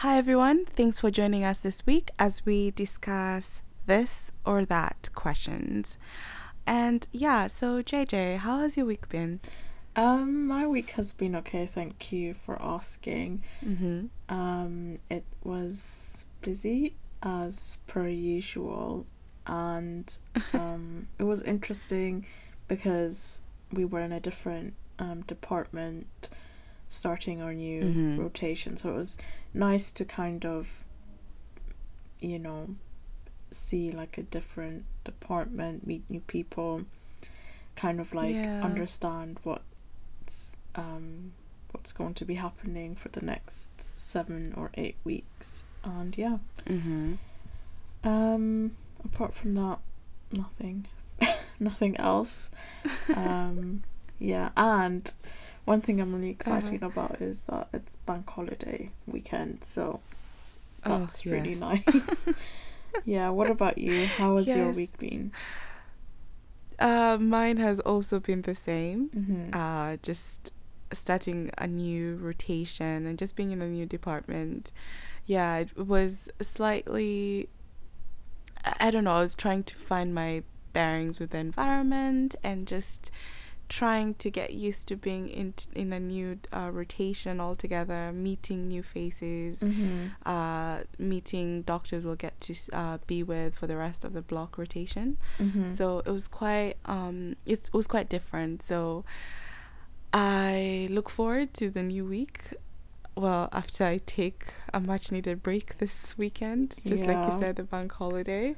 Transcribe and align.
Hi, 0.00 0.16
everyone. 0.16 0.64
Thanks 0.64 0.98
for 0.98 1.10
joining 1.10 1.44
us 1.44 1.60
this 1.60 1.84
week 1.84 2.10
as 2.18 2.44
we 2.46 2.70
discuss 2.70 3.62
this 3.86 4.32
or 4.46 4.64
that 4.64 5.10
questions. 5.14 5.98
And 6.66 7.06
yeah, 7.12 7.48
so 7.48 7.82
JJ, 7.82 8.38
how 8.38 8.60
has 8.60 8.76
your 8.78 8.86
week 8.86 9.10
been? 9.10 9.40
Um, 9.96 10.46
my 10.46 10.66
week 10.66 10.92
has 10.92 11.12
been 11.12 11.36
okay. 11.36 11.66
Thank 11.66 12.12
you 12.12 12.32
for 12.32 12.60
asking. 12.62 13.42
Mm-hmm. 13.62 14.06
Um, 14.34 14.98
it 15.10 15.24
was 15.44 16.24
busy 16.40 16.94
as 17.22 17.76
per 17.86 18.08
usual, 18.08 19.04
and 19.46 20.16
um, 20.54 21.08
it 21.18 21.24
was 21.24 21.42
interesting 21.42 22.24
because 22.68 23.42
we 23.70 23.84
were 23.84 24.00
in 24.00 24.12
a 24.12 24.20
different 24.20 24.72
um, 24.98 25.22
department 25.22 26.30
starting 26.88 27.40
our 27.40 27.54
new 27.54 27.82
Mhm. 27.82 28.18
rotation. 28.18 28.76
So 28.76 28.90
it 28.90 28.96
was 28.96 29.18
nice 29.54 29.92
to 29.92 30.04
kind 30.04 30.44
of, 30.46 30.84
you 32.20 32.38
know, 32.38 32.76
see 33.50 33.90
like 33.90 34.18
a 34.18 34.22
different 34.22 34.84
department, 35.04 35.86
meet 35.86 36.08
new 36.08 36.20
people, 36.20 36.84
kind 37.76 38.00
of 38.00 38.14
like 38.14 38.36
Yeah. 38.36 38.60
understand 38.62 39.40
what's 39.42 40.56
um 40.74 41.32
what's 41.72 41.92
going 41.92 42.14
to 42.14 42.24
be 42.24 42.34
happening 42.34 42.94
for 42.96 43.08
the 43.10 43.20
next 43.24 43.90
seven 43.98 44.52
or 44.56 44.70
eight 44.74 44.96
weeks. 45.04 45.64
And 45.84 46.16
yeah. 46.18 46.38
Mm-hmm. 46.66 47.14
Um 48.04 48.76
apart 49.04 49.34
from 49.34 49.52
that, 49.52 49.78
nothing. 50.32 50.86
nothing 51.60 51.96
else. 51.96 52.50
Um 53.14 53.82
yeah, 54.18 54.50
and 54.56 55.12
one 55.70 55.80
thing 55.80 56.00
I'm 56.00 56.12
really 56.12 56.30
excited 56.30 56.82
about 56.82 57.20
is 57.20 57.42
that 57.42 57.68
it's 57.72 57.94
bank 57.96 58.28
holiday 58.28 58.90
weekend, 59.06 59.62
so 59.62 60.00
Oh, 60.84 60.98
that's 60.98 61.24
really 61.26 61.54
nice. 61.54 62.28
yeah, 63.04 63.28
what 63.30 63.50
about 63.50 63.78
you? 63.78 64.06
How 64.06 64.36
has 64.36 64.48
your 64.48 64.70
week 64.72 64.96
been? 64.98 65.32
Uh, 66.78 67.18
mine 67.20 67.58
has 67.58 67.78
also 67.80 68.18
been 68.18 68.42
the 68.42 68.54
same. 68.54 69.10
Mm-hmm. 69.10 69.50
Uh, 69.52 69.96
just 70.02 70.52
starting 70.92 71.50
a 71.58 71.66
new 71.66 72.16
rotation 72.16 73.06
and 73.06 73.18
just 73.18 73.36
being 73.36 73.50
in 73.52 73.62
a 73.62 73.68
new 73.68 73.86
department. 73.86 74.72
Yeah, 75.26 75.58
it 75.58 75.76
was 75.76 76.28
slightly. 76.40 77.48
I 78.80 78.90
don't 78.90 79.04
know. 79.04 79.16
I 79.16 79.20
was 79.20 79.34
trying 79.34 79.62
to 79.64 79.76
find 79.76 80.14
my 80.14 80.42
bearings 80.72 81.20
with 81.20 81.30
the 81.30 81.38
environment 81.38 82.34
and 82.42 82.66
just 82.66 83.10
trying 83.70 84.14
to 84.14 84.30
get 84.30 84.52
used 84.52 84.88
to 84.88 84.96
being 84.96 85.28
in 85.28 85.54
in 85.74 85.92
a 85.92 86.00
new 86.00 86.38
uh, 86.52 86.68
rotation 86.72 87.40
altogether, 87.40 88.12
meeting 88.12 88.68
new 88.68 88.82
faces, 88.82 89.60
mm-hmm. 89.60 90.08
uh, 90.26 90.80
meeting 90.98 91.62
doctors 91.62 92.04
we'll 92.04 92.16
get 92.16 92.38
to 92.40 92.54
uh, 92.72 92.98
be 93.06 93.22
with 93.22 93.54
for 93.54 93.68
the 93.68 93.76
rest 93.76 94.04
of 94.04 94.12
the 94.12 94.20
block 94.20 94.58
rotation. 94.58 95.16
Mm-hmm. 95.38 95.68
So 95.68 96.00
it 96.00 96.10
was 96.10 96.28
quite 96.28 96.74
um 96.84 97.36
it 97.46 97.70
was 97.72 97.86
quite 97.86 98.08
different. 98.10 98.60
So 98.60 99.04
I 100.12 100.88
look 100.90 101.08
forward 101.08 101.54
to 101.54 101.70
the 101.70 101.84
new 101.84 102.04
week. 102.04 102.40
Well, 103.16 103.48
after 103.52 103.84
I 103.84 104.00
take 104.04 104.46
a 104.74 104.80
much 104.80 105.12
needed 105.12 105.42
break 105.42 105.78
this 105.82 106.18
weekend, 106.18 106.74
just 106.84 107.06
like 107.06 107.32
you 107.32 107.38
said, 107.38 107.56
the 107.56 107.62
bank 107.62 107.92
holiday 107.92 108.56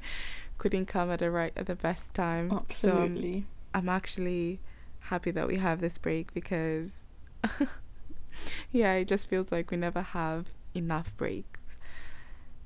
couldn't 0.57 0.87
come 0.87 1.11
at 1.11 1.19
the 1.19 1.31
right 1.31 1.53
at 1.55 1.67
the 1.67 1.77
best 1.77 2.15
time. 2.15 2.49
So 2.71 2.93
I'm, 2.93 3.03
Absolutely. 3.03 3.47
I'm 3.75 3.89
actually 3.91 4.61
happy 5.05 5.31
that 5.33 5.47
we 5.47 5.57
have 5.57 5.81
this 5.81 5.99
break 5.99 6.33
because 6.35 7.05
yeah, 8.71 8.95
it 8.95 9.07
just 9.09 9.29
feels 9.29 9.53
like 9.53 9.71
we 9.71 9.77
never 9.77 10.03
have 10.03 10.47
enough 10.75 11.17
breaks 11.17 11.79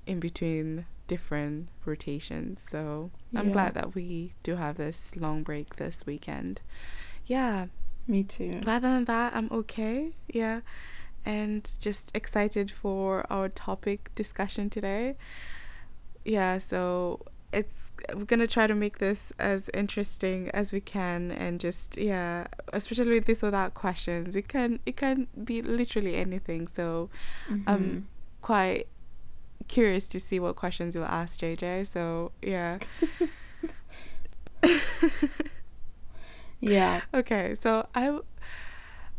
in 0.06 0.20
between 0.20 0.86
different 1.08 1.68
rotations. 1.84 2.62
So 2.62 3.10
I'm 3.34 3.46
Yeah. 3.46 3.52
glad 3.52 3.74
that 3.74 3.94
we 3.94 4.34
do 4.42 4.56
have 4.56 4.76
this 4.76 5.16
long 5.16 5.42
break 5.42 5.76
this 5.76 6.04
weekend. 6.06 6.60
Yeah. 7.26 7.66
Me 8.06 8.22
too. 8.22 8.60
But 8.64 8.68
other 8.76 8.88
than 8.88 9.04
that, 9.06 9.34
I'm 9.34 9.48
okay. 9.50 10.12
Yeah. 10.28 10.60
And 11.24 11.68
just 11.80 12.12
excited 12.14 12.70
for 12.70 13.26
our 13.30 13.48
topic 13.48 14.12
discussion 14.14 14.70
today. 14.70 15.16
Yeah, 16.24 16.58
so 16.58 17.20
it's 17.56 17.92
we're 18.14 18.24
gonna 18.24 18.46
try 18.46 18.66
to 18.66 18.74
make 18.74 18.98
this 18.98 19.32
as 19.38 19.70
interesting 19.72 20.50
as 20.50 20.72
we 20.72 20.80
can 20.80 21.32
and 21.32 21.58
just 21.58 21.96
yeah, 21.96 22.46
especially 22.74 23.12
with 23.12 23.24
this 23.24 23.40
without 23.40 23.72
questions. 23.72 24.36
It 24.36 24.46
can 24.46 24.78
it 24.84 24.96
can 24.96 25.26
be 25.42 25.62
literally 25.62 26.16
anything. 26.16 26.66
So 26.66 27.08
um 27.66 28.08
quite 28.42 28.86
curious 29.68 30.06
to 30.08 30.20
see 30.20 30.38
what 30.38 30.54
questions 30.54 30.94
you'll 30.94 31.06
ask 31.06 31.40
JJ. 31.40 31.86
So 31.86 32.30
yeah. 32.42 32.78
yeah. 36.60 37.00
Okay, 37.14 37.54
so 37.58 37.86
I 37.94 38.04
w- 38.06 38.24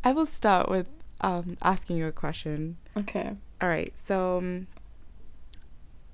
I 0.04 0.12
will 0.12 0.28
start 0.28 0.70
with 0.70 0.88
um 1.22 1.58
asking 1.64 1.98
you 1.98 2.06
a 2.06 2.12
question. 2.12 2.78
Okay. 2.96 3.36
All 3.60 3.68
right, 3.68 3.92
so 3.98 4.38
um, 4.38 4.68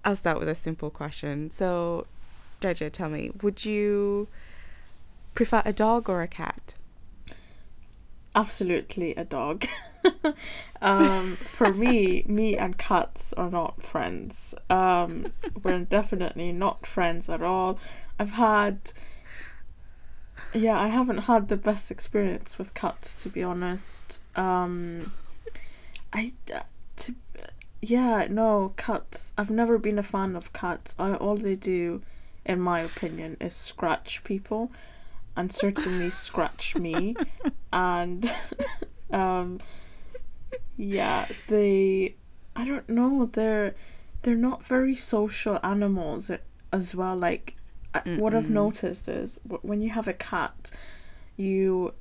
I'll 0.05 0.15
start 0.15 0.39
with 0.39 0.49
a 0.49 0.55
simple 0.55 0.89
question. 0.89 1.49
So, 1.49 2.07
JJ, 2.63 2.93
tell 2.93 3.09
me, 3.09 3.29
would 3.41 3.65
you 3.65 4.29
prefer 5.33 5.61
a 5.65 5.73
dog 5.73 6.07
or 6.07 6.21
a 6.21 6.29
cat? 6.29 6.75
Absolutely 8.33 9.13
a 9.15 9.25
dog. 9.25 9.65
um, 10.81 11.35
for 11.35 11.73
me, 11.73 12.23
me 12.27 12.57
and 12.57 12.77
cats 12.77 13.33
are 13.33 13.49
not 13.49 13.83
friends. 13.83 14.55
Um, 14.69 15.33
we're 15.61 15.79
definitely 15.79 16.53
not 16.53 16.85
friends 16.85 17.29
at 17.29 17.41
all. 17.41 17.79
I've 18.17 18.31
had, 18.31 18.93
yeah, 20.53 20.79
I 20.79 20.87
haven't 20.87 21.25
had 21.29 21.49
the 21.49 21.57
best 21.57 21.91
experience 21.91 22.57
with 22.57 22.73
cats 22.73 23.21
to 23.23 23.29
be 23.29 23.43
honest. 23.43 24.21
Um, 24.37 25.11
I, 26.13 26.31
to, 26.95 27.13
yeah, 27.81 28.27
no 28.29 28.73
cats. 28.77 29.33
I've 29.37 29.51
never 29.51 29.77
been 29.77 29.99
a 29.99 30.03
fan 30.03 30.37
of 30.37 30.53
cats. 30.53 30.95
I, 30.97 31.15
all 31.15 31.35
they 31.35 31.57
do, 31.57 32.01
in 32.45 32.59
my 32.59 32.79
opinion, 32.81 33.37
is 33.39 33.55
scratch 33.55 34.23
people, 34.23 34.71
and 35.35 35.51
certainly 35.51 36.09
scratch 36.09 36.75
me. 36.75 37.15
And 37.71 38.31
um 39.11 39.59
yeah 40.75 41.27
they 41.49 42.15
i 42.55 42.65
don't 42.65 42.89
know 42.89 43.27
they're 43.27 43.75
they're 44.23 44.35
not 44.35 44.63
very 44.63 44.95
social 44.95 45.59
animals 45.63 46.31
as 46.71 46.95
well. 46.95 47.15
Like 47.15 47.55
I, 47.93 47.99
what 48.17 48.33
i've 48.33 48.49
noticed 48.49 49.07
is 49.07 49.39
when 49.61 49.81
you 49.81 49.91
have 49.91 50.07
a 50.07 50.13
cat 50.13 50.71
you 51.37 51.93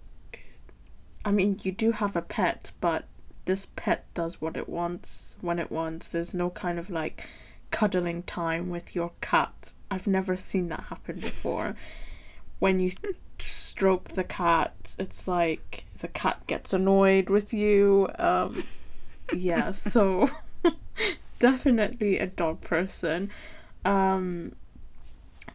i 1.24 1.30
mean 1.30 1.58
you 1.62 1.72
do 1.72 1.92
have 1.92 2.16
a 2.16 2.22
pet 2.22 2.72
but 2.80 3.04
this 3.44 3.66
pet 3.76 4.06
does 4.14 4.40
what 4.40 4.56
it 4.56 4.68
wants 4.68 5.36
when 5.40 5.58
it 5.58 5.70
wants. 5.70 6.08
There's 6.08 6.34
no 6.34 6.50
kind 6.50 6.78
of 6.78 6.90
like 6.90 7.28
cuddling 7.72 8.22
time 8.22 8.70
with 8.70 8.94
your 8.94 9.10
cat. 9.20 9.72
I've 9.90 10.06
never 10.06 10.36
seen 10.36 10.68
that 10.68 10.84
happen 10.84 11.18
before. 11.18 11.74
When 12.60 12.78
you 12.78 12.92
stroke 13.40 14.10
the 14.10 14.22
cat 14.22 14.94
it's 14.98 15.26
like 15.26 15.84
the 15.98 16.06
cat 16.06 16.46
gets 16.46 16.72
annoyed 16.72 17.28
with 17.28 17.52
you. 17.52 18.08
Um 18.18 18.64
yeah 19.32 19.72
so 19.72 20.30
definitely 21.40 22.18
a 22.18 22.26
dog 22.26 22.60
person. 22.60 23.30
Um 23.84 24.54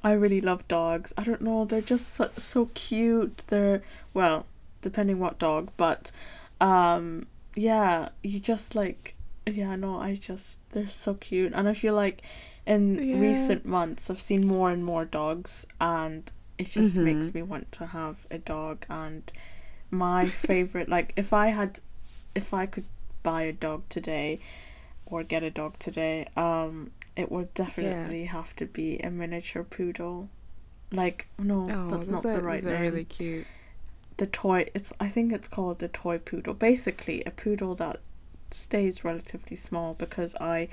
i 0.03 0.11
really 0.11 0.41
love 0.41 0.67
dogs. 0.67 1.13
I 1.17 1.23
don't 1.23 1.41
know 1.41 1.63
they're 1.63 1.81
just 1.81 2.15
so, 2.15 2.29
so 2.35 2.69
cute. 2.73 3.37
They're 3.47 3.83
well 4.13 4.45
depending 4.81 5.19
what 5.19 5.39
dog 5.39 5.69
but 5.77 6.11
um 6.59 7.25
yeah 7.55 8.09
you 8.23 8.39
just 8.39 8.75
like 8.75 9.15
yeah 9.47 9.75
no 9.75 9.97
i 9.99 10.15
just 10.15 10.59
they're 10.71 10.87
so 10.89 11.13
cute 11.15 11.53
and 11.53 11.67
i 11.67 11.73
feel 11.73 11.93
like 11.93 12.21
in 12.65 12.95
Yeah. 12.95 13.19
recent 13.19 13.65
months 13.65 14.09
i've 14.09 14.19
seen 14.21 14.45
more 14.45 14.69
and 14.71 14.83
more 14.83 15.05
dogs 15.05 15.65
and 15.79 16.29
it 16.57 16.67
just 16.69 16.97
Mhm. 16.97 17.03
makes 17.03 17.33
me 17.33 17.41
want 17.41 17.71
to 17.73 17.85
have 17.87 18.25
a 18.29 18.37
dog 18.37 18.85
and 18.89 19.31
my 19.89 20.25
favorite 20.49 20.89
like 20.89 21.13
if 21.15 21.31
i 21.33 21.47
had 21.47 21.79
if 22.35 22.53
i 22.53 22.65
could 22.65 22.85
buy 23.23 23.43
a 23.43 23.53
dog 23.53 23.83
today 23.89 24.39
or 25.05 25.23
get 25.23 25.43
a 25.43 25.49
dog 25.51 25.77
today 25.79 26.27
um 26.35 26.91
it 27.15 27.31
would 27.31 27.53
definitely 27.53 28.25
have 28.25 28.55
to 28.57 28.65
be 28.65 28.97
a 28.99 29.09
miniature 29.09 29.63
poodle 29.63 30.29
like 30.91 31.27
no 31.39 31.67
Oh, 31.69 31.89
that's 31.89 32.09
not 32.09 32.25
are- 32.25 32.33
the 32.33 32.41
right 32.41 32.63
name 32.63 32.81
really 32.81 33.05
cute. 33.05 33.47
the 34.17 34.25
toy 34.27 34.65
it's 34.73 34.91
i 34.99 35.07
think 35.09 35.31
it's 35.31 35.47
called 35.47 35.79
the 35.79 35.87
toy 35.87 36.17
poodle 36.17 36.53
basically 36.53 37.23
a 37.25 37.31
poodle 37.31 37.75
that 37.75 37.99
stays 38.51 39.03
relatively 39.03 39.55
small 39.57 39.93
because 39.93 40.35
i 40.35 40.67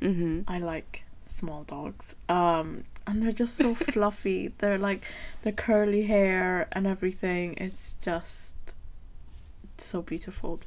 Mm-hmm. 0.00 0.40
i 0.48 0.58
like 0.58 1.04
small 1.24 1.62
dogs 1.64 2.16
um 2.28 2.84
and 3.06 3.22
they're 3.22 3.32
just 3.32 3.56
so 3.56 3.74
fluffy 3.92 4.48
they're 4.58 4.78
like 4.78 5.02
the 5.42 5.52
curly 5.52 6.04
hair 6.06 6.68
and 6.72 6.86
everything 6.86 7.54
it's 7.58 7.94
just 7.94 8.56
so 9.78 10.02
beautiful 10.02 10.60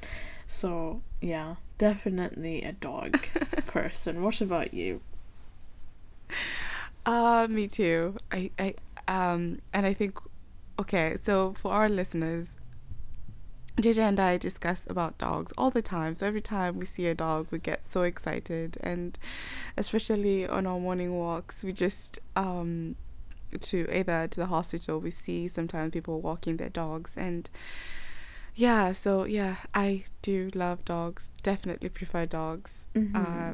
So 0.48 1.02
yeah, 1.22 1.56
definitely 1.78 2.64
a 2.64 2.74
dog 2.74 3.18
person. 3.68 4.22
What 4.22 4.42
about 4.42 4.74
you? 4.74 5.02
Uh, 7.06 7.48
me 7.50 7.68
too. 7.68 8.18
I, 8.32 8.52
I, 8.60 8.76
um, 9.08 9.60
and 9.74 9.86
I 9.86 9.94
think, 9.94 10.18
okay, 10.80 11.18
so 11.22 11.54
for 11.54 11.72
our 11.74 11.90
listeners, 11.90 12.56
JJ 13.78 13.98
and 13.98 14.20
I 14.20 14.38
discuss 14.38 14.86
about 14.90 15.18
dogs 15.18 15.52
all 15.58 15.72
the 15.72 15.82
time. 15.82 16.14
So 16.16 16.28
every 16.28 16.42
time 16.42 16.78
we 16.78 16.86
see 16.86 17.08
a 17.08 17.16
dog, 17.16 17.48
we 17.50 17.58
get 17.58 17.84
so 17.84 18.04
excited, 18.04 18.78
and 18.82 19.18
especially 19.78 20.48
on 20.48 20.68
our 20.68 20.80
morning 20.80 21.14
walks, 21.16 21.64
we 21.64 21.74
just 21.74 22.20
um, 22.36 22.96
to 23.60 23.88
either 23.92 24.28
to 24.28 24.40
the 24.40 24.46
hospital, 24.48 25.00
we 25.00 25.10
see 25.10 25.48
sometimes 25.48 25.92
people 25.92 26.22
walking 26.22 26.58
their 26.58 26.70
dogs, 26.70 27.18
and 27.18 27.50
yeah, 28.56 28.92
so 28.92 29.26
yeah, 29.26 29.56
I 29.74 30.04
do 30.22 30.52
love 30.54 30.86
dogs. 30.86 31.32
Definitely 31.42 31.90
prefer 31.90 32.28
dogs. 32.28 32.86
Mm-hmm. 32.94 33.16
Uh, 33.16 33.54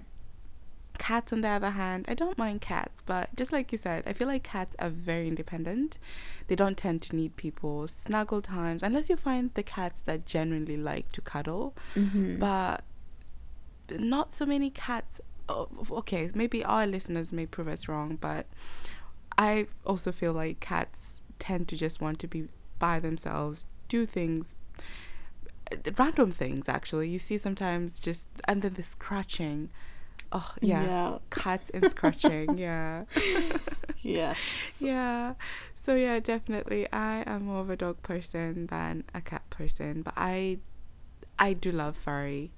cats, 0.99 1.33
on 1.33 1.41
the 1.41 1.49
other 1.49 1.71
hand, 1.71 2.05
I 2.07 2.13
don't 2.13 2.37
mind 2.37 2.61
cats, 2.61 3.01
but 3.03 3.35
just 3.35 3.51
like 3.51 3.71
you 3.71 3.77
said, 3.77 4.03
I 4.05 4.13
feel 4.13 4.27
like 4.27 4.43
cats 4.43 4.75
are 4.77 4.89
very 4.89 5.27
independent. 5.27 5.97
They 6.47 6.55
don't 6.55 6.77
tend 6.77 7.01
to 7.03 7.15
need 7.15 7.35
people 7.35 7.87
snuggle 7.87 8.41
times 8.41 8.83
unless 8.83 9.09
you 9.09 9.15
find 9.15 9.51
the 9.55 9.63
cats 9.63 10.01
that 10.01 10.25
genuinely 10.25 10.77
like 10.77 11.09
to 11.09 11.21
cuddle. 11.21 11.75
Mm-hmm. 11.95 12.37
But 12.37 12.83
not 13.97 14.31
so 14.31 14.45
many 14.45 14.69
cats. 14.69 15.19
Oh, 15.47 15.67
okay, 15.91 16.29
maybe 16.35 16.63
our 16.63 16.85
listeners 16.85 17.33
may 17.33 17.47
prove 17.47 17.67
us 17.67 17.87
wrong, 17.87 18.17
but 18.21 18.45
I 19.37 19.67
also 19.85 20.11
feel 20.11 20.33
like 20.33 20.59
cats 20.59 21.21
tend 21.39 21.67
to 21.69 21.75
just 21.75 21.99
want 21.99 22.19
to 22.19 22.27
be 22.27 22.49
by 22.77 22.99
themselves, 22.99 23.65
do 23.87 24.05
things 24.05 24.55
random 25.97 26.31
things 26.31 26.67
actually 26.67 27.07
you 27.09 27.19
see 27.19 27.37
sometimes 27.37 27.99
just 27.99 28.27
and 28.47 28.63
then 28.63 28.73
the 28.73 28.81
scratching 28.81 29.69
oh 30.31 30.53
yeah, 30.61 30.83
Yeah. 30.83 31.17
cats 31.31 31.69
and 31.71 31.89
scratching 31.89 32.57
yeah 32.57 33.05
yes. 33.97 34.81
yeah 34.85 35.33
so 35.75 35.95
yeah 35.95 36.19
definitely 36.19 36.87
i 36.93 37.23
am 37.25 37.45
more 37.45 37.61
of 37.61 37.69
a 37.69 37.75
dog 37.75 38.01
person 38.03 38.67
than 38.67 39.03
a 39.13 39.21
cat 39.21 39.49
person 39.49 40.01
but 40.03 40.13
i 40.15 40.59
i 41.39 41.53
do 41.53 41.71
love 41.71 41.95
furry 41.97 42.51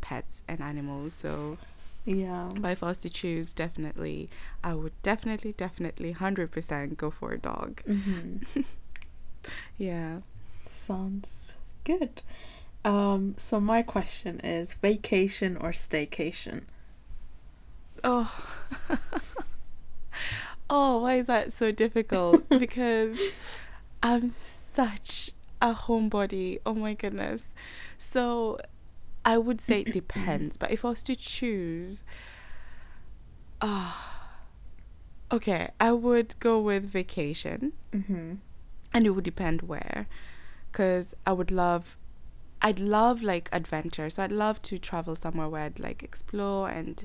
pets 0.00 0.42
and 0.46 0.60
animals 0.60 1.14
so 1.14 1.58
Yeah. 2.04 2.50
but 2.56 2.70
if 2.72 2.82
i 2.82 2.86
was 2.88 2.98
to 3.00 3.10
choose 3.10 3.52
definitely 3.52 4.30
i 4.62 4.72
would 4.74 4.92
definitely 5.02 5.52
definitely 5.52 6.14
100% 6.14 6.96
go 6.96 7.10
for 7.10 7.32
a 7.32 7.38
dog 7.38 7.82
Mm-hmm. 7.88 8.60
yeah 9.76 10.18
Sounds 10.64 11.56
good. 11.84 12.22
Um, 12.84 13.34
so 13.36 13.60
my 13.60 13.82
question 13.82 14.40
is 14.40 14.74
vacation 14.74 15.56
or 15.56 15.70
staycation? 15.70 16.62
Oh. 18.04 18.32
oh, 20.70 20.98
why 21.02 21.14
is 21.14 21.26
that 21.26 21.52
so 21.52 21.70
difficult? 21.70 22.48
because 22.58 23.18
I'm 24.02 24.34
such 24.42 25.30
a 25.62 25.74
homebody. 25.74 26.58
Oh 26.66 26.74
my 26.74 26.94
goodness. 26.94 27.54
So 27.98 28.58
I 29.24 29.38
would 29.38 29.60
say 29.60 29.80
it 29.80 29.92
depends, 29.92 30.56
but 30.56 30.70
if 30.70 30.84
I 30.84 30.90
was 30.90 31.02
to 31.04 31.16
choose 31.16 32.02
ah 33.60 34.12
okay, 35.32 35.70
I 35.80 35.92
would 35.92 36.38
go 36.40 36.60
with 36.60 36.84
vacation 36.84 37.72
Mm-hmm. 37.92 38.34
and 38.92 39.06
it 39.06 39.10
would 39.10 39.24
depend 39.24 39.62
where 39.62 40.06
because 40.70 41.14
i 41.26 41.32
would 41.32 41.50
love 41.50 41.96
i'd 42.60 42.78
love 42.78 43.22
like 43.22 43.48
adventure 43.52 44.10
so 44.10 44.22
i'd 44.22 44.30
love 44.32 44.60
to 44.62 44.78
travel 44.78 45.14
somewhere 45.16 45.48
where 45.48 45.62
i'd 45.62 45.80
like 45.80 46.02
explore 46.02 46.68
and 46.68 47.04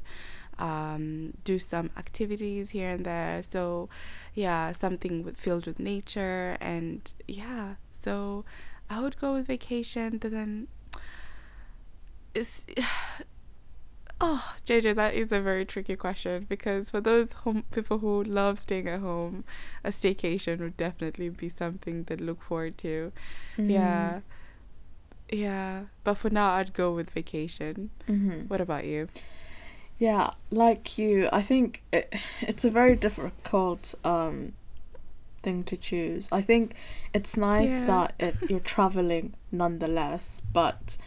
um, 0.62 1.34
do 1.44 1.58
some 1.58 1.90
activities 1.98 2.70
here 2.70 2.92
and 2.92 3.06
there 3.06 3.42
so 3.42 3.90
yeah 4.36 4.72
something 4.72 5.24
with, 5.24 5.36
filled 5.36 5.66
with 5.66 5.80
nature 5.80 6.56
and 6.62 7.14
yeah 7.28 7.76
so 7.92 8.46
i 8.90 9.00
would 9.02 9.20
go 9.20 9.34
with 9.34 9.48
vacation 9.48 10.18
but 10.20 10.32
then 10.32 10.68
it's 12.36 12.66
oh 14.22 14.54
jj 14.64 14.94
that 14.94 15.16
is 15.16 15.32
a 15.32 15.42
very 15.42 15.66
tricky 15.66 15.96
question 15.96 16.46
because 16.48 16.92
for 16.92 17.02
those 17.02 17.34
home 17.34 17.64
people 17.72 17.98
who 17.98 18.24
love 18.24 18.60
staying 18.60 18.88
at 18.88 19.00
home 19.00 19.44
a 19.84 19.90
staycation 19.90 20.60
would 20.60 20.78
definitely 20.78 21.28
be 21.28 21.50
something 21.50 22.04
they 22.04 22.16
look 22.16 22.42
forward 22.42 22.78
to 22.78 23.12
yeah. 23.58 24.20
Yeah. 25.32 25.84
But 26.04 26.16
for 26.16 26.30
now, 26.30 26.56
I'd 26.56 26.74
go 26.74 26.92
with 26.94 27.10
vacation. 27.10 27.90
Mm-hmm. 28.08 28.48
What 28.50 28.60
about 28.60 28.86
you? 28.86 29.08
Yeah, 30.02 30.32
like 30.50 30.98
you, 30.98 31.30
I 31.32 31.44
think 31.44 31.84
it, 31.94 32.12
it's 32.42 32.66
a 32.66 32.72
very 32.72 32.96
difficult 32.96 33.94
um 34.04 34.54
thing 35.44 35.64
to 35.66 35.78
choose. 35.78 36.28
I 36.32 36.42
think 36.42 36.74
it's 37.14 37.38
nice 37.38 37.82
Yeah. 37.82 37.86
that 37.88 38.14
it, 38.20 38.36
you're 38.50 38.60
traveling 38.76 39.36
nonetheless, 39.52 40.42
but 40.54 40.98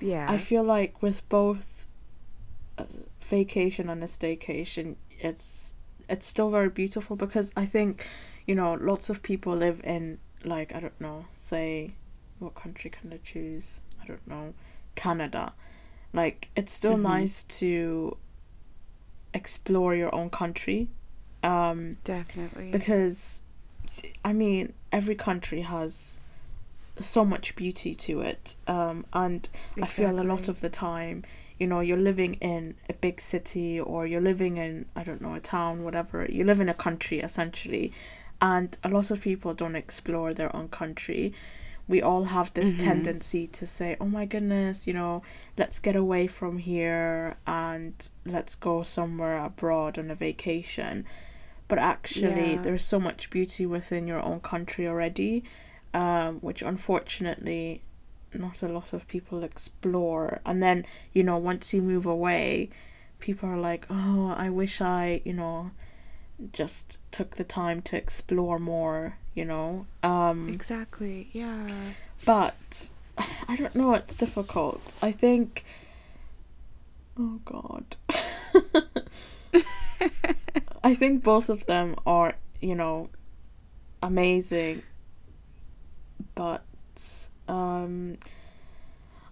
Yeah. 0.00 0.30
I 0.30 0.38
feel 0.38 0.62
like 0.62 1.02
with 1.02 1.28
both 1.28 1.86
vacation 3.20 3.90
and 3.90 4.02
a 4.04 4.06
staycation, 4.06 4.94
it's 5.18 5.74
it's 6.08 6.26
still 6.26 6.50
very 6.50 6.68
beautiful 6.70 7.16
because 7.16 7.52
I 7.56 7.66
think, 7.66 8.06
you 8.46 8.54
know, 8.54 8.74
lots 8.74 9.10
of 9.10 9.20
people 9.22 9.52
live 9.56 9.80
in 9.82 10.18
like 10.44 10.72
I 10.76 10.80
don't 10.80 11.00
know, 11.00 11.24
say, 11.30 11.94
what 12.38 12.54
country 12.54 12.90
can 12.90 13.12
I 13.12 13.18
choose? 13.24 13.82
I 14.00 14.06
don't 14.06 14.26
know, 14.28 14.54
Canada. 14.94 15.54
Like 16.12 16.48
it's 16.54 16.72
still 16.72 16.96
Mhm. 16.96 17.02
nice 17.02 17.42
to 17.60 18.16
explore 19.34 19.94
your 19.94 20.14
own 20.14 20.30
country, 20.30 20.88
um, 21.42 21.98
Definitely. 22.04 22.72
because, 22.72 23.42
I 24.24 24.32
mean, 24.32 24.72
every 24.92 25.14
country 25.14 25.62
has 25.62 26.18
so 26.98 27.24
much 27.24 27.54
beauty 27.56 27.94
to 27.94 28.20
it, 28.20 28.56
um, 28.66 29.06
and 29.12 29.48
I 29.80 29.86
feel 29.86 30.20
a 30.20 30.22
lot 30.22 30.48
of 30.48 30.60
the 30.60 30.70
time, 30.70 31.24
you 31.58 31.66
know, 31.66 31.80
you're 31.80 31.96
living 31.96 32.34
in 32.34 32.74
a 32.88 32.92
big 32.94 33.20
city 33.20 33.80
or 33.80 34.06
you're 34.06 34.20
living 34.20 34.56
in, 34.56 34.86
I 34.94 35.02
don't 35.02 35.20
know, 35.20 35.34
a 35.34 35.40
town, 35.40 35.82
whatever. 35.82 36.26
You 36.28 36.44
live 36.44 36.60
in 36.60 36.68
a 36.68 36.74
country 36.74 37.18
essentially. 37.20 37.92
And 38.40 38.76
a 38.84 38.88
lot 38.88 39.10
of 39.10 39.20
people 39.20 39.54
don't 39.54 39.74
explore 39.74 40.32
their 40.32 40.54
own 40.54 40.68
country. 40.68 41.34
We 41.88 42.02
all 42.02 42.24
have 42.24 42.52
this 42.52 42.74
Mhm. 42.74 42.78
tendency 42.78 43.46
to 43.46 43.66
say, 43.66 43.96
oh 44.00 44.06
my 44.06 44.26
goodness, 44.26 44.86
you 44.86 44.92
know, 44.92 45.22
let's 45.56 45.78
get 45.78 45.96
away 45.96 46.26
from 46.26 46.58
here 46.58 47.36
and 47.46 47.94
let's 48.26 48.54
go 48.54 48.82
somewhere 48.82 49.38
abroad 49.42 49.98
on 49.98 50.10
a 50.10 50.14
vacation. 50.14 51.06
But 51.66 51.78
actually, 51.78 52.52
Yeah. 52.52 52.60
there's 52.62 52.84
so 52.84 53.00
much 53.00 53.30
beauty 53.30 53.64
within 53.66 54.06
your 54.06 54.22
own 54.22 54.40
country 54.40 54.86
already, 54.86 55.44
um, 55.94 56.40
which 56.40 56.62
unfortunately 56.62 57.82
not 58.34 58.62
a 58.62 58.68
lot 58.68 58.92
of 58.92 59.08
people 59.08 59.42
explore. 59.42 60.40
And 60.44 60.62
then, 60.62 60.84
you 61.14 61.22
know, 61.22 61.38
once 61.38 61.72
you 61.72 61.80
move 61.80 62.04
away, 62.06 62.68
people 63.18 63.48
are 63.48 63.58
like, 63.58 63.86
oh, 63.88 64.34
I 64.36 64.50
wish 64.50 64.80
I, 64.82 65.22
you 65.24 65.32
know, 65.32 65.70
just 66.52 66.98
took 67.10 67.36
the 67.36 67.44
time 67.44 67.80
to 67.82 67.96
explore 67.96 68.58
more, 68.58 69.16
you 69.38 69.44
know. 69.44 69.86
Um, 70.02 70.48
Exactly. 70.48 71.28
Yeah. 71.32 71.66
but 72.24 72.90
I 73.48 73.56
don't 73.56 73.74
know, 73.74 73.94
it's 73.94 74.16
difficult. 74.16 74.96
I 75.00 75.12
think. 75.12 75.64
Oh, 77.18 77.40
God. 77.44 77.96
I 80.84 80.94
think 80.94 81.22
both 81.24 81.48
of 81.48 81.66
them 81.66 81.96
are, 82.06 82.34
you 82.60 82.74
know, 82.74 83.10
amazing. 84.02 84.82
But 86.34 86.64
um, 87.48 88.18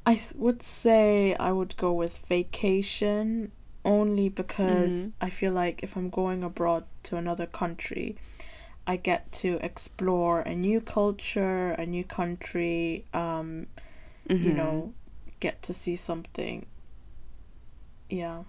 I 0.04 0.14
th- 0.14 0.32
would 0.34 0.62
say 0.62 1.34
I 1.36 1.52
would 1.52 1.76
go 1.76 1.92
with 1.92 2.18
vacation 2.26 3.52
only 3.84 4.28
because 4.28 5.06
Mhm. 5.08 5.12
I 5.20 5.30
feel 5.30 5.52
like 5.52 5.82
if 5.84 5.96
I'm 5.96 6.10
going 6.10 6.42
abroad 6.42 6.84
to 7.04 7.16
another 7.16 7.46
country, 7.46 8.16
I 8.86 8.96
get 8.96 9.32
to 9.42 9.58
explore 9.64 10.40
a 10.40 10.54
new 10.54 10.80
culture, 10.80 11.72
a 11.72 11.86
new 11.86 12.04
country, 12.04 13.04
um, 13.12 13.66
you 14.38 14.52
Mhm. 14.52 14.56
know, 14.56 14.92
get 15.40 15.62
to 15.62 15.74
see 15.74 15.96
something, 15.96 16.66
yeah, 18.08 18.44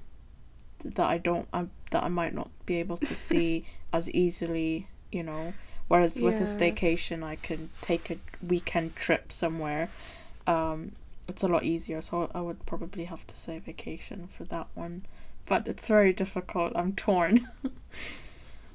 that 0.84 1.06
I 1.08 1.18
don't, 1.18 1.48
I, 1.54 1.68
that 1.92 2.04
I 2.04 2.08
might 2.10 2.34
not 2.34 2.50
be 2.66 2.76
able 2.78 2.98
to 2.98 3.16
see 3.16 3.66
as 3.94 4.12
easily, 4.12 4.88
you 5.12 5.24
know. 5.24 5.54
Whereas 5.88 6.20
with 6.22 6.42
a 6.42 6.44
Yeah. 6.44 6.46
staycation, 6.46 7.24
I 7.24 7.36
can 7.38 7.70
take 7.82 8.10
a 8.12 8.18
weekend 8.46 8.96
trip 8.96 9.32
somewhere. 9.32 9.90
Um, 10.46 10.92
it's 11.28 11.44
a 11.44 11.48
lot 11.48 11.64
easier, 11.64 12.02
so 12.02 12.30
I 12.34 12.42
would 12.42 12.66
probably 12.66 13.06
have 13.06 13.26
to 13.28 13.38
say 13.38 13.60
vacation 13.60 14.28
for 14.28 14.44
that 14.46 14.68
one. 14.76 15.06
But 15.46 15.68
it's 15.68 15.88
very 15.88 16.14
difficult. 16.14 16.74
I'm 16.76 16.94
torn. 16.94 17.48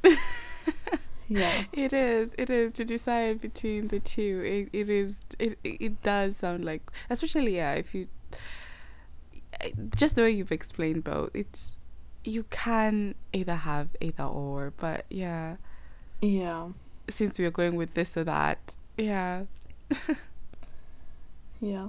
yeah. 1.40 1.64
It 1.72 1.92
is. 1.92 2.34
It 2.38 2.50
is 2.50 2.72
to 2.74 2.84
decide 2.84 3.40
between 3.40 3.88
the 3.88 4.00
two. 4.00 4.68
It, 4.72 4.78
it 4.80 4.88
is. 4.90 5.20
It 5.38 5.58
it 5.64 6.02
does 6.02 6.36
sound 6.36 6.64
like, 6.64 6.82
especially 7.10 7.56
yeah. 7.56 7.72
If 7.74 7.94
you, 7.94 8.08
eh, 9.60 9.70
just 9.96 10.16
the 10.16 10.22
way 10.22 10.30
you've 10.30 10.52
explained 10.52 11.04
both, 11.04 11.30
it's 11.34 11.76
you 12.24 12.44
can 12.50 13.14
either 13.32 13.56
have 13.56 13.88
either 14.00 14.24
or, 14.24 14.72
but 14.76 15.04
yeah, 15.10 15.56
Yeah. 16.20 16.68
since 17.10 17.38
we 17.38 17.44
are 17.46 17.50
going 17.50 17.74
with 17.74 17.94
this 17.94 18.16
or 18.16 18.24
that, 18.24 18.76
yeah. 18.96 19.44
Yeah. 21.60 21.88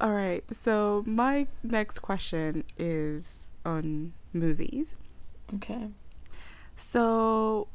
All 0.00 0.12
right. 0.12 0.44
So 0.52 1.02
my 1.06 1.46
next 1.62 2.00
question 2.00 2.64
is 2.78 3.48
on 3.64 4.12
movies. 4.32 4.96
Okay. 5.54 5.88
So 6.82 7.68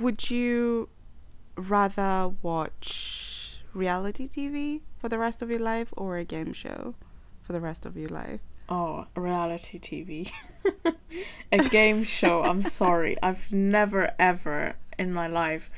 would 0.00 0.30
you 0.30 0.88
rather 1.56 2.32
watch 2.42 3.60
reality 3.72 4.26
TV 4.26 4.80
for 4.98 5.08
the 5.08 5.16
rest 5.16 5.42
of 5.42 5.48
your 5.48 5.60
life 5.60 5.94
or 5.96 6.16
a 6.16 6.24
game 6.24 6.52
show 6.52 6.96
for 7.42 7.52
the 7.52 7.60
rest 7.60 7.86
of 7.86 7.96
your 7.96 8.08
life? 8.08 8.40
Oh, 8.68 9.06
reality 9.14 9.78
TV. 9.78 10.32
a 11.52 11.68
game 11.68 12.02
show. 12.02 12.42
I'm 12.42 12.62
sorry. 12.62 13.16
I've 13.22 13.52
never 13.52 14.10
ever 14.18 14.74
in 14.98 15.12
my 15.12 15.28
life 15.28 15.70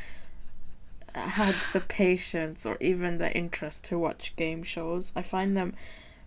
had 1.14 1.54
the 1.74 1.80
patience 1.80 2.64
or 2.64 2.78
even 2.80 3.18
the 3.18 3.30
interest 3.36 3.84
to 3.84 3.98
watch 3.98 4.34
game 4.36 4.62
shows. 4.62 5.12
I 5.14 5.20
find 5.20 5.54
them 5.54 5.74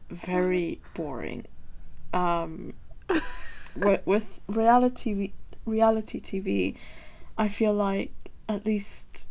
very 0.07 0.81
boring. 0.93 1.48
Um 2.13 2.75
with, 3.75 4.06
with 4.06 4.40
reality 4.48 5.32
reality 5.66 6.20
TV, 6.20 6.75
I 7.38 7.48
feel 7.48 7.74
like 7.74 8.12
at 8.50 8.66
least 8.66 9.28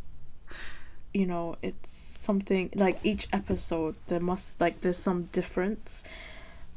you 1.13 1.25
know, 1.25 1.57
it's 1.61 1.89
something 1.89 2.69
like 2.75 2.97
each 3.03 3.27
episode 3.33 3.95
there 4.07 4.19
must 4.19 4.61
like 4.61 4.81
there's 4.81 4.97
some 4.97 5.23
difference. 5.25 6.03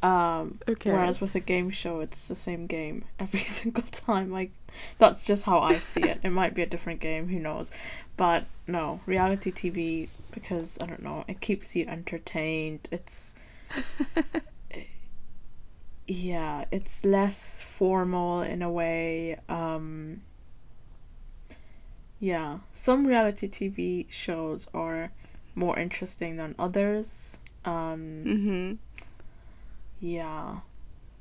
Um 0.02 0.58
Okay. 0.68 0.92
Whereas 0.92 1.20
with 1.20 1.34
a 1.34 1.40
game 1.40 1.70
show, 1.70 2.00
it's 2.00 2.28
the 2.28 2.34
same 2.34 2.66
game 2.66 3.04
every 3.20 3.40
single 3.40 3.84
time. 3.84 4.30
Like, 4.32 4.50
that's 4.98 5.24
just 5.24 5.44
how 5.44 5.60
I 5.60 5.78
see 5.78 6.02
it. 6.02 6.18
It 6.22 6.30
might 6.30 6.54
be 6.54 6.62
a 6.62 6.66
different 6.66 7.00
game, 7.00 7.28
who 7.28 7.38
knows? 7.38 7.72
But 8.16 8.44
no, 8.66 9.00
reality 9.06 9.52
TV, 9.52 10.08
because 10.32 10.78
I 10.80 10.86
don't 10.86 11.02
know, 11.02 11.24
it 11.28 11.40
keeps 11.40 11.76
you 11.76 11.86
entertained. 11.86 12.88
It's. 12.90 13.34
yeah, 16.06 16.64
it's 16.70 17.04
less 17.04 17.62
formal 17.62 18.42
in 18.42 18.62
a 18.62 18.70
way. 18.70 19.38
Um, 19.48 20.22
yeah, 22.20 22.58
some 22.72 23.06
reality 23.06 23.48
TV 23.48 24.06
shows 24.10 24.68
are 24.74 25.10
more 25.54 25.78
interesting 25.78 26.36
than 26.36 26.54
others. 26.58 27.38
Um, 27.64 28.24
mm-hmm. 28.26 28.72
yeah. 30.00 30.58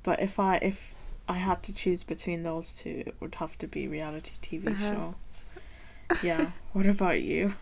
But 0.03 0.19
if 0.21 0.39
I 0.39 0.55
if 0.57 0.95
I 1.29 1.35
had 1.35 1.63
to 1.63 1.73
choose 1.73 2.03
between 2.03 2.43
those 2.43 2.73
two, 2.73 3.03
it 3.07 3.15
would 3.21 3.35
have 3.35 3.57
to 3.59 3.67
be 3.67 3.87
reality 3.87 4.33
TV 4.41 4.67
Uh-huh. 4.71 5.13
shows. 5.29 5.45
Yeah. 6.21 6.51
what 6.73 6.85
about 6.87 7.21
you? 7.21 7.55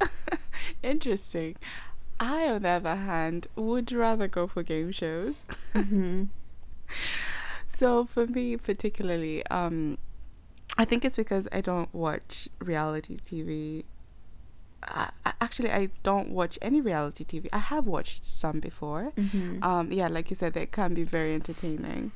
Interesting. 0.82 1.56
I, 2.20 2.48
on 2.48 2.62
the 2.62 2.68
other 2.70 2.96
hand, 2.96 3.46
would 3.56 3.92
rather 3.92 4.26
go 4.28 4.46
for 4.46 4.62
game 4.62 4.90
shows. 4.92 5.44
hmm 5.72 6.24
So 7.68 8.04
for 8.06 8.26
me, 8.26 8.56
particularly, 8.56 9.46
um, 9.46 9.98
I 10.76 10.84
think 10.84 11.04
it's 11.04 11.16
because 11.16 11.46
I 11.52 11.60
don't 11.60 11.92
watch 11.94 12.48
reality 12.60 13.16
TV. 13.16 13.84
I, 14.82 15.10
I- 15.24 15.32
actually, 15.40 15.70
I 15.70 15.90
don't 16.02 16.30
watch 16.30 16.58
any 16.62 16.80
reality 16.80 17.24
TV. 17.24 17.48
I 17.52 17.58
have 17.58 17.86
watched 17.86 18.24
some 18.24 18.58
before. 18.58 19.12
hmm 19.16 19.62
Um, 19.62 19.92
yeah, 19.92 20.08
like 20.08 20.30
you 20.30 20.36
said, 20.36 20.54
they 20.54 20.66
can 20.66 20.94
be 20.94 21.04
very 21.04 21.34
entertaining. 21.34 22.10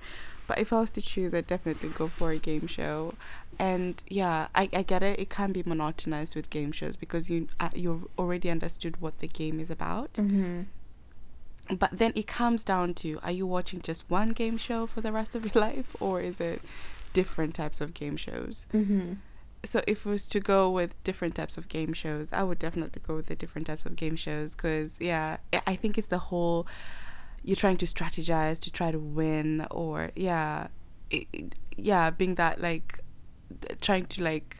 But 0.46 0.58
if 0.58 0.72
I 0.72 0.80
was 0.80 0.90
to 0.92 1.00
choose, 1.02 1.32
I'd 1.34 1.46
definitely 1.46 1.88
go 1.90 2.08
for 2.08 2.30
a 2.30 2.38
game 2.38 2.66
show. 2.66 3.14
And 3.58 4.02
yeah, 4.08 4.48
I, 4.54 4.68
I 4.72 4.82
get 4.82 5.02
it. 5.02 5.18
It 5.20 5.30
can 5.30 5.52
be 5.52 5.62
monotonized 5.62 6.34
with 6.34 6.50
game 6.50 6.72
shows 6.72 6.96
because 6.96 7.30
you 7.30 7.48
uh, 7.60 7.70
you 7.74 8.10
already 8.18 8.50
understood 8.50 9.00
what 9.00 9.20
the 9.20 9.28
game 9.28 9.60
is 9.60 9.70
about. 9.70 10.16
hmm 10.16 10.62
But 11.70 11.90
then 11.92 12.12
it 12.14 12.26
comes 12.26 12.64
down 12.64 12.94
to 12.94 13.18
are 13.22 13.30
you 13.32 13.46
watching 13.46 13.80
just 13.80 14.04
one 14.10 14.30
game 14.30 14.58
show 14.58 14.86
for 14.86 15.00
the 15.00 15.12
rest 15.12 15.34
of 15.34 15.44
your 15.44 15.62
life 15.68 15.94
or 16.00 16.20
is 16.20 16.40
it 16.40 16.60
different 17.12 17.54
types 17.54 17.80
of 17.80 17.94
game 17.94 18.16
shows? 18.16 18.66
hmm 18.72 19.14
So 19.64 19.80
if 19.86 20.04
it 20.04 20.08
was 20.10 20.26
to 20.28 20.40
go 20.40 20.68
with 20.70 21.00
different 21.04 21.36
types 21.36 21.56
of 21.56 21.68
game 21.68 21.92
shows, 21.92 22.32
I 22.32 22.42
would 22.42 22.58
definitely 22.58 23.00
go 23.06 23.14
with 23.16 23.26
the 23.26 23.36
different 23.36 23.68
types 23.68 23.86
of 23.86 23.94
game 23.94 24.16
shows 24.16 24.56
because 24.56 24.96
yeah, 25.00 25.36
I 25.66 25.76
think 25.76 25.96
it's 25.98 26.08
the 26.08 26.18
whole 26.18 26.66
you're 27.44 27.56
trying 27.56 27.76
to 27.78 27.86
strategize 27.86 28.60
to 28.60 28.70
try 28.72 28.90
to 28.90 28.98
win 28.98 29.66
or 29.70 30.10
yeah, 30.16 30.68
it, 31.10 31.26
it- 31.32 31.54
yeah, 31.76 32.10
being 32.10 32.34
that 32.36 32.60
like 32.60 33.00
trying 33.80 34.04
to 34.06 34.22
like 34.22 34.58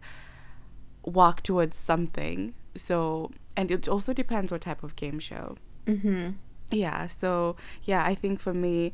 walk 1.05 1.43
towards 1.43 1.77
something. 1.77 2.55
So 2.77 3.31
and 3.57 3.71
it 3.71 3.89
also 3.89 4.13
depends 4.13 4.51
what 4.51 4.63
type 4.63 4.83
of 4.83 4.97
game 4.97 5.19
show. 5.19 5.57
hmm 5.87 6.31
Yeah, 6.71 7.07
so 7.07 7.57
yeah, 7.83 8.03
I 8.07 8.15
think 8.15 8.41
for 8.41 8.55
me, 8.55 8.93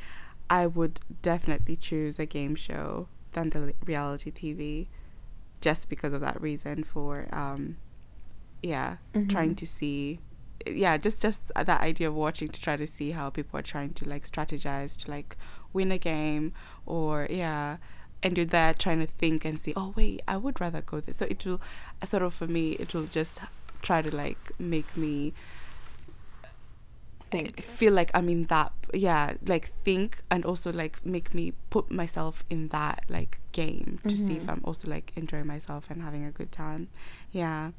I 0.50 0.66
would 0.66 1.00
definitely 1.22 1.76
choose 1.76 2.18
a 2.18 2.26
game 2.26 2.54
show 2.56 3.08
than 3.32 3.50
the 3.50 3.74
reality 3.84 4.30
TV, 4.32 4.88
just 5.60 5.88
because 5.88 6.12
of 6.12 6.20
that 6.22 6.40
reason. 6.40 6.82
For 6.82 7.28
um, 7.32 7.76
yeah, 8.62 8.96
trying 9.28 9.54
to 9.56 9.66
see, 9.66 10.18
yeah, 10.66 10.96
just 10.96 11.22
just 11.22 11.52
that 11.54 11.80
idea 11.80 12.08
of 12.08 12.14
watching 12.14 12.48
to 12.48 12.60
try 12.60 12.76
to 12.76 12.86
see 12.86 13.12
how 13.12 13.30
people 13.30 13.58
are 13.58 13.62
trying 13.62 13.92
to 13.94 14.08
like 14.08 14.24
strategize 14.24 14.96
to 15.04 15.10
like 15.10 15.36
win 15.72 15.92
a 15.92 15.98
game, 15.98 16.52
or 16.86 17.26
yeah, 17.30 17.76
and 18.22 18.36
you're 18.36 18.46
there 18.46 18.74
trying 18.74 19.00
to 19.00 19.06
think 19.06 19.44
and 19.44 19.58
see, 19.58 19.72
oh 19.76 19.92
wait, 19.96 20.20
I 20.26 20.36
would 20.36 20.60
rather 20.60 20.80
go 20.80 21.00
this. 21.00 21.18
So 21.18 21.26
it 21.30 21.44
will, 21.46 21.60
sort 22.04 22.22
of 22.22 22.34
for 22.34 22.46
me, 22.46 22.72
it 22.72 22.94
will 22.94 23.04
just 23.06 23.38
try 23.82 24.02
to 24.02 24.14
like 24.14 24.52
make 24.58 24.96
me 24.96 25.32
Think. 27.30 27.60
feel 27.60 27.92
like 27.92 28.10
I'm 28.14 28.30
in 28.30 28.44
that 28.46 28.72
yeah 28.94 29.34
like 29.46 29.70
think 29.84 30.22
and 30.30 30.46
also 30.46 30.72
like 30.72 31.04
make 31.04 31.34
me 31.34 31.52
put 31.68 31.90
myself 31.90 32.42
in 32.48 32.68
that 32.68 33.04
like 33.10 33.38
game 33.52 33.98
to 34.08 34.16
see 34.16 34.36
if 34.36 34.44
Mhm. 34.44 34.48
I'm 34.52 34.60
also 34.64 34.88
like 34.88 35.12
enjoying 35.14 35.46
myself 35.46 35.90
and 35.90 36.00
having 36.00 36.24
a 36.24 36.30
good 36.30 36.50
time 36.50 36.88
yeah 37.30 37.72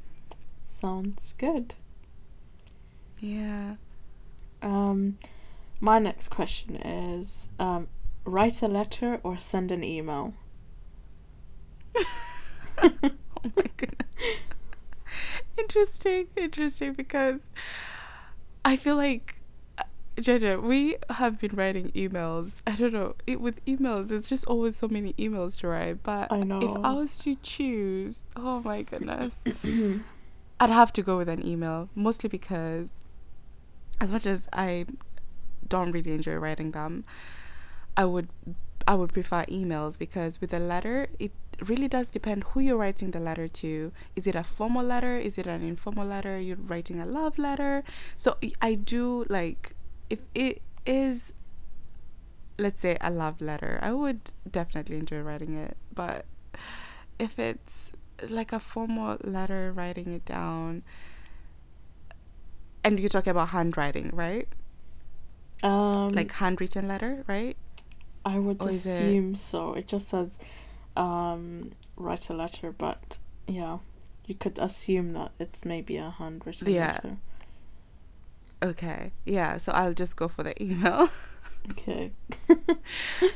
Sounds 0.62 1.34
good. 1.34 1.74
Yeah 3.20 3.76
Um, 4.62 5.18
my 5.80 6.00
next 6.00 6.30
question 6.30 6.76
is 6.76 7.50
um, 7.60 7.88
write 8.26 8.62
a 8.62 8.68
letter 8.68 9.20
or 9.24 9.40
send 9.40 9.72
an 9.72 9.84
email. 9.84 10.34
oh 12.82 12.92
my 13.56 13.66
goodness 13.78 14.00
interesting 15.60 16.28
interesting 16.36 16.94
because 16.94 17.50
I 18.66 18.76
feel 18.76 18.96
like 18.96 19.36
uh, 19.78 19.84
JJ, 20.18 20.62
we 20.62 20.98
have 21.10 21.40
been 21.40 21.56
writing 21.56 21.92
emails. 21.92 22.54
I 22.66 22.72
don't 22.72 22.94
know. 22.94 23.16
It 23.28 23.40
with 23.42 23.64
emails, 23.66 24.10
there's 24.10 24.28
just 24.28 24.46
always 24.46 24.76
so 24.78 24.88
many 24.88 25.14
emails 25.14 25.60
to 25.60 25.68
write. 25.68 26.04
But 26.04 26.32
I 26.32 26.44
know. 26.44 26.62
if. 26.62 26.86
I 26.86 26.94
was 26.94 27.18
to 27.20 27.36
choose, 27.42 28.26
oh 28.36 28.62
my 28.62 28.82
goodness, 28.82 29.36
I'd 30.60 30.70
have 30.70 30.92
to 30.94 31.02
go 31.02 31.18
with 31.18 31.30
an 31.30 31.46
email, 31.46 31.90
mostly 31.96 32.30
because 32.30 33.04
as 34.00 34.12
much 34.12 34.26
as 34.26 34.48
I 34.54 34.86
don't 35.68 35.92
really 35.92 36.14
enjoy 36.14 36.36
writing 36.36 36.72
them, 36.72 37.04
I 37.96 38.06
would 38.06 38.30
I 38.88 38.96
would 38.96 39.14
prefer 39.14 39.44
emails 39.46 40.00
because 40.00 40.42
with 40.42 40.54
a 40.54 40.60
letter 40.60 41.08
it 41.20 41.32
really 41.66 41.88
does 41.88 42.10
depend 42.10 42.44
who 42.46 42.62
you're 42.62 42.78
writing 42.78 43.12
the 43.12 43.20
letter 43.20 43.48
to. 43.48 43.92
Is 44.16 44.26
it 44.26 44.36
a 44.36 44.44
formal 44.44 44.84
letter? 44.84 45.18
Is 45.18 45.38
it 45.38 45.46
an 45.46 45.62
informal 45.62 46.08
letter? 46.08 46.40
You're 46.40 46.58
writing 46.58 47.00
a 47.00 47.06
love 47.06 47.38
letter. 47.38 47.84
So 48.16 48.38
I 48.62 48.76
do 48.76 49.26
like 49.30 49.76
if 50.10 50.20
it 50.34 50.62
is 50.86 51.34
let's 52.58 52.82
say 52.82 52.98
a 53.02 53.10
love 53.10 53.42
letter, 53.42 53.80
I 53.82 53.94
would 53.94 54.32
definitely 54.50 54.98
enjoy 54.98 55.22
writing 55.22 55.56
it. 55.56 55.78
But 55.94 56.26
if 57.18 57.40
it's 57.40 57.94
like 58.28 58.52
a 58.52 58.60
formal 58.60 59.18
letter, 59.24 59.72
writing 59.72 60.12
it 60.12 60.26
down, 60.26 60.84
and 62.84 63.00
you're 63.00 63.10
talking 63.10 63.32
about 63.32 63.50
handwriting, 63.50 64.12
right? 64.14 64.48
Um, 65.64 66.14
Like 66.14 66.32
handwritten 66.34 66.88
letter, 66.88 67.24
right? 67.28 67.58
I 68.26 68.38
would 68.40 68.62
or 68.64 68.70
is 68.70 68.86
it- 68.86 69.00
assume 69.02 69.36
so. 69.36 69.74
It 69.74 69.88
just 69.88 70.08
says 70.10 70.40
um, 70.96 71.72
write 71.98 72.30
a 72.30 72.34
letter, 72.34 72.72
but 72.72 73.20
yeah, 73.48 73.80
you 74.26 74.36
could 74.36 74.60
assume 74.60 75.10
that 75.12 75.32
it's 75.40 75.66
maybe 75.66 75.98
a 75.98 76.10
handwritten 76.12 76.70
Yeah. 76.72 76.88
letter. 76.94 77.18
Okay, 78.62 79.12
yeah. 79.26 79.58
So 79.58 79.72
I'll 79.72 79.94
just 79.94 80.16
go 80.16 80.28
for 80.28 80.44
the 80.44 80.62
email. 80.62 81.10
Okay. 81.72 82.14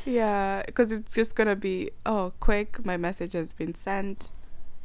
yeah, 0.05 0.63
because 0.65 0.91
it's 0.93 1.13
just 1.13 1.35
gonna 1.35 1.57
be 1.57 1.91
oh 2.05 2.31
quick. 2.39 2.83
My 2.85 2.95
message 2.97 3.33
has 3.33 3.51
been 3.53 3.75
sent. 3.75 4.29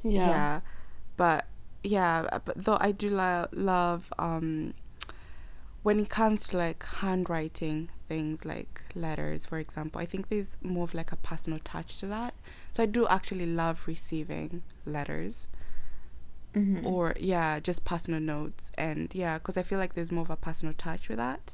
Yeah. 0.03 0.61
but 1.17 1.47
yeah, 1.85 2.39
but 2.45 2.65
though 2.65 2.79
I 2.81 2.93
do 2.93 3.11
lo- 3.11 3.49
love 3.53 4.13
um 4.19 4.75
when 5.83 6.01
it 6.01 6.09
comes 6.11 6.47
to 6.49 6.57
like 6.57 6.85
handwriting 6.85 7.89
things 8.09 8.45
like 8.45 8.83
letters 8.95 9.47
for 9.47 9.59
example 9.59 10.01
i 10.01 10.05
think 10.07 10.29
there's 10.29 10.57
more 10.63 10.85
of 10.85 10.93
like 10.95 11.13
a 11.13 11.17
personal 11.17 11.59
touch 11.63 11.99
to 12.01 12.07
that. 12.07 12.35
So 12.73 12.83
i 12.83 12.87
do 12.87 13.07
actually 13.07 13.47
love 13.47 13.85
receiving 13.87 14.63
letters. 14.87 15.49
Mhm. 16.55 16.85
or 16.85 17.15
yeah 17.21 17.61
just 17.61 17.85
personal 17.85 18.21
notes. 18.21 18.73
And 18.77 19.15
yeah 19.15 19.39
because 19.39 19.57
i 19.57 19.63
feel 19.63 19.79
like 19.79 19.95
there's 19.95 20.11
more 20.11 20.23
of 20.23 20.31
a 20.31 20.37
personal 20.37 20.75
touch 20.77 21.09
with 21.09 21.19
that. 21.19 21.53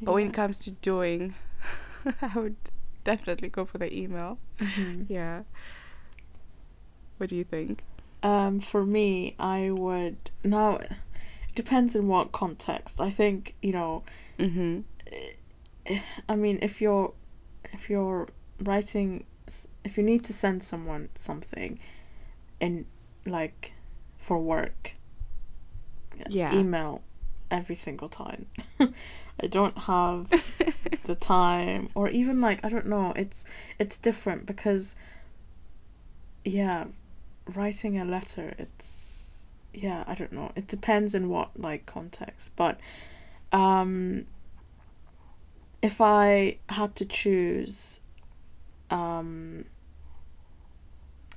But 0.00 0.14
when 0.14 0.28
it 0.28 0.32
comes 0.34 0.58
to 0.60 0.70
doing 0.70 1.34
i 2.22 2.38
would 2.38 2.56
definitely 3.04 3.48
go 3.50 3.64
for 3.64 3.78
the 3.78 3.92
email. 3.96 4.38
Mhm. 4.58 5.06
yeah. 5.08 5.42
What 7.18 7.28
do 7.30 7.36
you 7.36 7.44
think 7.44 7.84
Um, 8.24 8.58
for 8.58 8.84
me, 8.84 9.36
I 9.38 9.70
would 9.70 10.32
now. 10.42 10.76
It 10.78 11.54
depends 11.54 11.94
in 11.94 12.08
what 12.08 12.32
context. 12.32 13.00
I 13.00 13.10
think 13.10 13.54
you 13.62 13.72
know. 13.72 14.02
mm-hmm 14.38 14.80
I 16.28 16.36
mean, 16.36 16.58
if 16.62 16.80
you're, 16.80 17.12
if 17.72 17.90
you're 17.90 18.28
writing, 18.60 19.24
if 19.84 19.96
you 19.96 20.02
need 20.02 20.24
to 20.24 20.32
send 20.32 20.62
someone 20.62 21.10
something, 21.14 21.78
in 22.60 22.86
like, 23.26 23.72
for 24.16 24.38
work. 24.38 24.94
Yeah. 26.28 26.54
Email, 26.54 27.02
every 27.50 27.74
single 27.74 28.08
time. 28.08 28.46
I 28.80 29.46
don't 29.48 29.76
have 29.76 30.30
the 31.04 31.14
time, 31.14 31.90
or 31.94 32.08
even 32.08 32.40
like 32.40 32.64
I 32.64 32.68
don't 32.68 32.86
know. 32.86 33.12
It's 33.16 33.44
it's 33.78 33.98
different 33.98 34.46
because. 34.46 34.96
Yeah, 36.46 36.84
writing 37.46 37.98
a 37.98 38.04
letter. 38.04 38.54
It's 38.58 39.46
yeah. 39.72 40.04
I 40.06 40.14
don't 40.14 40.32
know. 40.32 40.52
It 40.56 40.66
depends 40.66 41.14
in 41.14 41.28
what 41.28 41.58
like 41.58 41.86
context, 41.86 42.52
but, 42.56 42.78
um. 43.52 44.26
If 45.82 46.00
I 46.00 46.58
had 46.70 46.96
to 46.96 47.04
choose, 47.04 48.00
um. 48.90 49.66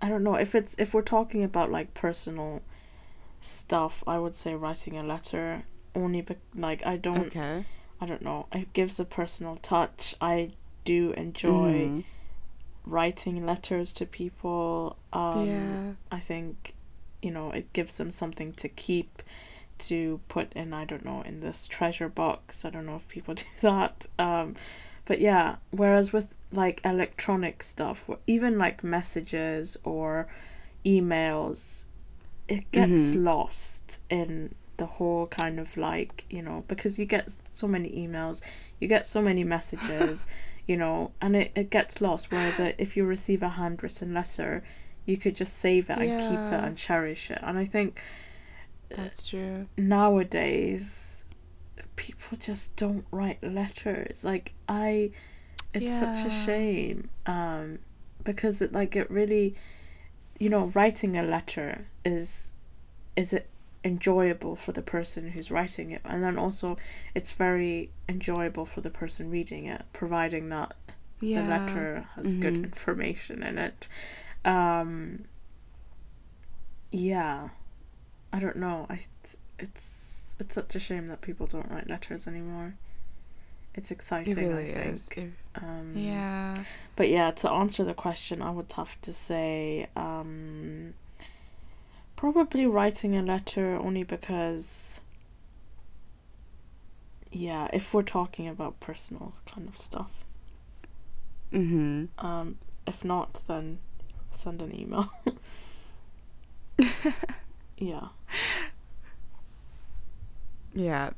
I 0.01 0.09
don't 0.09 0.23
know 0.23 0.35
if 0.35 0.55
it's 0.55 0.75
if 0.79 0.93
we're 0.93 1.01
talking 1.01 1.43
about 1.43 1.71
like 1.71 1.93
personal 1.93 2.61
stuff. 3.39 4.03
I 4.07 4.19
would 4.19 4.35
say 4.35 4.53
writing 4.55 4.97
a 4.97 5.03
letter 5.03 5.63
only, 5.95 6.21
be- 6.21 6.35
like 6.55 6.85
I 6.85 6.97
don't 6.97 7.27
okay 7.27 7.65
I 7.99 8.05
don't 8.05 8.21
know. 8.21 8.45
It 8.53 8.71
gives 8.73 8.99
a 8.99 9.05
personal 9.05 9.55
touch. 9.57 10.13
I 10.21 10.51
do 10.85 11.11
enjoy 11.13 11.89
Mhm. 11.89 12.03
Writing 12.89 13.45
letters 13.45 13.91
to 13.93 14.05
people. 14.05 14.97
Um, 15.13 15.47
yeah 15.47 15.93
I 16.11 16.19
think, 16.19 16.73
you 17.21 17.31
know, 17.31 17.51
it 17.51 17.73
gives 17.73 17.97
them 17.97 18.11
something 18.11 18.53
to 18.53 18.69
keep, 18.69 19.21
to 19.79 20.19
put 20.27 20.51
in. 20.53 20.73
I 20.73 20.85
don't 20.85 21.05
know 21.05 21.21
in 21.21 21.39
this 21.41 21.67
treasure 21.67 22.09
box. 22.09 22.65
I 22.65 22.69
don't 22.69 22.85
know 22.85 22.95
if 22.95 23.07
people 23.07 23.33
do 23.45 23.45
that. 23.61 24.07
Um, 24.17 24.55
but 25.05 25.19
yeah. 25.19 25.57
Whereas 25.71 26.11
with 26.13 26.35
like 26.51 26.81
electronic 26.85 27.63
stuff, 27.63 28.09
even 28.25 28.57
like 28.57 28.83
messages 28.83 29.77
or 29.83 30.27
emails, 30.85 31.85
it 32.47 32.71
gets 32.71 33.13
Mhm. 33.13 33.23
lost 33.25 34.01
in 34.09 34.55
the 34.77 34.85
whole 34.85 35.25
kind 35.27 35.59
of 35.59 35.75
like 35.75 36.23
you 36.29 36.41
know 36.41 36.63
because 36.67 36.99
you 36.99 37.05
get 37.05 37.35
so 37.51 37.67
many 37.67 37.89
emails 37.89 38.43
you 38.79 38.87
get 38.87 39.07
so 39.07 39.19
many 39.23 39.43
messages 39.55 40.27
you 40.67 40.77
know 40.77 41.11
and 41.21 41.35
it, 41.35 41.51
it 41.55 41.69
gets 41.69 42.01
lost 42.01 42.31
whereas 42.31 42.59
uh, 42.59 42.71
if 42.77 42.97
you 42.97 43.05
receive 43.05 43.41
a 43.41 43.49
handwritten 43.49 44.13
letter 44.13 44.63
you 45.05 45.17
could 45.17 45.35
just 45.35 45.57
save 45.57 45.89
it 45.89 45.97
and 45.97 46.19
keep 46.19 46.39
it 46.39 46.63
and 46.65 46.77
cherish 46.77 47.31
it. 47.31 47.39
And 47.41 47.57
i 47.57 47.65
think 47.65 48.01
that's 48.89 49.25
true. 49.27 49.67
nowadays 49.77 51.23
people 51.95 52.37
just 52.37 52.75
don't 52.75 53.05
write 53.11 53.41
letters. 53.43 54.23
Like 54.23 54.53
i 54.69 55.11
it's 55.73 55.99
such 55.99 56.25
a 56.25 56.29
shame 56.29 57.09
um 57.25 57.79
because 58.23 58.61
it 58.61 58.71
like 58.73 58.95
it 58.95 59.09
really 59.11 59.55
you 60.39 60.49
know 60.49 60.67
writing 60.67 61.17
a 61.17 61.23
letter 61.23 61.87
is 62.05 62.53
is 63.15 63.33
it 63.33 63.49
enjoyable 63.83 64.55
for 64.55 64.71
the 64.71 64.81
person 64.81 65.29
who's 65.31 65.49
writing 65.51 65.91
it. 65.91 66.01
And 66.05 66.23
then 66.23 66.37
also 66.37 66.77
it's 67.15 67.31
very 67.31 67.91
enjoyable 68.09 68.65
for 68.65 68.81
the 68.81 68.89
person 68.89 69.29
reading 69.29 69.65
it 69.65 69.83
providing 69.93 70.49
that 70.49 70.73
yeah. 71.21 71.41
the 71.43 71.49
letter 71.49 72.07
has 72.15 72.33
good 72.35 72.55
Mhm. 72.55 72.63
information 72.65 73.43
in 73.43 73.57
it. 73.57 73.87
Um 74.45 75.25
yeah. 76.91 77.49
I 78.33 78.39
don't 78.39 78.57
know. 78.57 78.85
I 78.89 78.99
it's 79.59 80.35
it's 80.39 80.53
such 80.53 80.75
a 80.75 80.79
shame 80.79 81.07
that 81.07 81.21
people 81.21 81.47
don't 81.47 81.69
write 81.71 81.89
letters 81.89 82.27
anymore. 82.27 82.75
It's 83.73 83.91
it 83.91 83.95
exciting 83.95 84.35
really 84.35 84.71
i 84.71 84.73
think. 84.73 84.93
is. 84.95 85.07
It- 85.15 85.33
um 85.55 85.93
yeah. 85.95 86.55
but 86.95 87.09
yeah 87.09 87.29
to 87.31 87.49
answer 87.51 87.83
the 87.83 87.93
question 87.93 88.41
i 88.41 88.49
would 88.51 88.71
have 88.73 88.99
to 89.01 89.13
say 89.13 89.87
um 89.95 90.93
probably 92.17 92.65
writing 92.65 93.15
a 93.15 93.21
letter 93.21 93.77
only 93.77 94.03
because 94.03 94.99
yeah 97.31 97.69
if 97.71 97.93
we're 97.93 98.01
talking 98.01 98.47
about 98.47 98.79
personal 98.81 99.31
kind 99.49 99.67
of 99.69 99.77
stuff 99.77 100.25
mm-hmm 101.53 102.05
um 102.19 102.57
if 102.85 103.05
not 103.05 103.41
then 103.47 103.79
send 104.31 104.61
an 104.61 104.77
email 104.77 105.09
yeah 107.77 108.07
Yeah. 110.77 111.09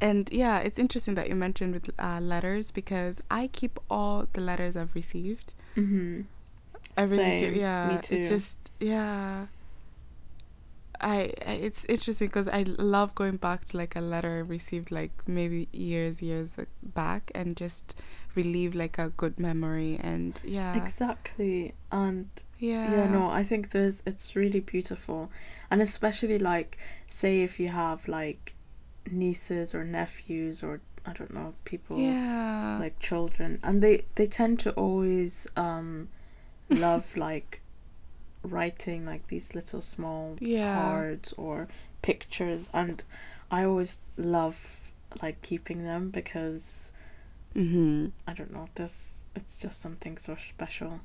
And 0.00 0.28
yeah, 0.32 0.58
it's 0.58 0.78
interesting 0.80 1.14
that 1.14 1.28
you 1.28 1.36
mentioned 1.36 1.74
with 1.74 1.90
uh, 1.96 2.18
letters 2.20 2.72
because 2.72 3.20
I 3.30 3.46
keep 3.46 3.78
all 3.88 4.26
the 4.32 4.40
letters 4.40 4.76
I've 4.76 4.94
received. 4.96 5.54
mm-hmm 5.76 6.22
I 6.96 7.02
really 7.04 7.38
do. 7.38 7.52
Yeah. 7.58 7.88
me 7.88 7.98
too 8.02 8.16
It's 8.16 8.28
just 8.28 8.72
yeah. 8.80 9.46
I 11.02 11.32
it's 11.46 11.84
interesting 11.86 12.28
because 12.28 12.48
I 12.48 12.62
love 12.62 13.14
going 13.14 13.36
back 13.36 13.64
to 13.66 13.76
like 13.76 13.96
a 13.96 14.00
letter 14.00 14.44
I 14.44 14.48
received 14.48 14.90
like 14.90 15.12
maybe 15.26 15.68
years 15.72 16.22
years 16.22 16.56
back 16.82 17.30
and 17.34 17.56
just 17.56 17.94
relieve 18.34 18.74
like 18.74 18.98
a 18.98 19.10
good 19.10 19.38
memory 19.38 19.98
and 20.00 20.40
yeah. 20.44 20.74
Exactly 20.76 21.74
and 21.90 22.28
yeah 22.58 22.90
yeah. 22.90 23.10
no 23.10 23.28
i 23.28 23.42
think 23.42 23.70
there's 23.70 24.02
it's 24.06 24.36
really 24.36 24.60
beautiful. 24.60 25.30
And 25.70 25.80
especially 25.82 26.38
like 26.38 26.78
say 27.08 27.42
if 27.42 27.58
you 27.58 27.68
have 27.68 28.08
like 28.08 28.54
nieces 29.10 29.74
or 29.74 29.84
nephews 29.84 30.62
or 30.62 30.80
i 31.06 31.12
don't 31.12 31.34
know 31.34 31.54
people 31.64 31.98
yeah. 31.98 32.78
like 32.78 32.98
children 33.00 33.58
and 33.62 33.82
they 33.82 34.04
they 34.14 34.26
tend 34.26 34.60
to 34.60 34.70
always 34.72 35.46
um 35.56 36.08
love 36.70 37.16
like 37.28 37.61
writing 38.42 39.06
like 39.06 39.28
these 39.28 39.54
little 39.54 39.80
small 39.80 40.36
Yeah. 40.40 40.74
cards 40.74 41.32
or 41.36 41.68
pictures 42.02 42.68
and 42.72 43.04
i 43.50 43.62
always 43.64 44.10
love 44.16 44.90
like 45.22 45.40
keeping 45.42 45.84
them 45.84 46.10
because 46.10 46.92
mm-hmm. 47.54 48.06
I 48.26 48.32
don't 48.32 48.52
know 48.52 48.68
this 48.74 49.24
it's 49.34 49.60
just 49.60 49.80
something 49.80 50.16
so 50.16 50.34
special 50.36 51.00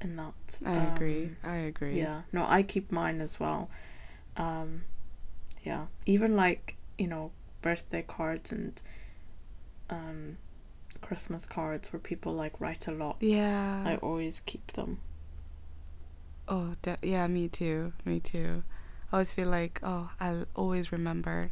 in 0.00 0.16
that 0.16 0.58
I 0.64 0.76
agree. 0.94 1.24
Um, 1.24 1.36
I 1.42 1.56
agree. 1.56 1.96
yeah. 1.98 2.22
No 2.32 2.44
i 2.46 2.62
keep 2.62 2.92
mine 2.92 3.20
as 3.20 3.40
well. 3.40 3.70
Um 4.36 4.82
yeah. 5.62 5.86
Even 6.04 6.36
like 6.36 6.76
you 6.98 7.06
know 7.06 7.30
birthday 7.62 8.04
cards 8.06 8.52
and 8.52 8.80
um 9.90 10.36
christmas 11.00 11.46
cards 11.46 11.92
where 11.92 12.00
people 12.00 12.32
like 12.32 12.60
write 12.60 12.86
a 12.86 12.90
lot 12.92 13.16
yeah. 13.20 13.82
I 13.84 13.96
always 13.96 14.40
keep 14.40 14.66
them 14.72 14.98
Oh, 16.48 16.74
de- 16.82 16.98
yeah, 17.02 17.26
me 17.26 17.48
too. 17.48 17.92
Me 18.04 18.20
too. 18.20 18.62
I 19.12 19.16
always 19.16 19.32
feel 19.34 19.48
like, 19.48 19.80
oh, 19.82 20.10
I'll 20.20 20.46
always 20.54 20.92
remember 20.92 21.50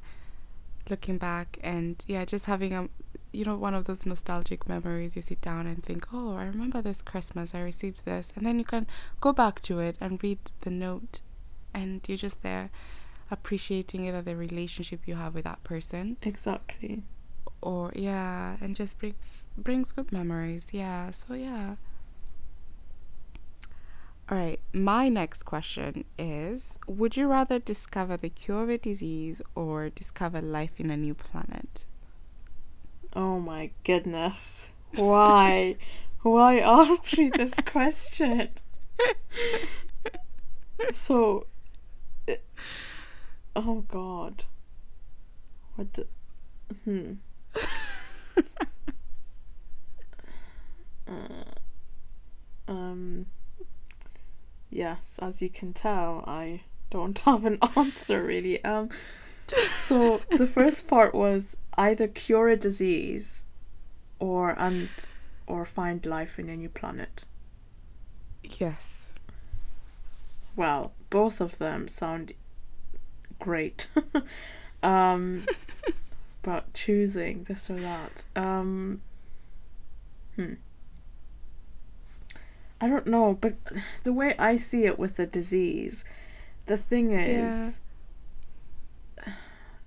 looking 0.91 1.19
back 1.19 1.59
and 1.63 2.05
yeah, 2.07 2.25
just 2.25 2.47
having 2.47 2.73
a, 2.75 2.89
you 3.33 3.45
know, 3.45 3.57
one 3.57 3.75
of 3.75 3.85
those 3.85 4.07
nostalgic 4.07 4.69
memories. 4.69 5.17
You 5.17 5.23
sit 5.23 5.41
down 5.41 5.67
and 5.67 5.83
think, 5.83 6.07
oh, 6.13 6.35
I 6.37 6.45
remember 6.45 6.83
this 6.83 7.03
Christmas 7.03 7.55
I 7.55 7.61
received 7.61 8.05
this, 8.05 8.33
and 8.37 8.45
then 8.47 8.59
you 8.59 8.65
can 8.65 8.87
go 9.21 9.33
back 9.33 9.61
to 9.63 9.81
it 9.81 9.97
and 10.01 10.23
read 10.23 10.39
the 10.61 10.71
note, 10.71 11.21
and 11.73 12.01
you're 12.07 12.19
just 12.19 12.43
there 12.43 12.71
appreciating 13.31 14.07
either 14.07 14.23
the 14.23 14.37
relationship 14.37 15.01
you 15.07 15.15
have 15.17 15.35
with 15.35 15.45
that 15.45 15.63
person 15.65 16.17
exactly 16.23 17.03
or 17.63 17.91
yeah 17.95 18.57
and 18.61 18.77
just 18.77 18.99
brings 18.99 19.47
brings 19.57 19.93
good 19.93 20.13
memories 20.13 20.71
yeah 20.73 21.11
so 21.11 21.35
yeah 21.35 21.77
all 24.31 24.39
right 24.39 24.61
my 24.73 25.09
next 25.09 25.43
question 25.43 26.05
is 26.19 26.79
would 26.87 27.17
you 27.17 27.27
rather 27.27 27.59
discover 27.59 28.17
the 28.17 28.31
cure 28.31 28.63
of 28.63 28.71
a 28.71 28.79
disease 28.79 29.43
or 29.55 29.91
discover 29.91 30.41
life 30.41 30.79
in 30.81 30.91
a 30.91 30.97
new 30.97 31.15
planet? 31.15 31.85
Oh 33.15 33.39
my 33.39 33.71
goodness. 33.85 34.69
Why? 34.97 35.77
Why 36.23 36.59
asked 36.59 37.17
me 37.19 37.31
this 37.31 37.61
question? 37.61 38.49
So 40.93 41.47
it- 42.27 42.45
oh 43.55 43.85
god. 43.89 44.45
What 45.77 45.93
the 45.95 46.07
hmm. 46.85 47.13
uh, 51.09 51.45
um 52.69 53.27
yes, 54.75 55.19
as 55.23 55.41
you 55.41 55.49
can 55.49 55.73
tell, 55.73 56.25
I 56.27 56.63
don't 56.91 57.19
have 57.21 57.45
an 57.45 57.59
answer 57.77 58.23
really. 58.23 58.63
Um 58.65 58.91
so 59.77 60.23
the 60.31 60.47
first 60.47 60.89
part 60.89 61.15
was 61.15 61.59
either 61.77 62.09
cure 62.09 62.49
a 62.49 62.57
disease 62.57 63.47
or 64.19 64.59
and 64.59 64.89
or 65.47 65.65
find 65.65 66.05
life 66.07 66.39
in 66.39 66.49
a 66.49 66.57
new 66.57 66.69
planet. 66.69 67.25
Yes. 68.43 69.13
Well, 70.57 70.93
both 71.11 71.41
of 71.41 71.59
them 71.59 71.89
sound 71.89 72.33
great. 73.39 73.89
um 74.83 75.47
but 76.43 76.73
choosing 76.75 77.45
this 77.45 77.71
or 77.71 77.81
that. 77.81 78.25
Um 78.35 79.03
hmm. 80.37 80.55
I 82.85 82.89
don't 82.89 83.07
know, 83.07 83.39
but 83.41 83.55
the 84.03 84.13
way 84.13 84.35
I 84.39 84.57
see 84.57 84.85
it 84.85 84.99
with 84.99 85.17
the 85.17 85.25
disease, 85.25 86.05
the 86.67 86.77
thing 86.77 87.13
is 87.13 87.81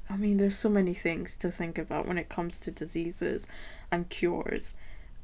I 0.10 0.18
mean, 0.18 0.38
there's 0.38 0.58
so 0.58 0.70
many 0.70 0.96
things 0.96 1.38
to 1.38 1.52
think 1.52 1.78
about 1.78 2.08
when 2.08 2.18
it 2.18 2.28
comes 2.28 2.60
to 2.62 2.72
diseases 2.72 3.46
and 3.92 4.10
cures. 4.10 4.74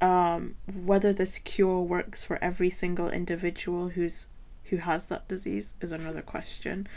Um, 0.00 0.54
whether 0.72 1.12
this 1.12 1.40
cure 1.40 1.80
works 1.80 2.22
for 2.22 2.38
every 2.40 2.70
single 2.70 3.08
individual 3.08 3.88
who's 3.88 4.28
who 4.64 4.76
has 4.76 5.06
that 5.06 5.26
disease 5.26 5.74
is 5.80 5.90
another 5.90 6.22
question. 6.22 6.86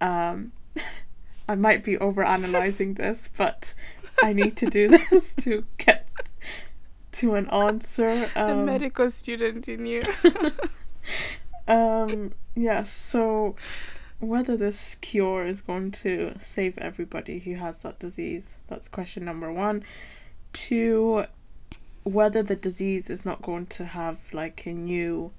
Um, 0.00 0.50
I 1.48 1.54
might 1.54 1.84
be 1.84 1.96
over 1.98 2.24
analyzing 2.24 2.94
this, 2.94 3.28
but 3.28 3.74
I 4.20 4.32
need 4.32 4.56
to 4.56 4.66
do 4.66 4.88
this 5.10 5.32
to 5.34 5.64
get 5.76 6.08
to 7.12 7.34
an 7.34 7.48
answer. 7.48 8.26
the 8.34 8.52
Um, 8.52 8.64
medical 8.64 9.10
student 9.10 9.68
in 9.68 9.86
you. 9.86 10.02
um, 11.68 12.32
yes, 12.54 12.90
so 12.90 13.56
whether 14.20 14.56
this 14.56 14.96
cure 14.96 15.46
is 15.46 15.60
going 15.60 15.90
to 15.92 16.34
save 16.38 16.76
everybody 16.78 17.38
who 17.38 17.54
has 17.54 17.82
that 17.82 17.98
disease, 17.98 18.58
that's 18.66 18.88
question 18.88 19.24
number 19.24 19.52
one. 19.52 19.84
Two, 20.52 21.24
whether 22.02 22.42
the 22.42 22.56
disease 22.56 23.10
is 23.10 23.24
not 23.24 23.42
going 23.42 23.66
to 23.66 23.84
have 23.84 24.32
like 24.34 24.66
a 24.66 24.72
new, 24.72 25.32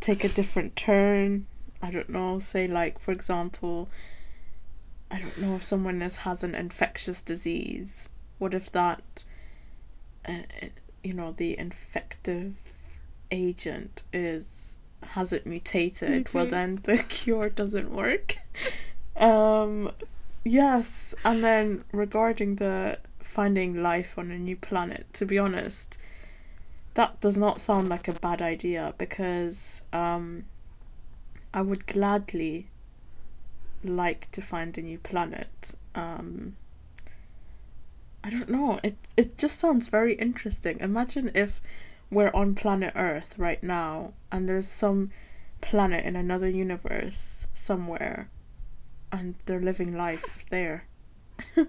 take 0.00 0.24
a 0.24 0.28
different 0.28 0.76
turn. 0.76 1.46
I 1.80 1.90
don't 1.90 2.08
know, 2.08 2.38
say 2.38 2.66
like, 2.66 2.98
for 2.98 3.12
example, 3.12 3.88
I 5.10 5.20
don't 5.20 5.38
know 5.38 5.54
if 5.56 5.62
someone 5.62 6.02
is, 6.02 6.16
has 6.18 6.42
an 6.42 6.54
infectious 6.54 7.22
disease. 7.22 8.08
What 8.38 8.54
if 8.54 8.72
that, 8.72 9.24
uh, 10.28 10.66
you 11.02 11.14
know, 11.14 11.32
the 11.32 11.58
infective 11.58 12.56
agent 13.30 14.04
is 14.12 14.80
has 15.02 15.32
it 15.32 15.46
mutated? 15.46 16.32
Well 16.32 16.46
then 16.46 16.80
the 16.82 16.98
cure 17.08 17.50
doesn't 17.50 17.90
work. 17.90 18.36
Um 19.16 19.92
yes 20.44 21.14
and 21.24 21.42
then 21.42 21.84
regarding 21.92 22.56
the 22.56 22.98
finding 23.18 23.82
life 23.82 24.18
on 24.18 24.30
a 24.30 24.38
new 24.38 24.56
planet 24.56 25.06
to 25.14 25.24
be 25.24 25.38
honest 25.38 25.98
that 26.92 27.20
does 27.20 27.38
not 27.38 27.60
sound 27.60 27.88
like 27.88 28.06
a 28.06 28.12
bad 28.12 28.42
idea 28.42 28.94
because 28.98 29.82
um 29.92 30.44
i 31.54 31.62
would 31.62 31.86
gladly 31.86 32.68
like 33.82 34.30
to 34.30 34.42
find 34.42 34.76
a 34.76 34.82
new 34.82 34.98
planet 34.98 35.74
um 35.94 36.54
i 38.24 38.30
don't 38.30 38.48
know 38.48 38.80
it 38.82 38.96
it 39.16 39.38
just 39.38 39.58
sounds 39.58 39.88
very 39.88 40.14
interesting 40.14 40.78
imagine 40.80 41.30
if 41.34 41.60
we're 42.10 42.30
on 42.32 42.54
planet 42.54 42.92
Earth 42.94 43.38
right 43.38 43.62
now, 43.62 44.14
and 44.30 44.48
there's 44.48 44.68
some 44.68 45.10
planet 45.60 46.04
in 46.04 46.16
another 46.16 46.48
universe 46.48 47.46
somewhere, 47.54 48.28
and 49.10 49.34
they're 49.46 49.60
living 49.60 49.96
life 49.96 50.44
there. 50.50 50.86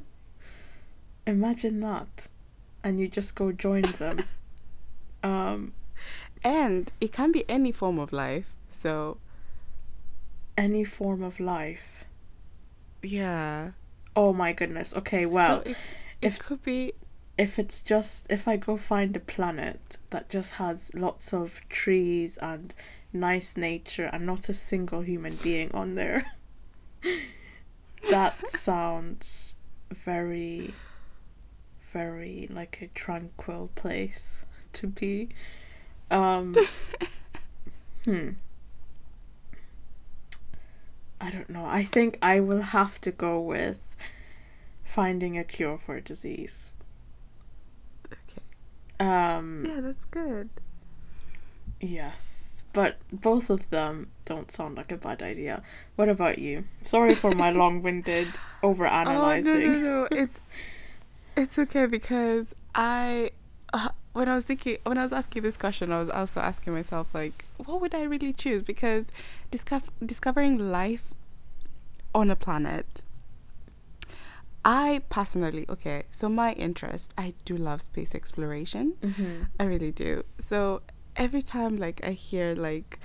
Imagine 1.28 1.80
that, 1.80 2.28
and 2.84 3.00
you 3.00 3.08
just 3.08 3.36
go 3.36 3.52
join 3.52 3.84
them. 3.84 4.24
Um, 5.24 5.74
and 6.44 6.92
it 7.02 7.12
can 7.12 7.32
be 7.32 7.50
any 7.50 7.72
form 7.72 7.98
of 7.98 8.14
life. 8.14 8.54
So 8.70 9.18
any 10.56 10.84
form 10.84 11.24
of 11.24 11.40
life. 11.40 12.06
yeah. 13.02 13.72
Oh 14.16 14.34
my 14.34 14.54
goodness. 14.54 14.96
Okay, 14.96 15.26
well, 15.26 15.64
so 15.64 15.72
it, 15.72 15.78
it 16.22 16.28
if- 16.28 16.40
could 16.40 16.64
be 16.64 16.94
if 17.38 17.60
it's 17.60 17.82
just 17.82 18.28
if 18.30 18.48
I 18.48 18.56
go 18.56 18.78
find 18.78 19.16
a 19.16 19.20
planet 19.20 19.98
that 20.10 20.30
just 20.30 20.54
has 20.54 20.92
lots 20.94 21.34
of 21.34 21.62
trees 21.70 22.38
and 22.38 22.74
nice 23.12 23.58
nature 23.58 24.10
and 24.12 24.26
not 24.26 24.50
a 24.50 24.54
single 24.54 25.02
human 25.02 25.36
being 25.38 25.72
on 25.74 25.96
there, 25.96 26.32
that 28.10 28.48
sounds 28.48 29.58
very, 29.92 30.74
very 31.82 32.48
like 32.50 32.82
a 32.82 32.88
tranquil 32.88 33.70
place 33.76 34.46
to 34.74 34.88
be. 34.88 35.30
Um, 36.12 36.56
hmm. 38.06 38.30
I 41.20 41.32
don't 41.32 41.50
know. 41.50 41.66
I 41.66 41.84
think 41.84 42.18
I 42.22 42.40
will 42.40 42.62
have 42.62 43.02
to 43.02 43.12
go 43.12 43.40
with 43.40 43.85
finding 44.86 45.38
a 45.38 45.44
cure 45.44 45.78
for 45.78 45.98
a 45.98 46.02
disease. 46.02 46.72
okay. 48.06 49.06
Um, 49.06 49.66
Yeah, 49.66 49.82
that's 49.82 50.06
good. 50.06 50.50
Yes, 51.82 52.64
but 52.72 52.98
both 53.12 53.50
of 53.50 53.70
them 53.70 54.08
don't 54.24 54.50
sound 54.50 54.78
like 54.78 54.92
a 54.94 54.98
bad 54.98 55.22
idea. 55.22 55.62
What 55.98 56.08
about 56.08 56.40
you? 56.40 56.64
Sorry 56.82 57.14
for 57.14 57.32
my 57.32 57.52
long-winded 57.62 58.28
over 58.64 58.88
Oh 58.88 59.04
no 59.04 59.38
no 59.40 59.80
no! 59.80 60.08
It's 60.12 60.40
it's 61.36 61.60
okay 61.60 61.86
because 61.86 62.56
I 62.74 63.32
uh, 63.74 63.90
when 64.14 64.30
I 64.30 64.36
was 64.36 64.46
thinking 64.46 64.78
when 64.84 64.98
I 64.98 65.04
was 65.04 65.12
asking 65.12 65.44
this 65.44 65.58
question, 65.58 65.92
I 65.92 66.00
was 66.00 66.10
also 66.10 66.40
asking 66.40 66.74
myself 66.74 67.14
like, 67.14 67.44
what 67.58 67.82
would 67.82 67.94
I 67.94 68.04
really 68.04 68.32
choose? 68.32 68.64
Because 68.64 69.12
discover 69.52 69.88
discovering 70.04 70.72
life 70.72 71.14
on 72.14 72.32
a 72.32 72.36
planet. 72.36 73.02
I 74.66 75.04
personally 75.10 75.66
okay, 75.70 76.04
so 76.10 76.28
my 76.28 76.54
interest, 76.54 77.14
I 77.16 77.36
do 77.46 77.56
love 77.56 77.84
space 77.84 78.16
exploration. 78.16 78.96
Mm-hmm. 79.02 79.44
I 79.60 79.64
really 79.64 79.92
do. 79.92 80.24
So 80.40 80.82
every 81.16 81.44
time 81.44 81.78
like 81.78 82.02
I 82.04 82.12
hear 82.12 82.56
like 82.56 83.00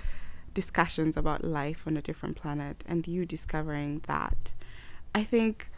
discussions 0.55 1.17
about 1.19 1.45
life 1.45 1.87
on 1.87 1.99
a 1.99 2.03
different 2.03 2.37
planet 2.37 2.83
and 2.89 3.07
you 3.07 3.27
discovering 3.27 4.01
that, 4.07 4.55
I 5.15 5.23
think 5.23 5.71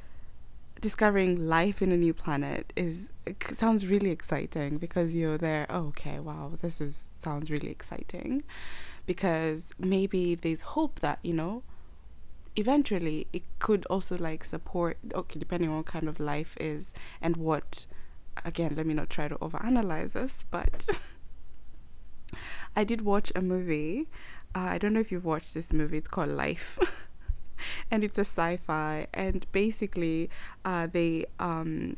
discovering 0.80 1.48
life 1.48 1.82
in 1.82 1.90
a 1.90 1.96
new 1.96 2.14
planet 2.14 2.72
is 2.76 3.10
sounds 3.52 3.84
really 3.86 4.10
exciting 4.10 4.78
because 4.78 5.16
you're 5.16 5.38
there. 5.38 5.66
Oh, 5.68 5.88
okay, 5.88 6.20
wow, 6.20 6.52
this 6.60 6.80
is 6.80 7.08
sounds 7.18 7.50
really 7.50 7.70
exciting 7.70 8.44
because 9.04 9.72
maybe 9.80 10.36
there's 10.36 10.62
hope 10.62 11.00
that 11.00 11.18
you 11.24 11.34
know 11.34 11.64
eventually 12.56 13.26
it 13.32 13.42
could 13.58 13.86
also 13.86 14.16
like 14.18 14.44
support 14.44 14.98
okay 15.14 15.38
depending 15.38 15.70
on 15.70 15.76
what 15.76 15.86
kind 15.86 16.08
of 16.08 16.20
life 16.20 16.56
is 16.60 16.92
and 17.20 17.36
what 17.36 17.86
again 18.44 18.74
let 18.76 18.86
me 18.86 18.94
not 18.94 19.08
try 19.08 19.26
to 19.28 19.36
overanalyze 19.36 20.12
this 20.12 20.44
but 20.50 20.86
i 22.76 22.84
did 22.84 23.02
watch 23.02 23.32
a 23.34 23.40
movie. 23.42 24.08
Uh, 24.54 24.68
i 24.74 24.78
don't 24.78 24.92
know 24.92 25.00
if 25.00 25.10
you've 25.10 25.24
watched 25.24 25.54
this 25.54 25.72
movie. 25.72 25.96
It's 25.98 26.08
called 26.08 26.30
life. 26.30 26.78
And 27.92 28.02
it's 28.02 28.18
a 28.18 28.22
sci-fi. 28.22 29.06
And 29.14 29.46
basically 29.52 30.28
uh, 30.64 30.88
they 30.90 31.26
um 31.38 31.96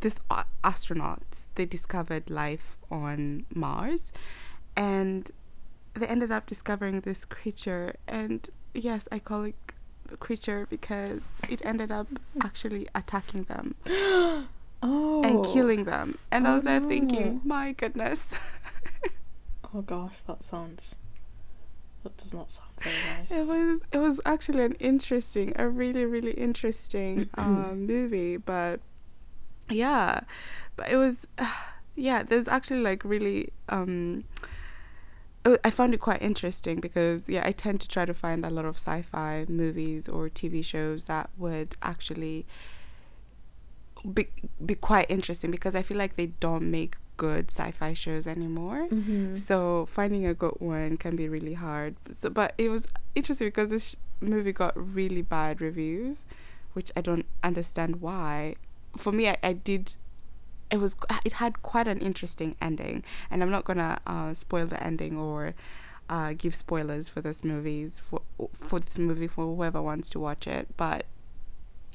this 0.00 0.20
a- 0.30 0.44
astronauts 0.62 1.48
they 1.56 1.66
discovered 1.66 2.30
life 2.30 2.76
on 2.90 3.44
mars. 3.54 4.12
And 4.76 5.30
they 5.94 6.06
ended 6.06 6.30
up 6.30 6.46
discovering 6.46 7.00
this 7.00 7.24
creature. 7.24 7.96
And 8.06 8.48
yes 8.74 9.08
i 9.12 9.18
call 9.18 9.44
it 9.44 9.54
c- 9.70 10.16
creature 10.18 10.66
because 10.68 11.22
it 11.48 11.64
ended 11.64 11.90
up 11.90 12.06
actually 12.42 12.86
attacking 12.94 13.44
them 13.44 13.74
Oh. 14.86 15.22
and 15.24 15.42
killing 15.46 15.84
them 15.84 16.18
and 16.30 16.46
i 16.46 16.50
Oh, 16.50 16.54
was 16.56 16.64
there 16.64 16.80
thinking 16.80 17.40
my 17.44 17.72
goodness 17.72 18.38
Oh 19.76 19.82
gosh, 19.82 20.18
that 20.28 20.44
sounds. 20.44 20.96
That 22.04 22.16
does 22.16 22.32
not 22.32 22.48
sound 22.48 22.70
very 22.84 23.02
nice. 23.18 23.30
it 23.32 23.44
was 23.48 23.80
it 23.90 23.98
was 23.98 24.20
actually 24.24 24.62
an 24.62 24.74
interesting 24.78 25.52
a 25.56 25.68
really 25.68 26.04
really 26.04 26.30
interesting 26.32 27.28
um, 27.34 27.84
movie 27.86 28.36
but 28.36 28.78
yeah 29.68 30.20
but 30.76 30.88
it 30.90 30.96
was 30.96 31.26
yeah 31.96 32.22
there's 32.22 32.46
actually 32.46 32.82
like 32.82 33.02
really 33.04 33.48
um 33.68 34.22
uh, 34.42 34.46
I 35.62 35.70
found 35.70 35.92
it 35.92 36.00
quite 36.00 36.22
interesting 36.22 36.80
because 36.80 37.28
yeah 37.28 37.42
I 37.44 37.52
tend 37.52 37.80
to 37.82 37.88
try 37.88 38.04
to 38.04 38.14
find 38.14 38.44
a 38.44 38.50
lot 38.50 38.64
of 38.64 38.76
sci-fi 38.76 39.44
movies 39.48 40.08
or 40.08 40.28
TV 40.28 40.64
shows 40.64 41.04
that 41.04 41.28
would 41.36 41.76
actually 41.82 42.46
be 44.12 44.28
be 44.64 44.74
quite 44.74 45.10
interesting 45.10 45.50
because 45.50 45.74
I 45.74 45.82
feel 45.82 45.96
like 45.96 46.16
they 46.16 46.26
don't 46.26 46.70
make 46.70 46.96
good 47.16 47.50
sci-fi 47.50 47.94
shows 47.94 48.26
anymore. 48.26 48.88
Mm-hmm. 48.90 49.36
So 49.36 49.86
finding 49.86 50.26
a 50.26 50.34
good 50.34 50.56
one 50.58 50.96
can 50.96 51.16
be 51.16 51.28
really 51.28 51.54
hard. 51.54 51.96
So, 52.12 52.30
but 52.30 52.54
it 52.58 52.68
was 52.68 52.86
interesting 53.14 53.48
because 53.48 53.70
this 53.70 53.90
sh- 53.90 53.96
movie 54.20 54.52
got 54.52 54.72
really 54.76 55.22
bad 55.22 55.60
reviews, 55.60 56.24
which 56.72 56.90
I 56.96 57.00
don't 57.00 57.26
understand 57.42 58.00
why. 58.00 58.56
For 58.96 59.12
me, 59.12 59.28
I, 59.28 59.36
I 59.42 59.52
did. 59.52 59.96
It 60.74 60.80
was 60.80 60.96
it 61.24 61.34
had 61.34 61.62
quite 61.62 61.86
an 61.86 62.00
interesting 62.00 62.56
ending, 62.60 63.04
and 63.30 63.42
I'm 63.42 63.50
not 63.50 63.64
gonna 63.64 63.98
uh, 64.08 64.34
spoil 64.34 64.66
the 64.66 64.82
ending 64.82 65.16
or 65.16 65.54
uh, 66.08 66.34
give 66.36 66.52
spoilers 66.54 67.08
for 67.08 67.20
this 67.20 67.44
movies 67.44 68.00
for 68.00 68.22
for 68.52 68.80
this 68.80 68.98
movie 68.98 69.28
for 69.28 69.44
whoever 69.54 69.80
wants 69.80 70.10
to 70.10 70.18
watch 70.18 70.48
it. 70.48 70.66
But 70.76 71.06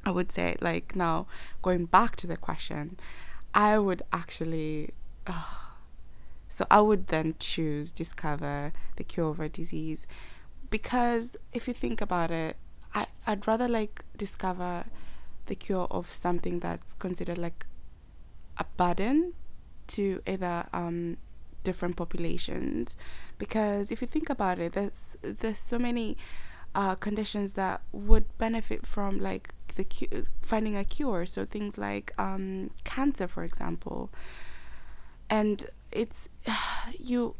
I 0.05 0.11
would 0.11 0.31
say 0.31 0.55
like 0.61 0.95
now 0.95 1.27
going 1.61 1.85
back 1.87 2.15
to 2.21 2.27
the 2.27 2.37
question, 2.37 2.97
I 3.53 3.77
would 3.79 4.01
actually 4.13 4.93
so 6.47 6.65
I 6.71 6.79
would 6.79 7.07
then 7.07 7.35
choose 7.37 7.91
discover 7.91 8.71
the 8.95 9.03
cure 9.03 9.31
of 9.31 9.41
a 9.41 9.49
disease 9.49 10.07
because 10.69 11.35
if 11.51 11.67
you 11.67 11.73
think 11.73 11.99
about 11.99 12.31
it, 12.31 12.55
I, 12.95 13.07
I'd 13.27 13.45
rather 13.45 13.67
like 13.67 14.05
discover 14.15 14.85
the 15.47 15.55
cure 15.55 15.87
of 15.91 16.09
something 16.09 16.59
that's 16.59 16.93
considered 16.93 17.37
like 17.37 17.65
a 18.59 18.65
burden 18.77 19.33
to 19.87 20.21
either 20.27 20.67
um, 20.73 21.17
different 21.63 21.95
populations. 21.95 22.95
Because 23.37 23.91
if 23.91 24.01
you 24.01 24.07
think 24.07 24.29
about 24.29 24.59
it 24.59 24.73
there's 24.73 25.17
there's 25.21 25.59
so 25.59 25.79
many 25.79 26.17
uh, 26.75 26.95
conditions 26.95 27.53
that 27.53 27.81
would 27.91 28.25
benefit 28.37 28.85
from 28.85 29.19
like 29.19 29.49
the 29.75 29.83
cu- 29.85 30.25
finding 30.41 30.75
a 30.75 30.83
cure. 30.83 31.25
So 31.25 31.45
things 31.45 31.77
like 31.77 32.13
um, 32.17 32.71
cancer 32.83 33.27
for 33.27 33.43
example. 33.43 34.09
And 35.29 35.65
it's 35.91 36.29
you 36.99 37.35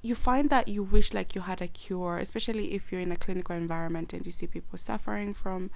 you 0.00 0.14
find 0.14 0.48
that 0.50 0.68
you 0.68 0.82
wish 0.82 1.12
like 1.12 1.34
you 1.34 1.40
had 1.40 1.60
a 1.60 1.66
cure 1.66 2.18
especially 2.18 2.72
if 2.72 2.92
you're 2.92 3.00
in 3.00 3.10
a 3.10 3.16
clinical 3.16 3.56
environment 3.56 4.12
and 4.12 4.24
you 4.24 4.30
see 4.30 4.46
people 4.46 4.78
suffering 4.78 5.34
from 5.34 5.70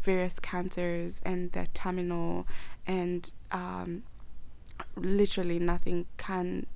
various 0.00 0.38
cancers 0.38 1.20
and 1.26 1.52
they're 1.52 1.66
terminal 1.74 2.46
and 2.86 3.32
um, 3.52 4.02
literally 4.96 5.58
nothing 5.58 6.06
can 6.16 6.66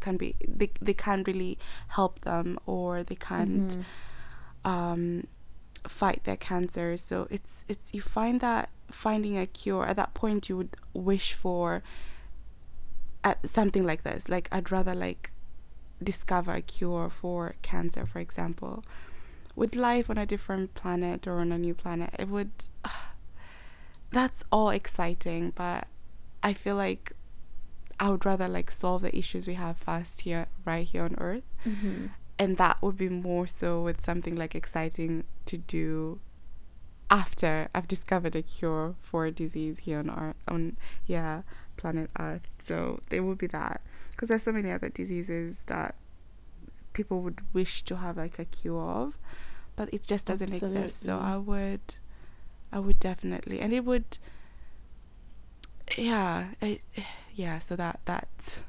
can 0.00 0.16
be 0.16 0.34
they, 0.46 0.70
they 0.80 0.94
can't 0.94 1.26
really 1.26 1.58
help 1.88 2.20
them 2.20 2.58
or 2.66 3.02
they 3.02 3.16
can't 3.16 3.78
Mm-hmm. 4.64 4.70
um, 4.70 5.26
fight 5.86 6.24
their 6.24 6.36
cancer. 6.36 6.96
So 6.96 7.26
it's 7.30 7.64
it's 7.68 7.94
you 7.94 8.00
find 8.02 8.40
that 8.40 8.68
finding 8.90 9.36
a 9.38 9.46
cure 9.46 9.86
at 9.86 9.96
that 9.96 10.14
point 10.14 10.48
you 10.48 10.56
would 10.56 10.76
wish 10.92 11.34
for 11.34 11.82
at 13.24 13.48
something 13.48 13.84
like 13.84 14.02
this. 14.02 14.28
Like 14.28 14.48
i'd 14.52 14.70
rather 14.70 14.94
like 14.94 15.30
discover 16.02 16.52
a 16.52 16.60
cure 16.62 17.08
for 17.10 17.54
cancer 17.62 18.06
for 18.06 18.18
example. 18.18 18.84
With 19.56 19.74
life 19.74 20.08
on 20.10 20.18
a 20.18 20.26
different 20.26 20.74
planet 20.74 21.26
or 21.26 21.40
on 21.40 21.50
a 21.52 21.58
new 21.58 21.74
planet 21.74 22.10
it 22.18 22.28
would 22.28 22.50
that's 24.10 24.44
all 24.50 24.70
exciting 24.70 25.52
but 25.54 25.86
i 26.42 26.52
feel 26.52 26.76
like 26.76 27.12
i 28.00 28.08
would 28.10 28.24
rather 28.24 28.48
like 28.48 28.70
solve 28.70 29.02
the 29.02 29.16
issues 29.16 29.46
we 29.46 29.54
have 29.54 29.76
first 29.76 30.22
here 30.22 30.46
right 30.64 30.86
here 30.86 31.04
on 31.04 31.14
earth 31.18 31.42
Mm-hmm. 31.66 32.06
and 32.38 32.56
that 32.56 32.80
would 32.82 32.96
be 32.96 33.08
more 33.08 33.46
so 33.46 33.82
with 33.82 34.00
something 34.04 34.36
like 34.36 34.54
exciting 34.54 35.24
to 35.46 35.58
do 35.58 36.20
after 37.10 37.68
I've 37.74 37.88
discovered 37.88 38.36
a 38.36 38.42
cure 38.42 38.94
for 39.00 39.24
a 39.24 39.30
disease 39.30 39.78
here 39.78 39.98
on 39.98 40.10
our 40.10 40.34
on 40.46 40.76
yeah 41.06 41.42
planet 41.78 42.10
Earth. 42.18 42.42
So 42.62 43.00
there 43.08 43.22
would 43.22 43.38
be 43.38 43.46
that 43.48 43.80
because 44.10 44.28
there's 44.28 44.42
so 44.42 44.52
many 44.52 44.70
other 44.70 44.90
diseases 44.90 45.62
that 45.66 45.94
people 46.92 47.22
would 47.22 47.40
wish 47.54 47.82
to 47.84 47.96
have 47.96 48.16
like 48.18 48.38
a 48.38 48.44
cure 48.44 48.82
of, 48.82 49.18
but 49.74 49.92
it 49.92 50.06
just 50.06 50.26
doesn't 50.26 50.52
exist. 50.52 51.00
So 51.00 51.18
I 51.18 51.36
would, 51.38 51.80
I 52.72 52.78
would 52.78 53.00
definitely, 53.00 53.60
and 53.60 53.72
it 53.72 53.84
would, 53.86 54.18
yeah, 55.96 56.48
I, 56.60 56.80
yeah. 57.34 57.58
So 57.58 57.76
that 57.76 58.00
that's 58.04 58.62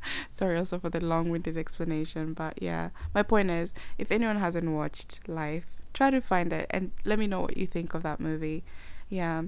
sorry 0.30 0.56
also 0.56 0.78
for 0.78 0.88
the 0.90 1.00
long-winded 1.04 1.56
explanation 1.56 2.32
but 2.32 2.62
yeah 2.62 2.90
my 3.14 3.22
point 3.22 3.50
is 3.50 3.74
if 3.98 4.10
anyone 4.12 4.36
hasn't 4.38 4.70
watched 4.70 5.28
life 5.28 5.76
try 5.92 6.08
to 6.08 6.20
find 6.20 6.52
it 6.52 6.66
and 6.70 6.92
let 7.04 7.18
me 7.18 7.26
know 7.26 7.40
what 7.40 7.56
you 7.56 7.66
think 7.66 7.94
of 7.94 8.02
that 8.04 8.20
movie 8.20 8.62
yeah 9.08 9.42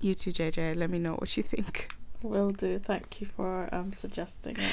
you 0.00 0.14
too 0.14 0.30
jj 0.30 0.74
let 0.76 0.88
me 0.88 0.98
know 0.98 1.14
what 1.14 1.36
you 1.36 1.42
think 1.42 1.92
Will 2.22 2.50
do. 2.52 2.78
Thank 2.78 3.20
you 3.22 3.26
for 3.26 3.68
um 3.72 3.92
suggesting 3.92 4.56
it. 4.56 4.72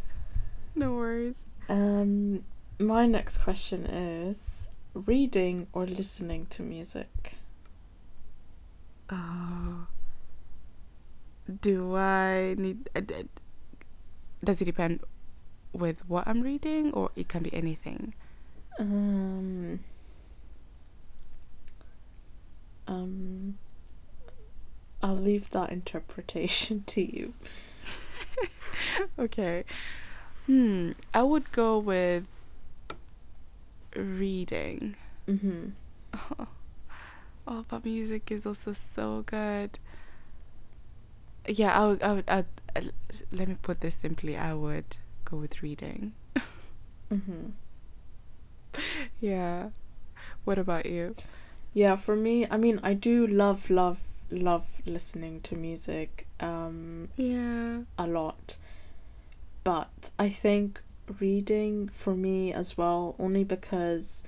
no 0.74 0.92
worries 0.92 1.44
Um, 1.68 2.44
my 2.78 3.06
next 3.06 3.38
question 3.38 3.86
is 3.86 4.68
reading 4.92 5.66
or 5.72 5.86
listening 5.86 6.46
to 6.46 6.62
music. 6.62 7.36
oh 9.10 9.86
do 11.60 11.94
i 11.96 12.54
need 12.58 12.88
uh, 12.96 13.00
does 14.42 14.60
it 14.60 14.64
depend 14.64 15.00
with 15.72 16.08
what 16.08 16.26
i'm 16.26 16.42
reading 16.42 16.92
or 16.92 17.10
it 17.16 17.28
can 17.28 17.42
be 17.42 17.52
anything 17.54 18.14
Um. 18.78 19.78
Um. 22.88 23.58
I'll 25.02 25.14
leave 25.14 25.50
that 25.50 25.70
interpretation 25.70 26.82
to 26.86 27.02
you. 27.02 27.34
okay. 29.18 29.64
Hmm. 30.46 30.92
I 31.12 31.22
would 31.22 31.52
go 31.52 31.78
with 31.78 32.24
reading. 33.96 34.96
Mm-hmm. 35.28 35.68
Oh, 37.46 37.62
but 37.68 37.84
music 37.84 38.30
is 38.30 38.46
also 38.46 38.72
so 38.72 39.22
good. 39.26 39.78
Yeah, 41.46 41.78
I 41.78 41.86
would. 41.86 42.02
I 42.02 42.12
would. 42.12 42.24
I'd, 42.28 42.46
uh, 42.76 42.80
let 43.32 43.48
me 43.48 43.56
put 43.60 43.80
this 43.80 43.94
simply. 43.94 44.36
I 44.36 44.54
would 44.54 44.96
go 45.24 45.36
with 45.36 45.62
reading. 45.62 46.12
Mm-hmm. 47.12 47.50
Yeah. 49.20 49.68
What 50.44 50.58
about 50.58 50.86
you? 50.86 51.14
Yeah, 51.72 51.96
for 51.96 52.16
me, 52.16 52.46
I 52.50 52.56
mean, 52.56 52.80
I 52.82 52.94
do 52.94 53.26
love, 53.26 53.70
love, 53.70 54.00
love 54.30 54.82
listening 54.86 55.40
to 55.42 55.54
music 55.56 56.26
um, 56.40 57.08
Yeah. 57.16 57.80
a 57.98 58.06
lot. 58.06 58.58
But 59.62 60.10
I 60.18 60.28
think 60.28 60.82
reading 61.20 61.88
for 61.88 62.14
me 62.14 62.52
as 62.52 62.76
well, 62.76 63.14
only 63.18 63.44
because 63.44 64.24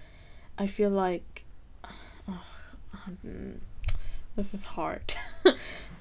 I 0.59 0.67
feel 0.67 0.91
like. 0.91 1.45
um, 2.29 3.61
this 4.37 4.55
is 4.55 4.65
hard. 4.65 5.15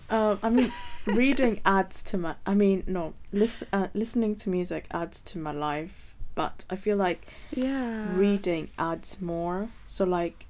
um, 0.10 0.40
I 0.44 0.50
mean, 0.50 0.72
reading 1.06 1.62
adds 1.66 2.04
to 2.04 2.18
my. 2.18 2.36
I 2.46 2.54
mean, 2.54 2.84
no, 2.88 3.14
listen, 3.32 3.68
uh, 3.74 3.88
listening 3.94 4.36
to 4.38 4.50
music 4.50 4.88
adds 4.92 5.22
to 5.24 5.38
my 5.40 5.52
life, 5.52 6.16
but 6.36 6.66
I 6.70 6.76
feel 6.76 6.98
like 6.98 7.28
Yeah. 7.52 8.16
reading 8.18 8.70
adds 8.78 9.22
more. 9.22 9.70
So 9.86 10.06
like 10.06 10.46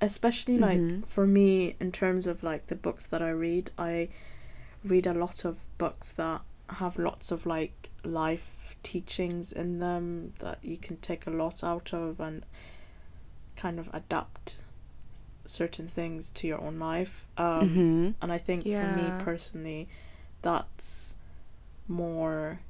especially 0.00 0.58
like 0.58 0.78
Mhm. 0.78 1.04
for 1.06 1.26
me 1.26 1.74
in 1.80 1.90
terms 1.90 2.26
of 2.28 2.44
like 2.44 2.68
the 2.68 2.76
books 2.76 3.06
that 3.08 3.20
I 3.20 3.30
read, 3.30 3.72
I 3.76 4.08
read 4.84 5.06
a 5.08 5.12
lot 5.14 5.44
of 5.44 5.64
books 5.76 6.12
that 6.12 6.42
have 6.70 6.98
lots 6.98 7.32
of 7.32 7.46
like 7.46 7.90
life 8.04 8.76
teachings 8.84 9.52
in 9.52 9.80
them 9.80 10.34
that 10.38 10.62
you 10.62 10.76
can 10.76 10.98
take 10.98 11.26
a 11.26 11.30
lot 11.30 11.64
out 11.64 11.92
of 11.92 12.20
and 12.20 12.44
kind 13.56 13.80
of 13.80 13.90
adapt 13.92 14.60
certain 15.48 15.88
things 15.88 16.30
to 16.32 16.46
your 16.46 16.62
own 16.64 16.78
life. 16.78 17.26
Um 17.36 17.68
Mhm. 17.68 18.14
and 18.22 18.32
I 18.32 18.38
think 18.38 18.62
for 18.68 18.86
me 18.86 19.12
personally, 19.18 19.88
that's 20.42 21.16
more, 21.88 22.60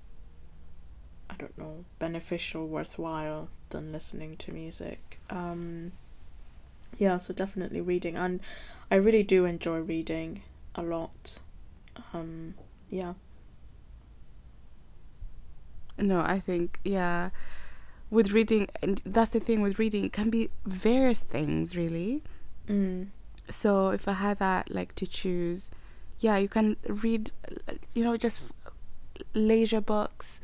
I 1.28 1.34
don't 1.38 1.56
know, 1.58 1.84
beneficial, 1.98 2.66
worthwhile 2.66 3.48
than 3.70 3.92
listening 3.92 4.36
to 4.38 4.52
music. 4.52 5.20
Um, 5.30 5.92
yeah, 6.96 7.18
so 7.18 7.34
definitely 7.34 7.80
reading. 7.80 8.16
And 8.16 8.40
I 8.90 8.96
really 8.96 9.22
do 9.22 9.44
enjoy 9.44 9.78
reading 9.80 10.42
a 10.74 10.82
lot. 10.82 11.40
Um, 12.14 12.54
yeah. 12.88 13.14
No, 15.98 16.20
I 16.20 16.40
think 16.40 16.78
yeah. 16.84 17.30
With 18.10 18.32
reading, 18.32 18.68
and 18.80 19.02
that's 19.04 19.32
the 19.32 19.40
thing 19.40 19.60
with 19.60 19.78
reading. 19.78 20.04
It 20.04 20.12
can 20.14 20.30
be 20.30 20.48
various 20.64 21.20
things, 21.20 21.76
really. 21.76 22.22
Mm. 22.68 23.09
so 23.48 23.88
if 23.90 24.07
i 24.07 24.12
had 24.12 24.38
that 24.38 24.70
like 24.70 24.94
to 24.96 25.07
choose 25.07 25.70
yeah 26.20 26.37
you 26.37 26.48
can 26.48 26.76
read 26.87 27.31
you 27.94 28.04
know 28.04 28.16
just 28.16 28.40
leisure 29.35 29.81
books 29.81 30.40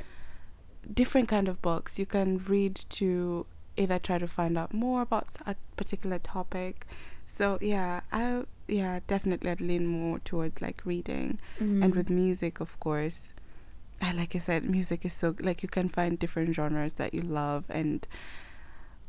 different 0.93 1.29
kind 1.29 1.49
of 1.49 1.61
books 1.63 1.99
you 1.99 2.07
can 2.07 2.39
read 2.47 2.75
to 2.75 3.47
either 3.77 3.99
try 3.99 4.19
to 4.19 4.29
find 4.29 4.57
out 4.57 4.73
more 4.73 5.03
about 5.03 5.29
a 5.47 5.57
particular 5.77 6.19
topic 6.19 6.87
so 7.27 7.59
yeah 7.61 8.01
i 8.13 8.45
yeah, 8.67 9.01
definitely 9.07 9.51
I'd 9.51 9.61
lean 9.61 9.87
more 9.87 10.19
towards 10.21 10.63
like 10.63 10.83
reading. 10.85 11.39
Mm. 11.61 11.85
And 11.85 11.95
with 11.95 12.11
music, 12.11 12.61
of 12.61 12.79
course, 12.81 13.35
like 14.01 14.35
I 14.35 14.39
said, 14.39 14.65
music 14.65 15.05
is 15.05 15.13
so 15.13 15.35
like 15.41 15.63
you 15.63 15.69
can 15.69 15.89
find 15.89 16.19
different 16.19 16.55
genres 16.55 16.95
that 16.95 17.15
you 17.15 17.23
love 17.23 17.65
and 17.69 18.07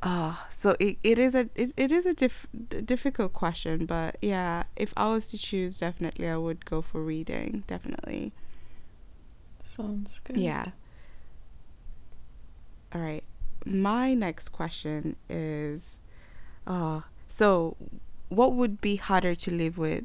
ah 0.07 0.45
so 0.49 0.75
it, 0.79 0.97
it 1.03 1.17
is 1.17 1.33
a 1.33 1.49
it, 1.55 1.73
it 1.75 1.91
is 1.91 2.05
a 2.05 2.13
diff- 2.13 2.47
difficult 2.85 3.33
question 3.33 3.85
but 3.87 4.15
yeah 4.21 4.63
if 4.75 4.93
i 4.95 5.07
was 5.09 5.27
to 5.27 5.37
choose 5.37 5.79
definitely 5.79 6.29
i 6.29 6.37
would 6.37 6.63
go 6.65 6.81
for 6.81 7.01
reading 7.01 7.63
definitely. 7.67 8.31
Sounds 9.61 10.19
good. 10.19 10.37
yeah. 10.37 10.65
All 12.93 13.01
right 13.01 13.23
my 13.65 14.13
next 14.13 14.49
question 14.49 15.15
is 15.27 15.97
uh 16.67 17.01
so 17.27 17.75
what 18.29 18.53
would 18.53 18.79
be 18.79 18.97
harder 18.97 19.33
to 19.33 19.49
live 19.51 19.75
with 19.77 20.03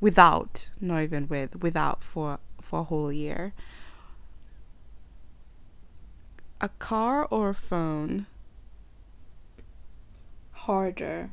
without 0.00 0.68
not 0.80 1.00
even 1.02 1.28
with 1.28 1.62
without 1.62 2.02
for 2.02 2.40
for 2.60 2.80
a 2.80 2.84
whole 2.84 3.12
year? 3.12 3.54
A 6.60 6.68
car 6.68 7.26
or 7.30 7.50
a 7.50 7.54
phone 7.54 8.26
Harder 10.66 11.30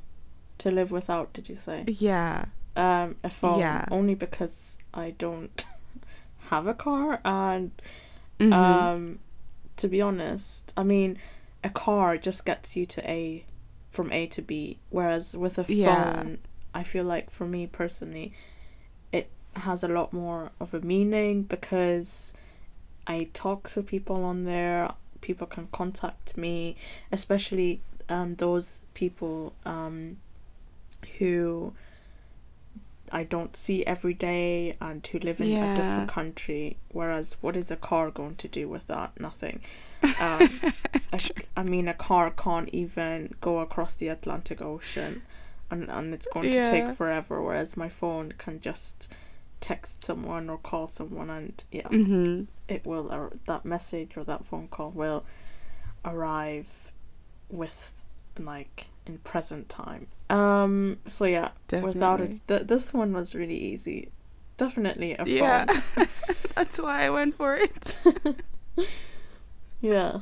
to 0.60 0.72
live 0.72 0.92
without. 0.92 1.34
Did 1.34 1.50
you 1.50 1.56
say? 1.56 1.84
yeah 1.88 2.46
Um, 2.76 3.16
a 3.24 3.30
phone. 3.30 3.60
Yeah. 3.60 3.86
Only 3.92 4.16
because 4.16 4.80
I 4.94 5.12
don't 5.12 5.66
have 6.50 6.68
a 6.68 6.74
car, 6.74 7.20
and 7.26 7.72
Mhm. 8.40 8.54
um, 8.54 9.20
to 9.78 9.88
be 9.88 10.02
honest, 10.02 10.74
I 10.78 10.84
mean, 10.84 11.18
a 11.64 11.70
car 11.70 12.18
just 12.18 12.46
gets 12.46 12.76
you 12.78 12.86
to 12.88 13.00
A, 13.10 13.46
from 13.92 14.12
A 14.12 14.28
to 14.28 14.42
B. 14.42 14.78
Whereas 14.90 15.36
with 15.38 15.58
a 15.60 15.64
phone, 15.64 15.78
Yeah. 15.78 16.24
I 16.74 16.84
feel 16.84 17.04
like 17.04 17.30
for 17.30 17.46
me 17.46 17.68
personally, 17.68 18.34
it 19.12 19.30
has 19.56 19.84
a 19.84 19.88
lot 19.88 20.14
more 20.14 20.52
of 20.60 20.74
a 20.74 20.80
meaning 20.82 21.44
because 21.44 22.34
I 23.08 23.30
talk 23.34 23.70
to 23.72 23.82
people 23.84 24.24
on 24.24 24.46
there. 24.46 24.92
People 25.22 25.48
can 25.48 25.68
contact 25.72 26.38
me, 26.38 26.76
especially 27.12 27.82
um, 28.10 28.36
those 28.36 28.82
people 28.94 29.54
um, 29.66 30.18
who 31.20 31.74
I 33.12 33.24
don't 33.24 33.56
see 33.56 33.84
every 33.86 34.14
day 34.14 34.76
and 34.82 35.06
who 35.08 35.20
live 35.20 35.40
in 35.42 35.48
Yeah. 35.50 35.72
a 35.72 35.76
different 35.76 36.10
country. 36.10 36.78
Whereas, 36.92 37.38
what 37.42 37.56
is 37.56 37.72
a 37.72 37.76
car 37.76 38.12
going 38.12 38.36
to 38.36 38.48
do 38.48 38.68
with 38.70 38.88
that? 38.88 39.20
Nothing. 39.20 39.62
Um, 40.22 40.62
I, 41.12 41.20
I 41.58 41.64
mean, 41.64 41.88
a 41.90 41.94
car 41.94 42.30
can't 42.32 42.70
even 42.70 43.34
go 43.42 43.60
across 43.60 43.96
the 43.98 44.08
Atlantic 44.10 44.62
Ocean, 44.62 45.22
and 45.70 45.90
and 45.90 46.14
it's 46.14 46.28
going 46.34 46.50
to 46.52 46.64
take 46.70 46.90
forever. 46.96 47.42
Whereas 47.42 47.76
my 47.78 47.90
phone 47.90 48.34
can 48.38 48.60
just 48.62 49.14
text 49.60 50.02
someone 50.02 50.50
or 50.50 50.58
call 50.58 50.88
someone, 50.88 51.30
and 51.30 51.64
yeah, 51.72 51.88
Mhm. 51.90 52.48
it 52.70 52.86
will 52.86 53.32
that 53.46 53.66
message 53.66 54.16
or 54.16 54.24
that 54.24 54.46
phone 54.46 54.68
call 54.70 54.92
will 54.92 55.26
arrive 56.06 56.92
with 57.50 57.92
like 58.46 58.88
in 59.06 59.18
present 59.20 59.70
time. 59.70 60.08
Um. 60.30 60.98
So 61.06 61.26
yeah, 61.26 61.50
without 61.72 62.22
it, 62.22 62.42
th- 62.48 62.68
this 62.68 62.94
one 62.94 63.14
was 63.14 63.36
really 63.36 63.58
easy. 63.58 64.12
Definitely 64.58 65.14
a 65.14 65.18
phone. 65.18 65.28
Yeah. 65.28 65.66
That's 66.56 66.78
why 66.80 67.06
I 67.06 67.10
went 67.10 67.36
for 67.36 67.56
it. 67.56 67.96
Yeah. 69.82 70.20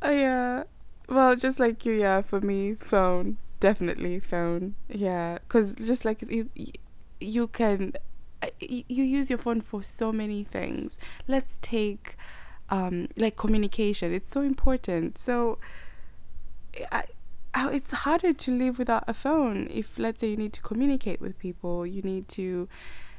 Oh 0.00 0.10
yeah. 0.10 0.62
Well, 1.08 1.34
just 1.34 1.58
like 1.58 1.84
you, 1.84 1.94
yeah. 1.94 2.22
For 2.22 2.40
me, 2.40 2.74
phone 2.74 3.38
definitely 3.62 4.18
phone. 4.18 4.74
Yeah, 4.88 5.38
because 5.38 5.74
just 5.76 6.04
like 6.04 6.20
you, 6.22 6.50
you, 6.56 6.72
you 7.20 7.46
can, 7.46 7.92
uh, 8.42 8.48
you 8.60 9.04
use 9.04 9.30
your 9.30 9.38
phone 9.38 9.60
for 9.60 9.84
so 9.84 10.10
many 10.10 10.42
things. 10.42 10.98
Let's 11.28 11.60
take, 11.62 12.16
um, 12.70 13.08
like 13.16 13.36
communication. 13.36 14.12
It's 14.12 14.30
so 14.30 14.40
important. 14.40 15.16
So, 15.16 15.58
I. 16.90 17.04
It's 17.54 17.90
harder 17.90 18.32
to 18.32 18.50
live 18.50 18.78
without 18.78 19.04
a 19.06 19.12
phone. 19.12 19.68
If 19.70 19.98
let's 19.98 20.20
say 20.22 20.28
you 20.30 20.36
need 20.38 20.54
to 20.54 20.62
communicate 20.62 21.20
with 21.20 21.38
people, 21.38 21.86
you 21.86 22.00
need 22.00 22.26
to 22.28 22.66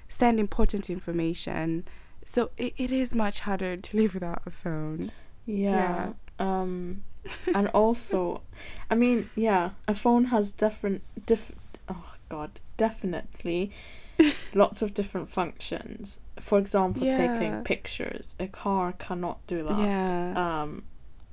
send 0.07 0.39
important 0.39 0.89
information. 0.89 1.85
So 2.25 2.49
it, 2.57 2.73
it 2.77 2.91
is 2.91 3.13
much 3.13 3.41
harder 3.41 3.77
to 3.77 3.97
live 3.97 4.15
without 4.15 4.41
a 4.45 4.49
phone. 4.49 5.11
Yeah. 5.45 6.13
Um 6.39 7.03
and 7.53 7.67
also 7.69 8.41
I 8.89 8.95
mean, 8.95 9.29
yeah, 9.35 9.71
a 9.87 9.93
phone 9.93 10.25
has 10.25 10.51
different 10.51 11.03
diff 11.27 11.51
oh 11.87 12.13
god, 12.29 12.59
definitely 12.75 13.71
lots 14.55 14.81
of 14.81 14.93
different 14.95 15.29
functions. 15.29 16.21
For 16.39 16.57
example, 16.57 17.03
Yeah. 17.05 17.17
taking 17.17 17.63
pictures. 17.63 18.35
A 18.39 18.47
car 18.47 18.93
cannot 18.93 19.45
do 19.45 19.63
that. 19.63 19.77
Yeah. 19.79 20.61
Um 20.63 20.83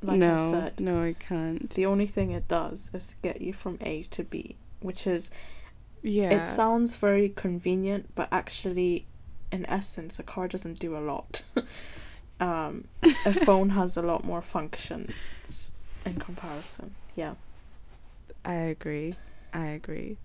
like 0.03 0.19
no, 0.19 0.35
I 0.35 0.51
said, 0.51 0.81
no, 0.81 1.03
I 1.03 1.13
can't. 1.15 1.69
the 1.71 1.87
only 1.87 2.07
thing 2.07 2.31
it 2.31 2.49
does 2.49 2.91
is 2.95 3.17
get 3.23 3.43
you 3.43 3.53
from 3.53 3.79
A 3.83 4.03
to 4.05 4.25
B, 4.25 4.57
which 4.81 5.07
is 5.07 5.31
Yeah, 6.03 6.31
it 6.31 6.47
sounds 6.47 6.97
very 6.97 7.29
convenient, 7.29 8.15
but 8.15 8.29
actually 8.33 9.07
in 9.53 9.67
essence 9.67 10.19
a 10.19 10.23
car 10.23 10.49
doesn't 10.49 10.79
do 10.79 10.97
a 10.97 11.01
lot. 11.01 11.43
um 12.41 12.85
a 13.27 13.33
phone 13.47 13.71
has 13.71 13.97
a 13.97 14.03
lot 14.03 14.25
more 14.25 14.43
functions 14.43 15.73
in 16.07 16.15
comparison. 16.17 16.95
Yeah. 17.15 17.35
I 18.45 18.55
agree. 18.55 19.15
I 19.53 19.67
agree. 19.67 20.17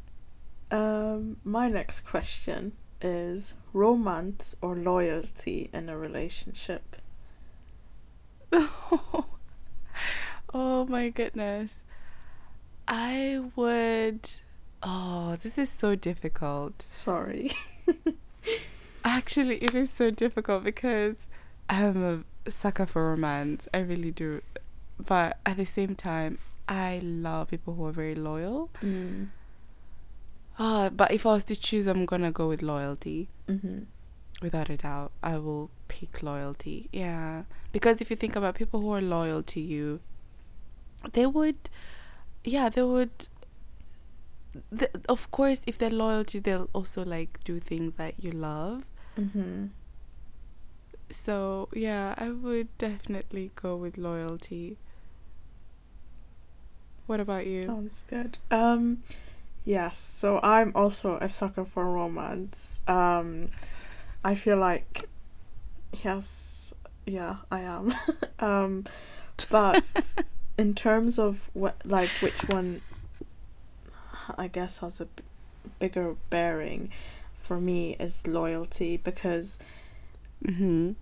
Um, 0.72 1.38
my 1.44 1.68
next 1.68 2.02
question 2.02 2.74
is 3.02 3.56
romance 3.74 4.56
or 4.62 4.76
loyalty 4.76 5.70
in 5.74 5.90
a 5.90 5.98
relationship. 5.98 6.96
oh 10.54 10.86
my 10.86 11.10
goodness. 11.10 11.84
I 12.88 13.44
would. 13.56 14.30
Oh, 14.84 15.36
this 15.42 15.58
is 15.58 15.70
so 15.70 15.96
difficult. 15.96 16.82
Sorry. 16.82 17.52
Actually, 19.04 19.58
it 19.64 19.74
is 19.76 19.90
so 19.90 20.12
difficult 20.12 20.64
because 20.64 21.28
I'm 21.70 22.26
a 22.46 22.50
sucker 22.50 22.86
for 22.86 23.10
romance. 23.10 23.68
I 23.74 23.80
really 23.80 24.12
do. 24.12 24.42
But 25.04 25.38
at 25.46 25.58
the 25.58 25.66
same 25.66 25.96
time, 25.96 26.38
I 26.68 27.00
love 27.04 27.50
people 27.50 27.76
who 27.76 27.86
are 27.86 27.92
very 27.92 28.16
loyal. 28.16 28.70
Mm. 28.82 29.30
Ah, 30.58 30.90
but 30.90 31.12
if 31.12 31.26
I 31.26 31.34
was 31.34 31.44
to 31.46 31.56
choose, 31.56 31.88
I'm 31.88 32.06
gonna 32.06 32.32
go 32.32 32.48
with 32.48 32.62
loyalty. 32.62 33.30
Mm-hmm. 33.48 33.84
Without 34.42 34.70
a 34.70 34.78
doubt, 34.78 35.12
I 35.22 35.38
will 35.38 35.70
pick 35.88 36.24
loyalty. 36.24 36.89
Yeah. 36.91 37.43
Because 37.71 38.02
if 38.02 38.10
you 38.10 38.15
think 38.15 38.36
about 38.36 38.56
people 38.56 38.82
who 38.82 38.91
are 38.91 39.02
loyal 39.02 39.43
to 39.43 39.60
you, 39.60 40.00
they 41.13 41.26
would, 41.26 41.69
yeah, 42.43 42.69
they 42.69 42.84
would. 42.84 43.28
Of 45.10 45.30
course, 45.32 45.62
if 45.67 45.78
they're 45.78 45.89
loyal 45.89 46.24
to 46.26 46.38
you, 46.38 46.41
they'll 46.41 46.69
also 46.74 47.04
like 47.04 47.43
do 47.43 47.60
things 47.60 47.95
that 47.95 48.24
you 48.24 48.32
love. 48.32 48.86
Mm-hmm. 49.19 49.67
So, 51.10 51.69
yeah, 51.74 52.15
I 52.17 52.30
would 52.30 52.76
definitely 52.78 53.52
go 53.56 53.76
with 53.76 53.98
loyalty. 53.98 54.78
What 57.06 57.19
about 57.19 57.45
you? 57.45 57.63
Sounds 57.63 58.06
good. 58.10 58.39
Um, 58.50 59.04
yes. 59.63 60.00
So 60.00 60.39
I'm 60.41 60.71
also 60.74 61.17
a 61.21 61.30
sucker 61.30 61.65
for 61.65 61.86
romance. 61.86 62.82
Um, 62.88 63.50
I 64.24 64.34
feel 64.34 64.58
like, 64.58 65.08
yes, 66.04 66.74
yeah, 67.06 67.38
I 67.52 67.62
am. 67.62 67.94
um, 68.40 68.86
but 69.50 69.84
in 70.58 70.74
terms 70.74 71.20
of 71.20 71.50
what, 71.54 71.76
like, 71.86 72.10
which 72.22 72.41
one, 72.50 72.82
I 74.38 74.48
guess 74.48 74.80
has 74.80 75.02
a 75.02 75.06
b- 75.06 75.24
bigger 75.80 76.16
bearing, 76.30 76.91
for 77.46 77.60
me 77.60 77.96
is 78.00 78.26
loyalty 78.26 78.98
because 78.98 79.60
mm-hmm. 80.43 80.93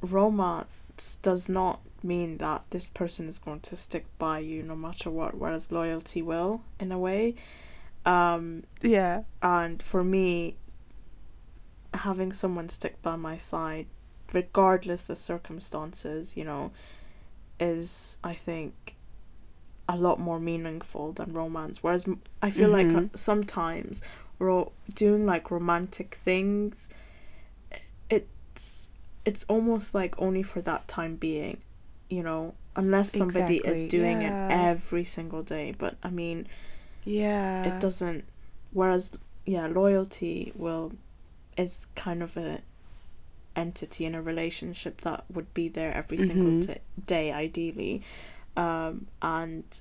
romance 0.00 1.16
does 1.22 1.48
not 1.48 1.80
mean 2.02 2.38
that 2.38 2.62
this 2.70 2.88
person 2.88 3.28
is 3.28 3.38
going 3.38 3.60
to 3.60 3.76
stick 3.76 4.06
by 4.18 4.38
you 4.38 4.62
no 4.62 4.74
matter 4.74 5.10
what 5.10 5.36
whereas 5.36 5.70
loyalty 5.70 6.22
will 6.22 6.62
in 6.78 6.90
a 6.90 6.98
way 6.98 7.34
um 8.06 8.62
Yeah. 8.80 9.24
and 9.42 9.82
for 9.82 10.02
me 10.02 10.56
having 11.92 12.32
someone 12.32 12.70
stick 12.70 13.02
by 13.02 13.16
my 13.16 13.36
side 13.36 13.86
regardless 14.32 15.02
the 15.02 15.16
circumstances 15.16 16.36
you 16.36 16.44
know 16.44 16.70
is 17.58 18.18
i 18.24 18.34
think 18.34 18.94
a 19.88 19.96
lot 19.96 20.20
more 20.20 20.38
meaningful 20.38 21.12
than 21.12 21.32
romance 21.32 21.82
whereas 21.82 22.08
I 22.40 22.50
feel 22.50 22.68
like 22.68 22.86
uh, 22.86 23.06
sometimes 23.16 24.02
ro- 24.38 24.70
doing 24.94 25.26
like 25.26 25.50
romantic 25.50 26.14
things 26.22 26.88
it's 28.08 28.90
it's 29.24 29.44
almost 29.48 29.94
like 29.94 30.14
only 30.20 30.42
for 30.44 30.60
that 30.62 30.86
time 30.86 31.16
being 31.16 31.58
you 32.08 32.22
know 32.22 32.54
unless 32.76 33.10
somebody 33.10 33.56
is 33.64 33.84
doing 33.84 34.22
yeah. 34.22 34.46
it 34.48 34.52
every 34.70 35.02
single 35.02 35.42
day 35.42 35.74
but 35.76 35.96
i 36.04 36.10
mean 36.10 36.46
Yeah. 37.04 37.64
it 37.76 37.80
doesn't 37.80 38.24
whereas 38.72 39.10
yeah, 39.44 39.66
loyalty 39.66 40.52
will 40.54 40.92
is 41.56 41.86
kind 41.96 42.22
of 42.22 42.36
a 42.36 42.60
entity 43.56 44.04
in 44.04 44.14
a 44.14 44.22
relationship 44.22 45.00
that 45.02 45.24
would 45.30 45.52
be 45.54 45.68
there 45.68 45.92
every 45.94 46.16
single 46.16 46.52
Mhm. 46.52 46.66
t- 46.66 46.80
day 47.06 47.32
ideally 47.32 48.02
um 48.56 49.06
and 49.22 49.80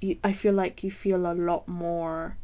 you, 0.00 0.16
i 0.24 0.32
feel 0.32 0.52
like 0.54 0.82
you 0.84 0.90
feel 0.90 1.26
a 1.30 1.34
lot 1.34 1.66
more 1.68 2.36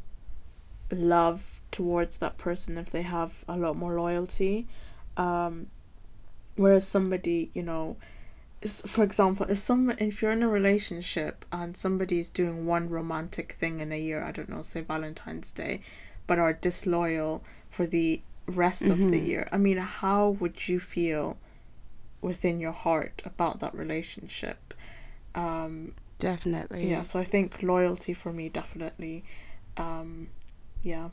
love 0.93 1.61
towards 1.73 2.19
that 2.19 2.39
person 2.39 2.79
if 2.79 2.91
they 2.91 3.03
have 3.03 3.45
a 3.49 3.57
lot 3.57 3.77
more 3.77 3.95
loyalty 4.01 4.67
um 5.17 5.67
whereas 6.57 6.87
somebody 6.87 7.51
you 7.55 7.63
know 7.63 7.97
for 8.87 9.03
example 9.05 9.47
if 9.49 9.59
some 9.59 9.91
if 9.99 10.23
you're 10.23 10.31
in 10.33 10.43
a 10.43 10.49
relationship 10.49 11.45
and 11.53 11.77
somebody's 11.77 12.31
doing 12.31 12.67
one 12.67 12.89
romantic 12.89 13.53
thing 13.53 13.81
in 13.81 13.93
a 13.93 13.99
year 14.01 14.23
i 14.23 14.31
don't 14.31 14.49
know 14.49 14.63
say 14.63 14.81
valentine's 14.81 15.53
day 15.53 15.81
but 16.27 16.39
are 16.39 16.53
disloyal 16.53 17.43
for 17.71 17.87
the 17.87 18.21
rest 18.47 18.85
of 18.85 18.99
the 18.99 19.19
Mhm. 19.21 19.27
year 19.27 19.49
i 19.53 19.57
mean 19.57 19.77
how 19.77 20.29
would 20.31 20.69
you 20.69 20.79
feel 20.79 21.37
within 22.21 22.61
your 22.61 22.73
heart 22.73 23.23
about 23.25 23.59
that 23.61 23.75
relationship 23.75 24.73
um 25.35 25.93
Definitely. 26.19 26.89
yeah 26.89 27.03
so 27.03 27.19
i 27.19 27.25
think 27.25 27.63
loyalty 27.63 28.15
for 28.15 28.33
me 28.33 28.49
definitely 28.49 29.25
um 29.77 30.29
yeah 30.83 31.11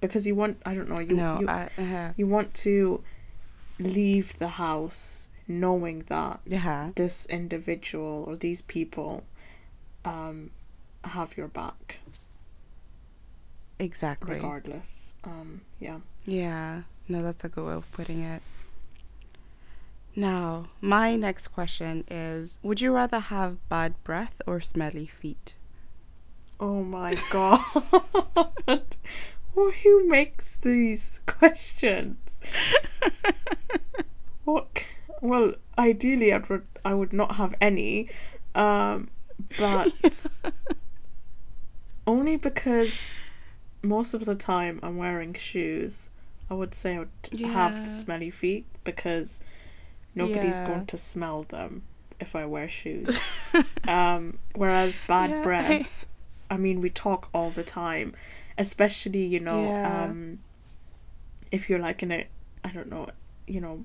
because 0.00 0.26
you 0.26 0.34
want 0.34 0.58
i 0.66 0.74
don't 0.74 0.88
know 0.88 1.00
you 1.00 1.16
no, 1.16 1.40
you, 1.40 1.48
I, 1.48 1.68
uh, 1.78 2.12
you 2.16 2.26
want 2.26 2.54
to 2.54 3.02
leave 3.78 4.38
the 4.38 4.48
house 4.48 5.28
knowing 5.48 6.00
that 6.08 6.40
yeah. 6.46 6.90
this 6.94 7.26
individual 7.26 8.24
or 8.28 8.36
these 8.36 8.62
people 8.62 9.24
um 10.04 10.50
have 11.04 11.36
your 11.36 11.48
back 11.48 11.98
Exactly. 13.78 14.34
regardless 14.36 15.14
um 15.24 15.62
yeah 15.80 15.98
Yeah, 16.24 16.82
no, 17.08 17.22
that's 17.22 17.42
a 17.44 17.48
good 17.48 17.66
way 17.66 17.72
of 17.74 17.90
putting 17.92 18.20
it. 18.20 18.42
Now, 20.14 20.66
my 20.80 21.16
next 21.16 21.48
question 21.48 22.04
is 22.08 22.58
Would 22.62 22.80
you 22.80 22.92
rather 22.94 23.18
have 23.18 23.56
bad 23.68 23.94
breath 24.04 24.40
or 24.46 24.60
smelly 24.60 25.06
feet? 25.06 25.56
oh 26.60 26.84
my 26.84 27.16
god 27.32 27.58
who 29.54 30.06
makes 30.08 30.56
these 30.58 31.20
questions 31.26 32.40
what 34.44 34.84
well 35.20 35.54
ideally 35.76 36.32
i'd 36.32 36.48
would 36.48 36.64
i 36.84 36.94
would 36.94 37.12
not 37.12 37.34
have 37.34 37.52
any 37.60 38.08
um 38.54 39.08
but 39.58 40.26
only 42.06 42.36
because 42.36 43.20
most 43.82 44.14
of 44.14 44.24
the 44.24 44.34
time 44.34 44.78
I'm 44.82 44.96
wearing 44.96 45.34
shoes, 45.34 46.10
I 46.50 46.54
would 46.54 46.74
say 46.74 46.96
I 46.96 46.98
would 47.00 47.10
have 47.52 47.82
the 47.82 47.90
smelly 47.90 48.30
feet 48.30 48.66
because 48.84 49.40
nobody's 50.14 50.60
Yeah. 50.60 50.66
going 50.66 50.86
to 50.86 50.96
smell 50.96 51.42
them 51.42 51.82
if 52.20 52.36
I 52.36 52.44
wear 52.46 52.68
shoes. 52.68 53.26
um, 53.88 54.38
whereas 54.54 54.98
bad 54.98 55.30
Yeah, 55.30 55.42
breath, 55.42 56.04
I 56.50 56.56
mean, 56.56 56.80
we 56.80 56.90
talk 56.90 57.28
all 57.34 57.50
the 57.50 57.64
time, 57.64 58.14
especially 58.58 59.24
you 59.24 59.40
know, 59.40 59.72
Yeah. 59.82 60.04
um, 60.04 60.38
if 61.50 61.68
you're 61.68 61.78
like 61.78 62.02
in 62.02 62.12
a, 62.12 62.26
I 62.64 62.68
don't 62.68 62.88
know, 62.90 63.08
you 63.46 63.60
know, 63.60 63.84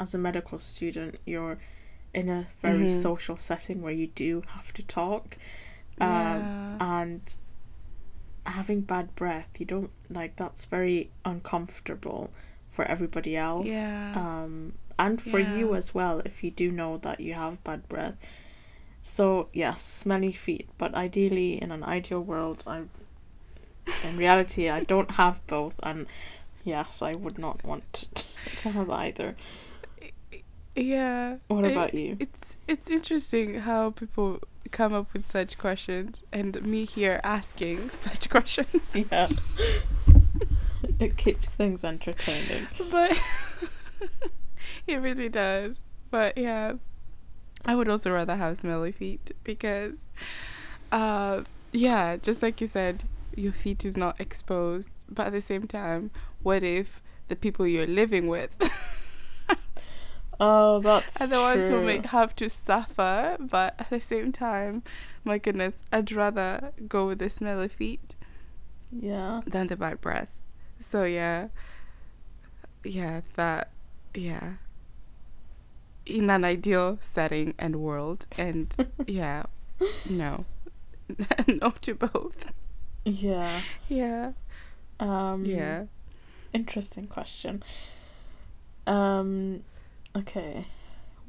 as 0.00 0.14
a 0.14 0.18
medical 0.18 0.58
student, 0.58 1.18
you're 1.24 1.58
in 2.12 2.28
a 2.28 2.46
very 2.62 2.86
Mhm. 2.86 2.90
social 2.90 3.36
setting 3.36 3.82
where 3.82 3.92
you 3.92 4.06
do 4.08 4.42
have 4.48 4.72
to 4.74 4.82
talk, 4.82 5.36
um, 6.00 6.08
Yeah. 6.08 6.42
and 6.80 7.36
having 8.46 8.80
bad 8.82 9.14
breath, 9.16 9.48
you 9.58 9.66
don't 9.66 9.90
like 10.10 10.36
that's 10.36 10.64
very 10.66 11.10
uncomfortable 11.24 12.30
for 12.68 12.84
everybody 12.84 13.36
else, 13.36 13.66
Yeah. 13.66 14.12
um, 14.16 14.74
and 14.98 15.20
for 15.20 15.38
you 15.40 15.74
as 15.74 15.94
well 15.94 16.20
if 16.24 16.44
you 16.44 16.50
do 16.50 16.70
know 16.70 16.98
that 16.98 17.20
you 17.20 17.34
have 17.34 17.62
bad 17.64 17.88
breath. 17.88 18.16
So 19.02 19.48
yes, 19.52 19.82
smelly 19.82 20.32
feet, 20.32 20.68
but 20.78 20.94
ideally 20.94 21.60
in 21.62 21.70
an 21.72 21.82
ideal 21.84 22.20
world, 22.22 22.64
I 22.66 22.82
in 24.02 24.16
reality 24.16 24.68
I 24.70 24.84
don't 24.84 25.12
have 25.12 25.46
both, 25.46 25.78
and 25.82 26.06
yes, 26.64 27.02
I 27.02 27.14
would 27.14 27.38
not 27.38 27.62
want 27.64 28.08
to 28.56 28.70
have 28.70 28.90
either. 28.90 29.36
Yeah. 30.74 31.36
What 31.48 31.64
It- 31.64 31.72
about 31.72 31.94
you? 31.94 32.16
It's 32.20 32.56
it's 32.68 32.90
interesting 32.90 33.60
how 33.60 33.90
people 33.90 34.40
come 34.70 34.92
up 34.94 35.12
with 35.12 35.30
such 35.30 35.58
questions 35.58 36.24
and 36.32 36.60
me 36.62 36.84
here 36.84 37.20
asking 37.22 37.90
such 37.92 38.28
questions. 38.30 38.96
Yeah, 39.10 39.28
it 40.98 41.16
keeps 41.16 41.50
things 41.54 41.84
entertaining. 41.84 42.66
but 42.90 43.18
it 44.86 44.96
really 44.96 45.28
does. 45.28 45.82
But 46.10 46.38
yeah, 46.38 46.74
I 47.64 47.74
would 47.76 47.88
also 47.88 48.10
rather 48.12 48.36
have 48.36 48.56
smelly 48.58 48.92
feet 48.92 49.32
because, 49.44 50.06
uh, 50.92 51.42
yeah, 51.72 52.16
just 52.16 52.42
like 52.42 52.60
you 52.60 52.66
said, 52.68 53.04
your 53.36 53.52
feet 53.52 53.84
is 53.84 53.96
not 53.96 54.20
exposed. 54.20 55.04
But 55.08 55.26
at 55.28 55.32
the 55.32 55.40
same 55.42 55.66
time, 55.66 56.10
what 56.42 56.62
if 56.62 57.02
the 57.28 57.36
people 57.36 57.66
you're 57.66 57.86
living 57.86 58.26
with 58.28 58.50
Oh, 60.46 60.80
that's 60.80 61.18
the 61.26 61.40
ones 61.40 61.68
who 61.68 61.74
true. 61.76 61.86
may 61.86 62.00
have 62.06 62.34
to 62.36 62.48
suffer? 62.50 63.36
But 63.40 63.74
at 63.78 63.90
the 63.90 64.00
same 64.00 64.32
time, 64.32 64.82
my 65.24 65.38
goodness, 65.38 65.80
I'd 65.92 66.12
rather 66.12 66.72
go 66.88 67.06
with 67.06 67.18
the 67.18 67.30
smell 67.30 67.60
of 67.60 67.72
feet 67.72 68.14
Yeah. 68.92 69.42
than 69.46 69.68
the 69.68 69.76
bad 69.76 70.00
breath. 70.00 70.36
So 70.80 71.04
yeah, 71.04 71.48
yeah, 72.84 73.22
that, 73.36 73.70
yeah. 74.14 74.54
In 76.06 76.28
an 76.28 76.44
ideal 76.44 76.98
setting 77.00 77.54
and 77.58 77.76
world, 77.76 78.26
and 78.36 78.74
yeah, 79.06 79.44
no, 80.10 80.44
no 81.48 81.70
to 81.80 81.94
both. 81.94 82.52
Yeah. 83.06 83.60
Yeah, 83.88 84.32
Um, 85.00 85.44
yeah. 85.46 85.84
Interesting 86.52 87.06
question. 87.06 87.62
Um, 88.86 89.62
okay. 90.16 90.66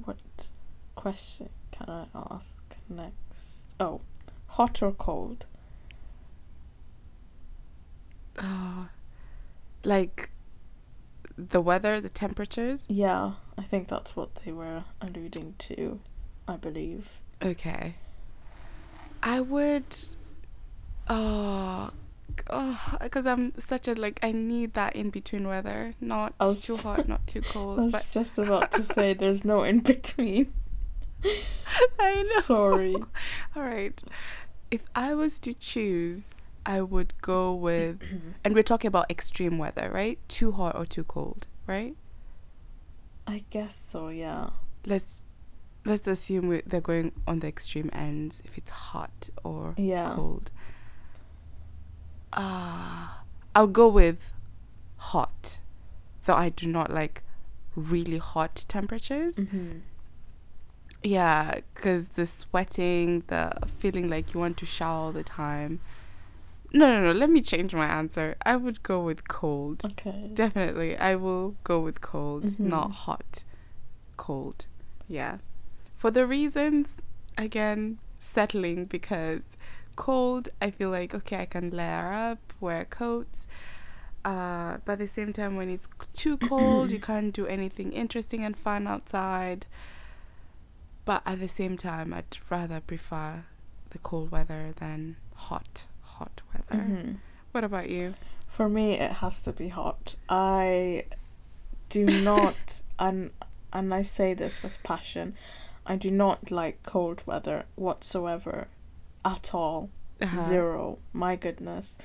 What 0.04 0.50
question 0.96 1.50
can 1.72 1.90
I 1.90 2.06
ask 2.32 2.64
next? 2.90 3.76
Oh, 3.80 4.02
hot 4.48 4.82
or 4.82 4.92
cold? 4.92 5.48
Oh, 8.42 8.90
like 9.84 10.30
the 11.38 11.62
weather, 11.62 12.00
the 12.02 12.10
temperatures. 12.10 12.86
Yeah, 12.90 13.34
I 13.58 13.62
think 13.62 13.88
that's 13.88 14.16
what 14.16 14.36
they 14.36 14.52
were 14.52 14.84
alluding 15.02 15.56
to, 15.60 16.00
I 16.48 16.58
believe. 16.58 17.22
Okay. 17.42 17.96
I 19.24 19.42
would. 19.42 19.96
Oh, 21.10 21.92
oh, 22.50 22.98
because 23.02 23.26
I'm 23.26 23.58
such 23.60 23.88
a 23.88 23.94
like. 23.96 24.20
I 24.24 24.32
need 24.32 24.74
that 24.74 24.96
in 24.96 25.10
between 25.10 25.48
weather, 25.48 25.94
not 26.02 26.34
was 26.40 26.66
too 26.66 26.76
hot, 26.84 27.08
not 27.08 27.26
too 27.28 27.42
cold. 27.42 27.80
I 27.80 27.82
was 27.84 27.92
But 27.92 28.10
just 28.12 28.38
about 28.38 28.72
to 28.74 28.82
say 28.82 29.14
there's 29.14 29.44
no 29.46 29.64
in 29.64 29.80
between. 29.80 30.54
I 32.00 32.16
know. 32.22 32.42
Sorry. 32.42 32.96
All 33.56 33.64
right. 33.64 34.02
If 34.72 34.84
I 34.96 35.14
was 35.16 35.40
to 35.40 35.54
choose, 35.54 36.32
I 36.66 36.82
would 36.82 37.14
go 37.22 37.54
with, 37.54 38.00
and 38.44 38.54
we're 38.56 38.64
talking 38.64 38.88
about 38.88 39.10
extreme 39.10 39.58
weather, 39.58 39.90
right? 39.94 40.20
Too 40.28 40.52
hot 40.54 40.76
or 40.76 40.86
too 40.86 41.04
cold, 41.04 41.48
right? 41.68 41.96
I 43.28 43.44
guess 43.50 43.76
so, 43.76 44.10
yeah. 44.10 44.50
Let's 44.86 45.24
let's 45.84 46.08
assume 46.08 46.62
they're 46.66 46.82
going 46.82 47.12
on 47.28 47.40
the 47.40 47.48
extreme 47.48 47.90
ends. 47.94 48.42
If 48.46 48.58
it's 48.58 48.72
hot 48.72 49.30
or 49.44 49.74
Yeah. 49.78 50.14
cold. 50.16 50.52
Ah, 52.34 53.24
I'll 53.56 53.68
go 53.68 53.88
with 53.88 54.34
hot, 54.98 55.60
though 56.26 56.36
I 56.36 56.50
do 56.50 56.68
not 56.68 56.92
like 56.92 57.24
really 57.76 58.18
hot 58.18 58.66
temperatures. 58.68 59.38
Mm-hmm. 59.38 59.80
Yeah, 61.04 61.60
because 61.74 62.10
the 62.10 62.26
sweating, 62.26 63.24
the 63.28 63.52
feeling 63.68 64.10
like 64.10 64.34
you 64.34 64.40
want 64.40 64.58
to 64.58 64.66
shower 64.66 64.98
all 65.06 65.12
the 65.12 65.24
time. 65.24 65.80
No, 66.74 66.90
no, 67.00 67.06
no. 67.06 67.12
Let 67.18 67.30
me 67.30 67.42
change 67.42 67.74
my 67.76 67.86
answer. 67.86 68.36
I 68.46 68.56
would 68.56 68.82
go 68.84 69.00
with 69.02 69.28
cold. 69.28 69.86
Okay. 69.86 70.32
Definitely. 70.34 70.98
I 70.98 71.16
will 71.16 71.56
go 71.64 71.80
with 71.80 72.02
cold, 72.02 72.46
Mhm. 72.46 72.60
not 72.60 72.92
hot. 72.92 73.44
Cold. 74.18 74.66
Yeah. 75.08 75.38
For 75.96 76.12
the 76.12 76.26
reasons, 76.26 77.02
again, 77.38 78.00
settling 78.20 78.86
because 78.86 79.58
cold, 79.96 80.50
I 80.62 80.72
feel 80.72 80.90
like, 80.90 81.14
okay, 81.16 81.42
I 81.42 81.46
can 81.46 81.72
layer 81.72 82.12
up, 82.14 82.54
wear 82.60 82.86
coats. 82.86 83.48
Uh, 84.24 84.78
but 84.86 84.94
at 84.94 85.00
the 85.00 85.08
same 85.08 85.34
time, 85.34 85.56
when 85.56 85.70
it's 85.70 85.88
too 86.14 86.38
cold, 86.50 86.92
you 86.92 87.00
can't 87.00 87.34
do 87.34 87.46
anything 87.46 87.92
interesting 87.94 88.44
and 88.44 88.58
fun 88.58 88.88
outside. 88.88 89.66
But 91.06 91.22
at 91.26 91.40
the 91.40 91.48
same 91.50 91.78
time, 91.78 92.14
I'd 92.14 92.38
rather 92.50 92.80
prefer 92.80 93.44
the 93.92 94.00
cold 94.00 94.32
weather 94.32 94.74
than 94.78 95.18
hot, 95.36 95.86
hot 96.02 96.42
weather. 96.54 96.82
hmm 96.84 97.12
What 97.52 97.64
about 97.64 97.90
you? 97.90 98.14
For 98.48 98.68
me, 98.70 98.94
it 98.94 99.12
has 99.14 99.42
to 99.44 99.52
be 99.54 99.68
hot. 99.70 100.16
I 100.30 101.06
do 101.90 102.06
not, 102.24 102.82
and 103.00 103.32
and 103.72 103.94
I 103.94 104.02
say 104.02 104.34
this 104.34 104.64
with 104.64 104.82
passion, 104.84 105.36
I 105.86 105.96
do 105.98 106.10
not 106.10 106.50
like 106.50 106.82
cold 106.84 107.24
weather 107.28 107.66
whatsoever, 107.76 108.68
at 109.26 109.54
all. 109.54 109.90
Uh-huh. 110.22 110.40
Zero. 110.40 111.00
My 111.12 111.36
goodness, 111.36 112.00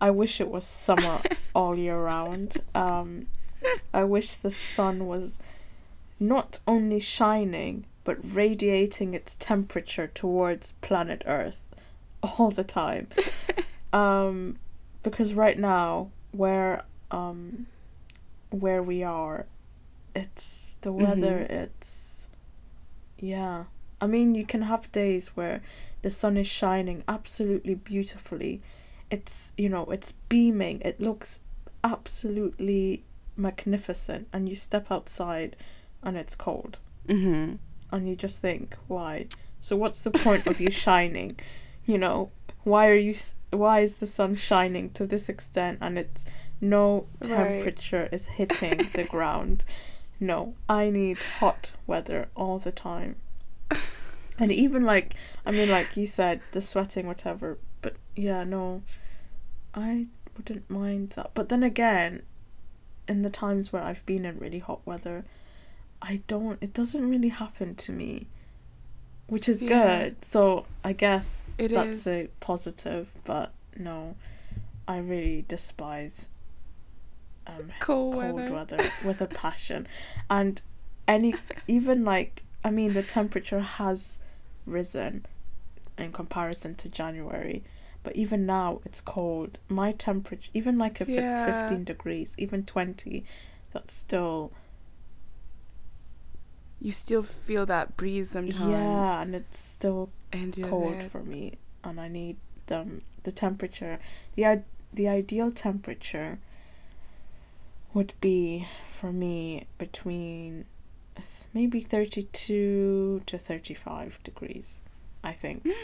I 0.00 0.10
wish 0.10 0.40
it 0.40 0.48
was 0.48 0.64
summer 0.64 1.20
all 1.54 1.76
year 1.76 1.98
round. 2.00 2.58
Um, 2.74 3.26
I 3.92 4.04
wish 4.04 4.34
the 4.34 4.52
sun 4.52 5.06
was 5.06 5.40
not 6.20 6.60
only 6.66 7.00
shining 7.00 7.86
but 8.06 8.16
radiating 8.22 9.14
its 9.14 9.34
temperature 9.34 10.06
towards 10.06 10.72
planet 10.80 11.24
Earth 11.26 11.66
all 12.22 12.52
the 12.52 12.62
time. 12.62 13.08
um, 13.92 14.56
because 15.02 15.34
right 15.34 15.58
now, 15.58 16.10
where 16.30 16.84
um, 17.10 17.66
where 18.50 18.80
we 18.80 19.02
are, 19.02 19.46
it's 20.14 20.78
the 20.82 20.92
weather. 20.92 21.46
Mhm. 21.48 21.50
It's 21.50 22.28
yeah. 23.18 23.64
I 24.00 24.06
mean, 24.06 24.34
you 24.36 24.44
can 24.46 24.62
have 24.62 24.92
days 24.92 25.36
where 25.36 25.62
the 26.06 26.10
sun 26.22 26.36
is 26.36 26.46
shining 26.46 27.02
absolutely 27.08 27.74
beautifully. 27.74 28.62
It's 29.10 29.52
you 29.56 29.68
know 29.68 29.84
it's 29.96 30.12
beaming. 30.30 30.76
It 30.90 31.00
looks 31.00 31.40
absolutely 31.82 33.02
magnificent, 33.36 34.28
and 34.32 34.48
you 34.48 34.54
step 34.56 34.86
outside, 34.90 35.56
and 36.02 36.16
it's 36.16 36.36
cold 36.36 36.78
Mm-hmm. 37.08 37.54
and 37.92 38.08
you 38.08 38.14
just 38.16 38.40
think 38.40 38.76
why 38.88 39.26
so 39.60 39.76
what's 39.76 40.00
the 40.00 40.10
point 40.10 40.46
of 40.48 40.60
you 40.60 40.70
shining 40.86 41.38
you 41.84 41.98
know 41.98 42.30
why 42.64 42.88
are 42.88 42.94
you 43.08 43.14
why 43.50 43.78
is 43.86 43.96
the 43.96 44.06
sun 44.08 44.34
shining 44.34 44.90
to 44.90 45.06
this 45.06 45.28
extent 45.28 45.78
and 45.80 45.96
it's 45.98 46.26
no 46.60 47.06
Right. 47.20 47.22
temperature 47.22 48.08
is 48.10 48.26
hitting 48.38 48.88
the 48.92 49.04
ground 49.14 49.64
no 50.18 50.54
i 50.68 50.90
need 50.90 51.18
hot 51.40 51.74
weather 51.86 52.26
all 52.34 52.58
the 52.58 52.72
time 52.72 53.14
and 54.38 54.50
even 54.52 54.84
like 54.84 55.14
i 55.44 55.50
mean 55.50 55.68
like 55.68 55.96
you 55.96 56.06
said 56.06 56.40
the 56.52 56.60
sweating 56.60 57.06
whatever 57.06 57.58
but 57.82 57.94
yeah 58.14 58.44
no 58.44 58.82
i 59.74 60.06
wouldn't 60.36 60.68
mind 60.70 61.10
that 61.10 61.30
but 61.34 61.48
then 61.48 61.62
again 61.62 62.22
in 63.08 63.22
the 63.22 63.30
times 63.30 63.72
where 63.72 63.82
i've 63.82 64.04
been 64.06 64.24
in 64.24 64.38
really 64.38 64.58
hot 64.60 64.80
weather 64.84 65.24
I 66.02 66.20
don't 66.28 66.58
it 66.62 66.74
doesn't 66.74 67.08
really 67.08 67.30
happen 67.30 67.74
to 67.76 67.90
me. 67.90 68.26
Which 69.28 69.48
is 69.48 69.62
Yeah. 69.62 69.68
good. 70.04 70.24
So 70.24 70.66
I 70.84 70.92
guess 70.92 71.56
It 71.58 71.68
that's 71.72 72.00
is. 72.00 72.06
a 72.06 72.28
positive, 72.40 73.10
but 73.24 73.52
no. 73.78 74.14
I 74.86 74.98
really 74.98 75.46
despise 75.48 76.28
um 77.46 77.72
Cold, 77.80 78.12
cold 78.14 78.34
weather. 78.34 78.52
weather 78.52 78.90
with 79.02 79.22
a 79.22 79.26
passion. 79.26 79.88
And 80.28 80.60
any 81.08 81.34
even 81.66 82.04
like 82.04 82.42
I 82.66 82.70
mean 82.70 82.92
the 82.94 83.02
temperature 83.18 83.60
has 83.60 84.20
risen 84.66 85.24
in 85.96 86.10
comparison 86.12 86.74
to 86.82 86.88
January. 86.90 87.62
But 88.02 88.16
even 88.16 88.46
now 88.46 88.80
it's 88.84 89.00
cold. 89.00 89.58
My 89.68 89.92
temperature 89.92 90.50
even 90.52 90.76
like 90.84 91.00
if 91.00 91.08
it's 91.08 91.36
fifteen 91.48 91.84
degrees, 91.84 92.34
even 92.38 92.64
twenty, 92.64 93.24
that's 93.72 93.92
still 93.92 94.52
You 96.80 96.92
still 96.92 97.22
feel 97.22 97.64
that 97.66 97.96
breeze 97.96 98.30
sometimes. 98.30 98.60
Yeah, 98.60 99.22
and 99.22 99.34
it's 99.34 99.58
still 99.58 100.10
And 100.32 100.52
cold 100.62 100.94
there. 100.94 101.08
for 101.08 101.22
me, 101.22 101.44
and 101.82 102.00
I 102.00 102.08
need 102.08 102.36
them 102.66 103.02
the 103.22 103.32
temperature. 103.32 103.98
the 104.36 104.62
The 104.92 105.08
ideal 105.08 105.50
temperature 105.50 106.38
would 107.94 108.12
be 108.20 108.66
for 108.98 109.10
me 109.12 109.66
between 109.78 110.66
maybe 111.54 111.80
thirty 111.80 112.22
two 112.32 113.22
to 113.26 113.38
thirty 113.38 113.74
five 113.74 114.20
degrees. 114.24 114.80
I 115.24 115.32
think. 115.32 115.66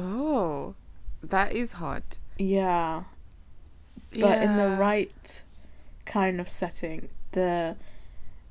Oh, 0.00 0.76
that 1.24 1.52
is 1.52 1.72
hot. 1.72 2.18
Yeah, 2.38 3.02
but 4.12 4.40
in 4.40 4.56
the 4.56 4.76
right 4.78 5.42
kind 6.04 6.40
of 6.40 6.48
setting, 6.48 7.08
the 7.32 7.74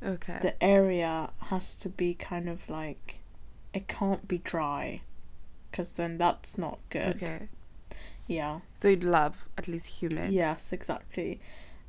Okay. 0.03 0.39
the 0.41 0.61
area 0.61 1.29
has 1.43 1.79
to 1.79 1.89
be 1.89 2.13
kind 2.13 2.49
of 2.49 2.69
like 2.69 3.19
it 3.73 3.87
can't 3.87 4.27
be 4.27 4.39
dry, 4.39 5.01
because 5.71 5.93
then 5.93 6.17
that's 6.17 6.57
not 6.57 6.79
good. 6.89 7.15
okay. 7.15 7.47
Yeah. 8.27 8.59
So 8.73 8.89
you'd 8.89 9.05
love 9.05 9.45
at 9.57 9.69
least 9.69 9.87
humid. 10.01 10.31
Yes, 10.33 10.73
exactly. 10.73 11.39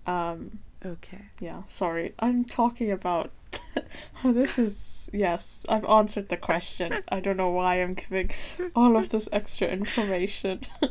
Um, 0.06 0.60
Okay. 0.84 1.26
yeah, 1.40 1.62
sorry. 1.66 2.14
I'm 2.18 2.44
talking 2.44 2.90
about 2.90 3.30
this 4.24 4.58
is 4.58 5.10
yes, 5.12 5.64
I've 5.68 5.84
answered 5.84 6.28
the 6.28 6.36
question. 6.36 7.02
I 7.08 7.20
don't 7.20 7.36
know 7.36 7.50
why 7.50 7.82
I'm 7.82 7.94
giving 7.94 8.30
all 8.74 8.96
of 8.96 9.08
this 9.08 9.28
extra 9.32 9.68
information. 9.68 10.60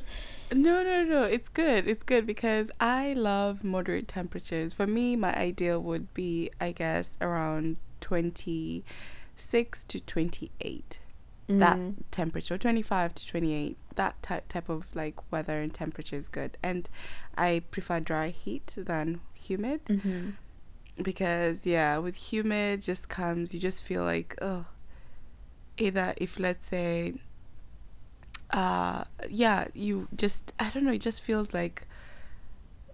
No, 0.49 0.81
no, 0.81 1.03
no. 1.03 1.23
It's 1.23 1.49
good. 1.49 1.89
It's 1.89 2.03
good 2.03 2.25
because 2.25 2.71
I 2.79 3.11
love 3.11 3.65
moderate 3.65 4.07
temperatures. 4.07 4.71
For 4.71 4.87
me, 4.87 5.17
my 5.17 5.35
ideal 5.35 5.81
would 5.81 6.13
be, 6.13 6.49
I 6.61 6.71
guess, 6.71 7.17
around 7.19 7.79
26 7.99 9.83
to 9.83 9.99
28. 9.99 10.99
That 11.47 11.77
Mm, 11.77 11.95
temperature, 12.11 12.57
25 12.57 13.15
to 13.15 13.27
28. 13.27 13.77
That 13.95 14.21
type 14.21 14.47
type 14.49 14.67
of 14.69 14.93
like 14.93 15.15
weather 15.31 15.61
and 15.61 15.73
temperature 15.73 16.17
is 16.17 16.27
good. 16.27 16.57
And 16.61 16.89
I 17.37 17.61
prefer 17.71 17.99
dry 18.01 18.29
heat 18.29 18.75
than 18.77 19.21
humid 19.33 19.85
mhm. 19.85 20.33
because 21.01 21.65
yeah, 21.65 21.97
with 21.99 22.15
humid 22.33 22.81
just 22.81 23.07
comes 23.07 23.53
you 23.53 23.59
just 23.61 23.81
feel 23.81 24.03
like 24.03 24.35
oh 24.41 24.65
either 25.77 26.13
if 26.17 26.37
let's 26.39 26.67
say 26.67 27.13
uh 28.51 29.03
yeah, 29.29 29.67
you 29.73 30.07
just 30.15 30.53
I 30.59 30.69
don't 30.69 30.83
know, 30.83 30.91
it 30.93 31.01
just 31.01 31.21
feels 31.21 31.53
like 31.53 31.87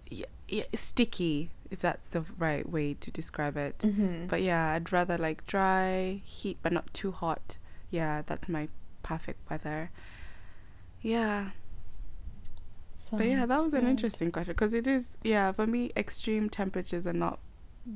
yeah, 0.06 0.26
yeah, 0.48 0.64
sticky 0.74 1.50
if 1.70 1.80
that's 1.80 2.08
the 2.10 2.24
right 2.38 2.68
way 2.68 2.94
to 2.94 3.10
describe 3.10 3.56
it. 3.56 3.78
Mhm. 3.78 4.28
But 4.28 4.42
yeah, 4.42 4.72
I'd 4.72 4.92
rather 4.92 5.18
like 5.18 5.46
dry 5.46 6.20
heat 6.24 6.58
but 6.62 6.72
not 6.72 6.92
too 6.94 7.12
hot. 7.12 7.58
Yeah, 7.94 8.22
that's 8.26 8.48
my 8.48 8.68
perfect 9.02 9.38
weather. 9.48 9.90
Yeah. 11.00 11.50
But 13.12 13.26
yeah, 13.26 13.46
that 13.46 13.62
was 13.62 13.74
an 13.74 13.86
interesting 13.86 14.32
question 14.32 14.52
because 14.52 14.74
it 14.74 14.86
is, 14.86 15.18
yeah, 15.22 15.52
for 15.52 15.66
me, 15.66 15.92
extreme 15.96 16.48
temperatures 16.48 17.06
are 17.06 17.12
not 17.12 17.38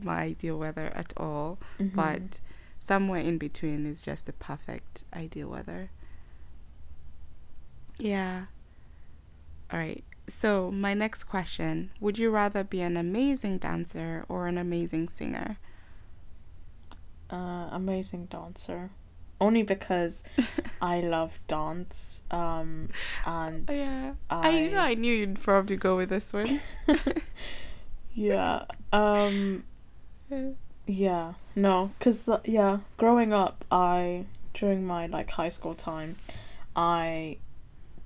my 0.03 0.19
ideal 0.33 0.59
weather 0.59 0.93
at 0.95 1.13
all, 1.17 1.59
Mhm. 1.79 1.95
but 1.95 2.41
somewhere 2.79 3.21
in 3.21 3.39
between 3.39 3.87
is 3.87 4.03
just 4.03 4.27
the 4.27 4.33
perfect 4.35 5.05
ideal 5.15 5.49
weather. 5.49 5.91
Yeah. 7.99 8.47
All 9.73 9.79
right. 9.79 10.05
So, 10.29 10.71
my 10.71 10.95
next 10.95 11.25
question 11.25 11.91
Would 12.01 12.19
you 12.19 12.31
rather 12.31 12.63
be 12.63 12.81
an 12.83 12.97
amazing 12.97 13.59
dancer 13.59 14.25
or 14.29 14.47
an 14.47 14.59
amazing 14.59 15.09
singer? 15.09 15.57
uh, 17.31 17.69
amazing 17.73 18.27
dancer. 18.27 18.91
Only 19.41 19.63
because 19.63 20.25
I 20.81 21.01
love 21.01 21.39
dance. 21.49 22.23
Um, 22.31 22.91
and 23.25 23.69
Oh, 23.69 23.75
yeah. 23.75 24.13
I, 24.31 24.71
I, 24.75 24.91
I 24.91 24.95
knew 24.95 25.15
you'd 25.15 25.41
probably 25.41 25.77
go 25.77 25.97
with 25.97 26.09
this 26.09 26.33
one. 26.33 26.61
yeah. 28.15 28.65
Um, 28.93 29.65
Yeah, 30.91 31.35
no, 31.55 31.91
cause 32.01 32.31
yeah, 32.47 32.79
growing 32.97 33.35
up, 33.35 33.63
I 33.71 34.25
during 34.55 34.87
my 34.87 35.05
like 35.05 35.31
high 35.31 35.51
school 35.51 35.75
time, 35.75 36.17
I 36.75 37.37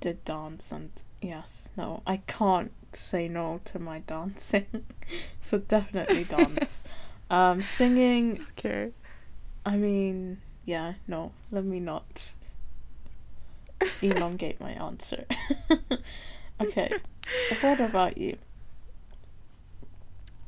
did 0.01 0.24
dance, 0.24 0.72
and 0.72 0.91
yes, 1.20 1.70
no, 1.76 2.03
I 2.09 2.16
can't 2.26 2.72
say 2.93 3.28
no 3.28 3.61
to 3.66 3.78
my 3.78 4.01
dancing, 4.01 4.66
so 5.41 5.59
definitely 5.59 6.24
dance. 6.24 6.83
um, 7.30 7.62
singing, 7.62 8.45
okay. 8.59 8.91
I 9.64 9.76
mean, 9.76 10.39
yeah, 10.64 10.94
no, 11.08 11.32
let 11.50 11.64
me 11.64 11.80
not 11.80 12.34
elongate 14.02 14.60
my 14.60 14.70
answer. 14.72 15.24
okay, 16.60 16.92
what 17.60 17.80
about 17.80 18.18
you? 18.18 18.36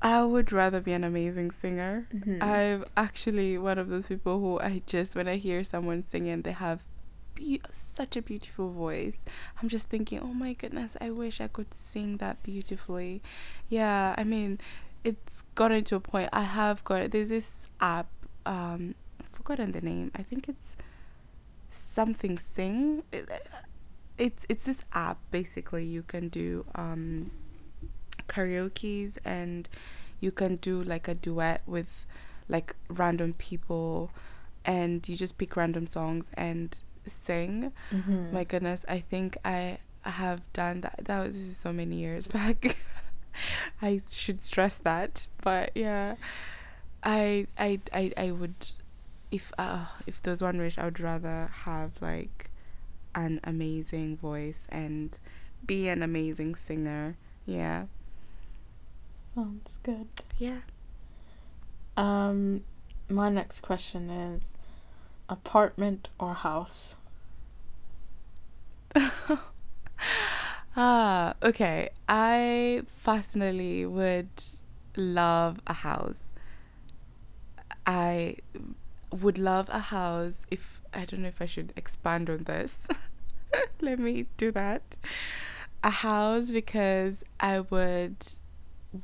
I 0.03 0.23
would 0.23 0.53
rather 0.53 0.81
be 0.81 0.93
an 0.93 1.03
amazing 1.05 1.51
singer. 1.51 2.07
Mhm. 2.15 2.43
I'm 2.43 2.85
actually 2.97 3.57
one 3.57 3.79
of 3.79 3.89
those 3.89 4.07
people 4.09 4.39
who 4.39 4.61
I 4.61 4.83
just 4.87 5.17
when 5.17 5.27
I 5.29 5.37
hear 5.37 5.65
someone 5.65 6.03
singing, 6.07 6.43
they 6.43 6.53
have 6.53 6.85
be- 7.35 7.63
such 7.71 8.15
a 8.17 8.23
beautiful 8.23 8.71
voice. 8.71 9.25
I'm 9.63 9.69
just 9.69 9.89
thinking, 9.89 10.21
oh 10.21 10.35
my 10.35 10.53
goodness, 10.53 10.97
I 11.01 11.11
wish 11.11 11.41
I 11.41 11.49
could 11.49 11.73
sing 11.73 12.19
that 12.19 12.43
beautifully. 12.43 13.23
Yeah, 13.69 14.15
I 14.19 14.25
mean, 14.25 14.61
it's 15.05 15.43
gotten 15.55 15.83
to 15.85 15.97
a 15.97 16.01
point. 16.01 16.29
I 16.35 16.43
have 16.43 16.85
got 16.85 17.11
there's 17.11 17.31
this 17.31 17.67
app. 17.81 18.09
Um, 18.47 18.95
forgotten 19.45 19.73
the 19.73 19.81
name. 19.81 20.11
I 20.15 20.23
think 20.23 20.49
it's 20.49 20.77
something 21.71 22.39
sing. 22.39 23.03
It, 23.13 23.29
it's 24.17 24.47
it's 24.49 24.65
this 24.65 24.85
app 24.93 25.19
basically. 25.31 25.85
You 25.85 26.03
can 26.03 26.29
do 26.29 26.65
um 26.75 27.31
karaoke's 28.29 29.19
and 29.25 29.69
you 30.21 30.31
can 30.31 30.57
do 30.57 30.83
like 30.83 31.09
a 31.09 31.15
duet 31.15 31.63
with 31.67 32.07
like 32.49 32.75
random 32.89 33.35
people 33.35 34.11
and 34.65 35.07
you 35.09 35.17
just 35.17 35.37
pick 35.37 35.57
random 35.57 35.87
songs 35.87 36.31
and 36.35 36.81
sing. 37.05 37.73
Mhm. 37.93 38.33
My 38.33 38.45
goodness, 38.45 38.85
I 38.89 39.01
think 39.01 39.37
I 39.45 39.79
I 40.05 40.11
have 40.11 40.41
done 40.53 40.81
that. 40.83 41.01
That 41.05 41.27
was 41.27 41.33
this 41.37 41.47
is 41.49 41.57
so 41.57 41.73
many 41.73 41.97
years 41.97 42.27
back. 42.39 42.77
I 43.83 44.01
should 44.11 44.41
stress 44.43 44.79
that, 44.79 45.27
but 45.43 45.71
yeah, 45.75 46.15
I 47.03 47.47
I 47.59 47.81
I 47.93 48.13
I 48.17 48.31
would, 48.31 48.55
if 49.35 49.53
uh 49.59 49.87
if 50.07 50.23
there's 50.23 50.41
one 50.43 50.59
wish, 50.59 50.79
I 50.79 50.85
would 50.85 51.01
rather 51.01 51.51
have 51.65 51.91
like 52.01 52.51
an 53.15 53.41
amazing 53.43 54.17
voice 54.17 54.67
and 54.71 55.19
be 55.67 55.89
an 55.89 56.03
amazing 56.03 56.55
singer. 56.55 57.17
Yeah, 57.47 57.87
Sounds 59.13 59.79
good. 59.83 60.09
yeah. 60.39 60.61
Um, 61.97 62.65
my 63.09 63.29
next 63.29 63.61
question 63.61 64.09
is 64.11 64.57
apartment 65.29 66.09
or 66.19 66.35
house? 66.35 66.97
ah, 70.77 71.35
okay. 71.43 71.91
I 72.09 72.83
personally 73.05 73.85
would 73.87 74.29
love 74.97 75.61
a 75.67 75.73
house. 75.75 76.23
I 77.87 78.37
would 79.15 79.39
love 79.39 79.69
a 79.71 79.79
house 79.79 80.47
if 80.51 80.81
I 80.93 81.05
don't 81.05 81.23
know 81.23 81.29
if 81.29 81.41
I 81.41 81.47
should 81.47 81.73
expand 81.77 82.29
on 82.29 82.45
this. 82.45 82.87
Let 83.81 83.99
me 83.99 84.27
do 84.37 84.51
that. 84.53 84.97
A 85.83 85.91
house 85.91 86.51
because 86.51 87.25
I 87.39 87.61
would 87.61 88.17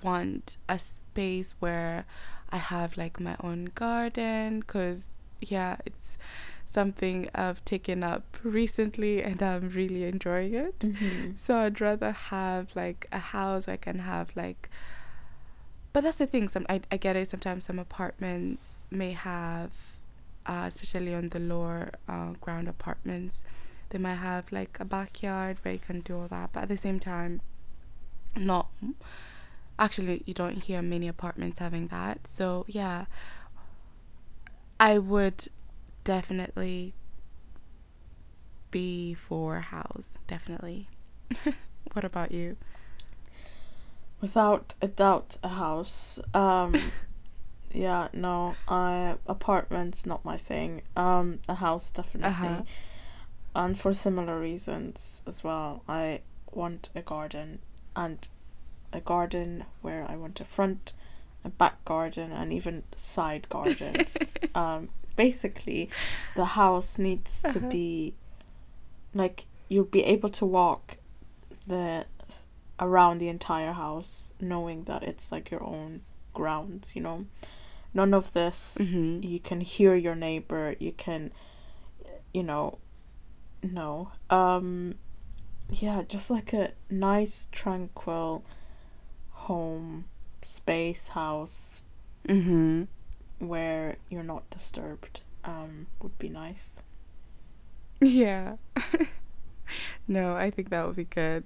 want 0.02 0.56
a 0.68 0.78
space 0.78 1.54
where 1.60 2.06
I 2.50 2.56
have 2.56 2.96
like 2.96 3.20
my 3.20 3.36
own 3.40 3.70
garden 3.74 4.62
cuz 4.62 5.16
yeah, 5.40 5.76
it's 5.86 6.18
something 6.66 7.28
I've 7.34 7.64
taken 7.64 8.04
up 8.04 8.38
recently 8.42 9.22
and 9.22 9.42
I'm 9.42 9.68
really 9.70 10.04
enjoying 10.04 10.54
it. 10.54 10.78
Mm-hmm. 10.80 11.32
So 11.36 11.58
I'd 11.58 11.80
rather 11.80 12.12
have 12.12 12.74
like 12.74 13.06
a 13.12 13.18
house 13.18 13.68
I 13.68 13.76
can 13.76 14.00
have 14.00 14.30
like 14.34 14.68
but 15.92 16.04
that's 16.04 16.18
the 16.18 16.26
thing, 16.26 16.48
some 16.48 16.66
I, 16.68 16.80
I 16.90 16.96
get 16.96 17.16
it 17.16 17.28
sometimes 17.28 17.64
some 17.64 17.78
apartments 17.78 18.84
may 18.90 19.12
have 19.12 19.70
uh, 20.50 20.64
especially 20.66 21.14
on 21.14 21.28
the 21.28 21.38
lower 21.38 21.92
uh, 22.08 22.32
ground 22.40 22.66
apartments, 22.66 23.44
they 23.90 23.98
might 23.98 24.16
have 24.16 24.50
like 24.50 24.78
a 24.80 24.84
backyard 24.84 25.58
where 25.62 25.74
you 25.74 25.80
can 25.80 26.00
do 26.00 26.16
all 26.18 26.28
that. 26.28 26.50
But 26.52 26.64
at 26.64 26.68
the 26.68 26.76
same 26.76 26.98
time 26.98 27.40
not 28.36 28.68
actually 29.78 30.22
you 30.26 30.34
don't 30.34 30.64
hear 30.64 30.82
many 30.82 31.06
apartments 31.06 31.60
having 31.60 31.86
that. 31.88 32.26
So 32.26 32.64
yeah. 32.66 33.04
I 34.80 34.98
would 34.98 35.48
definitely 36.02 36.94
be 38.70 39.14
for 39.14 39.60
house, 39.60 40.18
definitely. 40.26 40.88
what 41.92 42.04
about 42.04 42.32
you? 42.32 42.56
Without 44.20 44.74
a 44.80 44.88
doubt, 44.88 45.36
a 45.42 45.48
house. 45.48 46.18
Um, 46.34 46.80
yeah, 47.72 48.08
no, 48.12 48.56
I 48.68 49.16
apartments 49.26 50.04
not 50.06 50.24
my 50.24 50.36
thing. 50.36 50.82
Um, 50.96 51.40
a 51.48 51.54
house 51.54 51.90
definitely, 51.90 52.30
Uh-huh. 52.30 52.62
and 53.54 53.78
for 53.78 53.92
similar 53.94 54.38
reasons 54.40 55.22
as 55.26 55.42
well. 55.44 55.82
I 55.88 56.20
want 56.52 56.90
a 56.94 57.02
garden 57.02 57.60
and 57.94 58.26
a 58.92 59.00
garden 59.00 59.64
where 59.82 60.04
I 60.08 60.16
want 60.16 60.40
a 60.40 60.44
front, 60.44 60.94
a 61.44 61.48
back 61.48 61.84
garden, 61.84 62.32
and 62.32 62.52
even 62.52 62.82
side 62.96 63.48
gardens. 63.48 64.30
um, 64.54 64.88
basically, 65.16 65.90
the 66.34 66.44
house 66.44 66.98
needs 66.98 67.42
to 67.42 67.58
Uh-huh. 67.58 67.68
be 67.70 68.14
like 69.14 69.46
you'll 69.68 69.84
be 69.84 70.02
able 70.04 70.28
to 70.30 70.46
walk 70.46 70.96
the 71.66 72.06
around 72.78 73.18
the 73.18 73.28
entire 73.28 73.72
house 73.72 74.32
knowing 74.40 74.84
that 74.84 75.02
it's 75.02 75.30
like 75.30 75.50
your 75.50 75.62
own 75.62 76.00
grounds 76.32 76.96
you 76.96 77.02
know 77.02 77.26
none 77.94 78.14
of 78.14 78.32
this 78.32 78.76
Mm-hmm. 78.80 79.22
you 79.22 79.40
can 79.40 79.60
hear 79.60 79.94
your 79.94 80.14
neighbor 80.14 80.74
you 80.78 80.92
can 80.92 81.32
you 82.32 82.42
know 82.42 82.78
no 83.62 84.12
um 84.30 84.94
yeah 85.70 86.02
just 86.08 86.30
like 86.30 86.52
a 86.52 86.72
nice 86.88 87.48
tranquil 87.52 88.44
home 89.30 90.04
space 90.42 91.08
house 91.08 91.82
Mm-hmm. 92.28 92.84
where 93.46 93.96
you're 94.10 94.22
not 94.22 94.48
disturbed 94.50 95.22
um 95.44 95.86
would 96.02 96.18
be 96.18 96.28
nice 96.28 96.80
Yeah. 98.00 98.56
no, 100.08 100.34
I 100.36 100.50
think 100.50 100.70
that 100.70 100.86
would 100.86 100.96
be 100.96 101.04
good. 101.04 101.44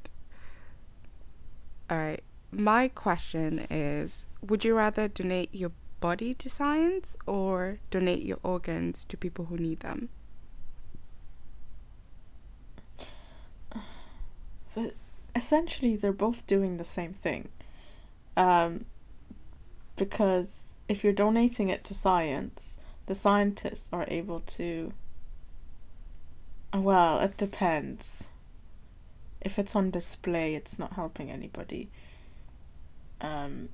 All 1.91 1.97
right. 1.99 2.23
My 2.53 2.89
question 2.89 3.67
is 3.71 4.27
Would 4.41 4.65
you 4.65 4.75
rather 4.77 5.09
donate 5.09 5.51
your 5.53 5.73
body 6.05 6.35
to 6.35 6.51
science 6.51 7.17
or 7.27 7.79
donate 7.89 8.23
your 8.23 8.37
organs 8.43 9.07
to 9.07 9.17
people 9.17 9.47
who 9.47 9.57
need 9.57 9.81
them? 9.81 10.11
the, 14.75 14.93
essentially 15.35 15.97
they're 15.97 16.13
both 16.13 16.47
doing 16.47 16.77
the 16.77 16.85
same 16.85 17.15
thing. 17.15 17.49
Um, 18.37 18.85
because 19.97 20.77
if 20.89 21.03
you're 21.03 21.15
donating 21.27 21.71
it 21.71 21.85
to 21.85 21.95
science 21.95 22.79
the 23.07 23.15
scientists 23.15 23.89
are 23.91 24.05
able 24.09 24.41
to 24.41 24.93
well 26.75 27.21
it 27.21 27.39
depends. 27.39 28.31
If 29.41 29.59
it's 29.59 29.75
on 29.75 29.91
display 29.91 30.55
it's 30.55 30.79
not 30.79 30.93
helping 30.93 31.31
anybody. 31.31 31.89
Um, 33.23 33.71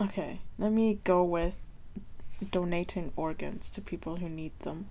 okay 0.00 0.40
let 0.58 0.72
me 0.72 0.98
go 1.04 1.22
with 1.22 1.60
donating 2.50 3.12
organs 3.16 3.70
to 3.70 3.80
people 3.80 4.16
who 4.16 4.28
need 4.28 4.58
them 4.60 4.86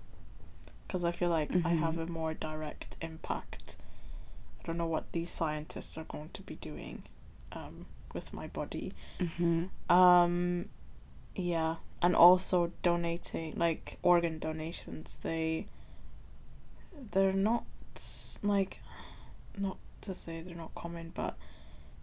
because 0.86 1.04
i 1.04 1.10
feel 1.10 1.28
like 1.30 1.50
i 1.52 1.72
Mhm. 1.72 1.78
have 1.80 1.98
a 1.98 2.06
more 2.06 2.32
direct 2.34 2.96
impact 3.00 3.76
I 4.60 4.66
don't 4.66 4.76
know 4.76 4.86
what 4.86 5.10
these 5.12 5.30
scientists 5.30 5.96
are 5.96 6.04
going 6.04 6.28
to 6.34 6.42
be 6.42 6.54
doing 6.56 7.04
um, 7.52 7.86
with 8.12 8.34
my 8.34 8.46
body. 8.46 8.92
Mm-hmm. 9.18 9.64
Um, 9.90 10.68
yeah, 11.34 11.76
and 12.02 12.14
also 12.14 12.70
donating 12.82 13.54
like 13.56 13.98
organ 14.02 14.38
donations. 14.38 15.16
They 15.22 15.66
they're 17.12 17.32
not 17.32 17.64
like 18.42 18.80
not 19.56 19.78
to 20.02 20.14
say 20.14 20.42
they're 20.42 20.54
not 20.54 20.74
common, 20.74 21.10
but 21.14 21.36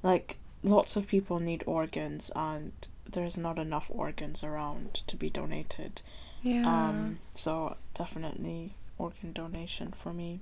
like 0.01 0.37
lots 0.63 0.95
of 0.95 1.07
people 1.07 1.39
need 1.39 1.63
organs, 1.65 2.31
and 2.35 2.71
there's 3.09 3.37
not 3.37 3.57
enough 3.59 3.89
organs 3.93 4.43
around 4.43 4.95
to 5.07 5.15
be 5.15 5.29
donated. 5.29 6.01
Yeah. 6.43 6.67
Um, 6.67 7.19
so 7.33 7.77
definitely 7.93 8.75
organ 8.97 9.33
donation 9.33 9.91
for 9.91 10.13
me. 10.13 10.41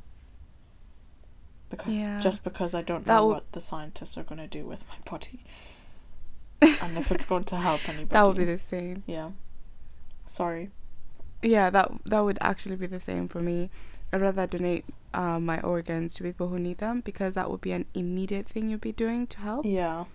Because 1.69 1.93
yeah. 1.93 2.19
just 2.19 2.43
because 2.43 2.75
I 2.75 2.81
don't 2.81 3.07
know 3.07 3.27
would- 3.27 3.33
what 3.33 3.51
the 3.53 3.61
scientists 3.61 4.17
are 4.17 4.23
going 4.23 4.39
to 4.39 4.47
do 4.47 4.65
with 4.65 4.85
my 4.87 4.95
body 5.09 5.39
and 6.61 6.97
if 6.97 7.11
it's 7.11 7.25
going 7.25 7.43
to 7.45 7.57
help 7.57 7.87
anybody. 7.89 8.13
that 8.13 8.27
would 8.27 8.37
be 8.37 8.45
the 8.45 8.57
same. 8.57 9.03
yeah. 9.07 9.31
Sorry. 10.25 10.71
Yeah, 11.43 11.69
that 11.69 11.91
that 12.05 12.19
would 12.21 12.39
actually 12.41 12.75
be 12.77 12.87
the 12.87 12.99
same 12.99 13.27
for 13.27 13.39
me. 13.39 13.69
I'd 14.11 14.21
rather 14.21 14.47
donate 14.47 14.85
uh, 15.15 15.39
my 15.39 15.59
organs 15.61 16.13
to 16.13 16.23
people 16.23 16.49
who 16.49 16.59
need 16.59 16.79
them 16.79 16.99
because 16.99 17.35
that 17.35 17.49
would 17.49 17.61
be 17.61 17.71
an 17.71 17.85
immediate 17.93 18.47
thing 18.47 18.67
you'd 18.67 18.81
be 18.81 18.91
doing 18.91 19.25
to 19.27 19.39
help. 19.39 19.65
Yeah. 19.65 20.05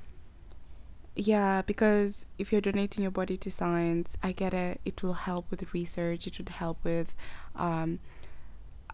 Yeah, 1.16 1.62
because 1.62 2.26
if 2.38 2.52
you're 2.52 2.60
donating 2.60 3.02
your 3.02 3.10
body 3.10 3.36
to 3.38 3.50
science, 3.50 4.16
I 4.22 4.32
get 4.32 4.54
it. 4.54 4.80
It 4.84 5.02
will 5.02 5.14
help 5.14 5.50
with 5.50 5.72
research. 5.72 6.26
It 6.26 6.38
would 6.38 6.50
help 6.50 6.84
with 6.84 7.16
um, 7.56 7.98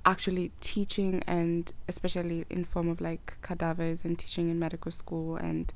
actually 0.04 0.52
teaching 0.60 1.22
and 1.26 1.72
especially 1.88 2.46
in 2.48 2.64
form 2.64 2.88
of 2.88 3.00
like 3.00 3.36
cadavers 3.42 4.04
and 4.04 4.16
teaching 4.16 4.48
in 4.48 4.58
medical 4.58 4.92
school 4.92 5.36
and 5.36 5.72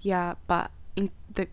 yeah, 0.00 0.34
but 0.46 0.70
in 0.96 1.10
the 1.32 1.46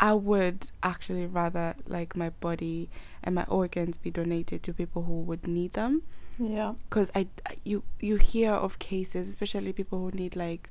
I 0.00 0.14
would 0.14 0.70
actually 0.82 1.26
rather 1.26 1.76
like 1.86 2.16
my 2.16 2.30
body 2.30 2.90
and 3.22 3.34
my 3.34 3.44
organs 3.44 3.96
be 3.98 4.10
donated 4.10 4.62
to 4.64 4.72
people 4.72 5.02
who 5.02 5.20
would 5.20 5.46
need 5.46 5.74
them 5.74 6.02
Yeah. 6.38 6.74
because 6.88 7.10
I 7.14 7.28
you 7.64 7.84
you 8.00 8.16
hear 8.16 8.52
of 8.52 8.78
cases, 8.78 9.28
especially 9.28 9.72
people 9.72 9.98
who 10.00 10.10
need 10.10 10.36
like 10.36 10.68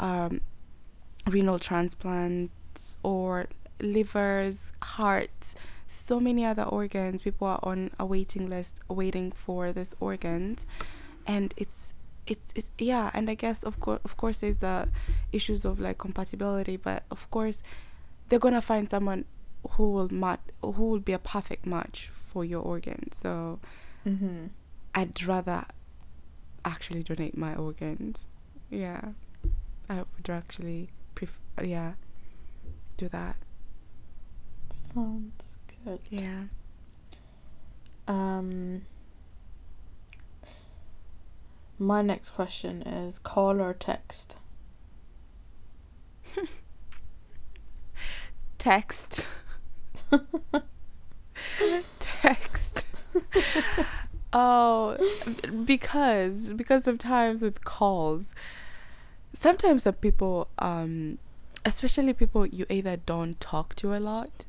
um, 0.00 0.40
renal 1.26 1.58
transplants 1.58 2.98
or 3.02 3.46
livers, 3.80 4.72
hearts, 4.82 5.54
so 5.86 6.20
many 6.20 6.44
other 6.44 6.64
organs. 6.64 7.22
People 7.22 7.46
are 7.48 7.60
on 7.62 7.90
a 7.98 8.04
waiting 8.04 8.48
list 8.50 8.80
waiting 8.88 9.32
for 9.32 9.72
this 9.72 9.94
organs, 10.00 10.66
and 11.26 11.54
it's 11.56 11.94
it's 12.26 12.52
it's 12.54 12.70
yeah, 12.78 13.10
and 13.14 13.30
I 13.30 13.34
guess 13.34 13.62
of 13.62 13.80
course 13.80 14.00
of 14.04 14.16
course 14.16 14.40
there's 14.40 14.58
the 14.58 14.88
issues 15.32 15.64
of 15.64 15.80
like 15.80 15.98
compatibility, 15.98 16.76
but 16.76 17.04
of 17.10 17.30
course 17.30 17.62
they're 18.28 18.38
gonna 18.38 18.60
find 18.60 18.90
someone 18.90 19.24
who 19.70 19.90
will 19.90 20.12
mat 20.12 20.40
who 20.62 20.70
will 20.90 21.00
be 21.00 21.12
a 21.12 21.18
perfect 21.18 21.66
match 21.66 22.10
for 22.12 22.44
your 22.44 22.62
organ. 22.62 23.10
So 23.12 23.58
Mm-hmm. 24.06 24.46
I'd 24.98 25.22
rather 25.22 25.64
actually 26.64 27.04
donate 27.04 27.38
my 27.38 27.54
organs. 27.54 28.24
Yeah, 28.68 29.00
I 29.88 29.98
would 29.98 30.28
actually 30.28 30.90
prefer. 31.14 31.62
Yeah, 31.62 31.92
do 32.96 33.08
that. 33.10 33.36
Sounds 34.70 35.58
good. 35.84 36.00
Yeah. 36.10 36.46
Um, 38.08 38.82
my 41.78 42.02
next 42.02 42.30
question 42.30 42.82
is 42.82 43.20
call 43.20 43.60
or 43.62 43.74
text? 43.74 44.36
Text. 48.58 49.28
Text. 52.00 52.84
oh, 54.32 54.96
because 55.64 56.52
because 56.54 56.84
sometimes 56.84 57.42
with 57.42 57.64
calls, 57.64 58.34
sometimes 59.32 59.84
some 59.84 59.94
people, 59.94 60.48
um, 60.58 61.18
especially 61.64 62.12
people 62.12 62.46
you 62.46 62.66
either 62.68 62.96
don't 62.96 63.40
talk 63.40 63.74
to 63.76 63.94
a 63.96 63.98
lot, 63.98 64.44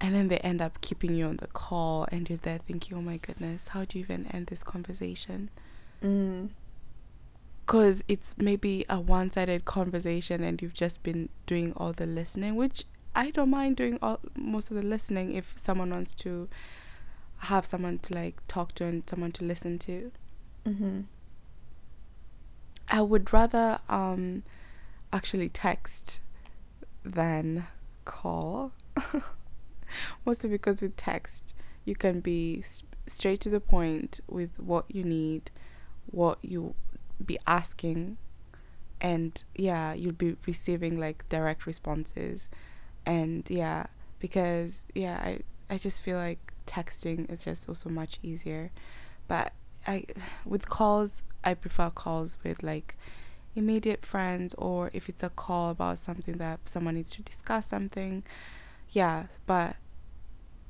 and 0.00 0.14
then 0.14 0.28
they 0.28 0.38
end 0.38 0.60
up 0.62 0.80
keeping 0.80 1.14
you 1.14 1.26
on 1.26 1.36
the 1.38 1.46
call, 1.48 2.06
and 2.12 2.28
you're 2.28 2.38
there 2.38 2.58
thinking, 2.58 2.96
oh 2.96 3.02
my 3.02 3.16
goodness, 3.18 3.68
how 3.68 3.84
do 3.84 3.98
you 3.98 4.04
even 4.04 4.26
end 4.28 4.46
this 4.48 4.62
conversation? 4.64 5.50
Mm. 6.02 6.48
because 7.66 8.02
it's 8.08 8.34
maybe 8.38 8.86
a 8.88 8.98
one-sided 8.98 9.64
conversation 9.66 10.42
and 10.42 10.62
you've 10.62 10.72
just 10.72 11.02
been 11.02 11.28
doing 11.46 11.72
all 11.76 11.92
the 11.92 12.06
listening 12.06 12.56
which 12.56 12.84
i 13.14 13.30
don't 13.30 13.50
mind 13.50 13.76
doing 13.76 13.98
all 14.00 14.18
most 14.34 14.70
of 14.70 14.76
the 14.76 14.82
listening 14.82 15.34
if 15.34 15.52
someone 15.58 15.90
wants 15.90 16.14
to 16.14 16.48
have 17.44 17.64
someone 17.66 17.98
to 17.98 18.14
like 18.14 18.36
talk 18.48 18.72
to 18.74 18.84
and 18.84 19.02
someone 19.08 19.32
to 19.32 19.44
listen 19.44 19.78
to. 19.80 20.12
Mm-hmm. 20.66 21.00
i 22.88 23.00
would 23.00 23.32
rather 23.32 23.78
um 23.88 24.42
actually 25.12 25.48
text 25.48 26.20
than 27.02 27.66
call. 28.04 28.72
Mostly 30.26 30.50
because 30.50 30.82
with 30.82 30.96
text 30.96 31.54
you 31.84 31.94
can 31.94 32.20
be 32.20 32.58
s- 32.60 32.82
straight 33.06 33.40
to 33.40 33.48
the 33.48 33.58
point 33.60 34.20
with 34.28 34.50
what 34.58 34.84
you 34.94 35.02
need 35.02 35.50
what 36.10 36.38
you 36.42 36.74
be 37.24 37.38
asking 37.46 38.18
and 39.00 39.42
yeah 39.54 39.94
you'll 39.94 40.12
be 40.12 40.36
receiving 40.46 40.98
like 41.00 41.26
direct 41.30 41.66
responses. 41.66 42.48
And 43.06 43.48
yeah 43.48 43.86
because 44.18 44.84
yeah 44.94 45.16
i 45.24 45.38
i 45.70 45.78
just 45.78 46.00
feel 46.02 46.18
like 46.18 46.52
texting 46.70 47.30
is 47.30 47.44
just 47.44 47.68
also 47.68 47.88
much 47.88 48.18
easier. 48.22 48.70
But 49.28 49.52
i 49.86 50.04
with 50.44 50.68
calls 50.68 51.22
i 51.42 51.54
prefer 51.54 51.88
calls 51.88 52.36
with 52.44 52.62
like 52.62 52.96
immediate 53.56 54.04
friends 54.04 54.52
or 54.58 54.90
if 54.92 55.08
it's 55.08 55.22
a 55.22 55.30
call 55.30 55.70
about 55.70 55.98
something 55.98 56.36
that 56.36 56.60
someone 56.66 56.94
needs 56.94 57.10
to 57.10 57.22
discuss 57.22 57.66
something. 57.66 58.22
Yeah 58.90 59.26
but 59.46 59.76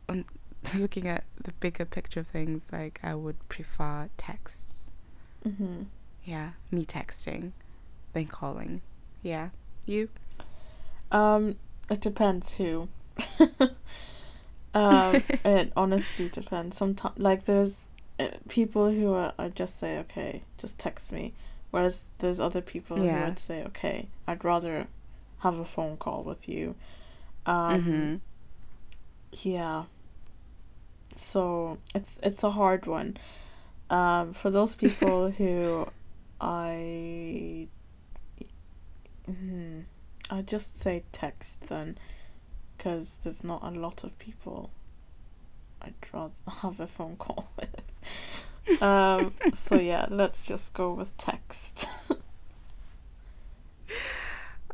on 0.09 0.25
looking 0.77 1.09
at 1.09 1.25
the 1.43 1.53
bigger 1.53 1.85
picture 1.85 2.21
of 2.21 2.27
things 2.27 2.71
like 2.73 3.01
i 3.03 3.15
would 3.15 3.37
prefer 3.49 4.09
texts. 4.17 4.91
Mm-hmm. 5.45 5.85
yeah 6.25 6.51
me 6.71 6.85
texting 6.85 7.53
than 8.13 8.27
calling. 8.27 8.83
Yeah. 9.23 9.51
You? 9.87 10.09
Um, 11.11 11.57
it 11.91 12.01
depends 12.01 12.55
who. 12.55 12.89
um, 14.75 15.23
it 15.45 15.73
honestly 15.77 16.29
depends. 16.29 16.77
Sometimes, 16.77 17.19
like, 17.19 17.45
there's 17.45 17.87
uh, 18.19 18.29
people 18.49 18.91
who 18.91 19.15
are, 19.15 19.33
I 19.39 19.49
just 19.49 19.79
say, 19.79 19.99
okay, 20.01 20.43
just 20.59 20.79
text 20.79 21.13
me. 21.13 21.33
Whereas 21.71 22.11
there's 22.19 22.41
other 22.41 22.61
people 22.61 22.97
who 22.97 23.05
would 23.05 23.39
say, 23.39 23.65
okay, 23.65 24.09
I'd 24.27 24.45
rather 24.45 24.89
have 25.41 25.59
a 25.59 25.65
phone 25.65 25.97
call 25.97 26.23
with 26.23 26.49
you. 26.49 26.75
Um, 27.47 27.83
mm-hmm. 27.83 28.17
yeah. 29.49 29.85
So 31.15 31.79
it's 31.95 32.19
it's 32.23 32.43
a 32.43 32.51
hard 32.51 32.87
one. 32.87 33.17
Um, 33.89 34.33
for 34.33 34.51
those 34.51 34.75
people 34.77 35.31
who 35.39 35.89
I, 36.41 37.69
mm, 39.29 39.85
I 40.31 40.43
just 40.43 40.77
say 40.77 41.05
text 41.13 41.69
then, 41.69 41.99
because 42.81 43.19
there's 43.23 43.45
not 43.45 43.61
a 43.63 43.69
lot 43.69 44.05
of 44.05 44.19
people. 44.19 44.71
I'd 45.83 45.93
rather 46.15 46.33
have 46.63 46.81
a 46.81 46.87
phone 46.87 47.17
call 47.17 47.51
with. 47.59 48.83
um, 48.83 49.35
so 49.53 49.75
yeah, 49.79 50.07
let's 50.09 50.49
just 50.49 50.73
go 50.73 50.95
with 50.95 51.15
text. 51.19 51.87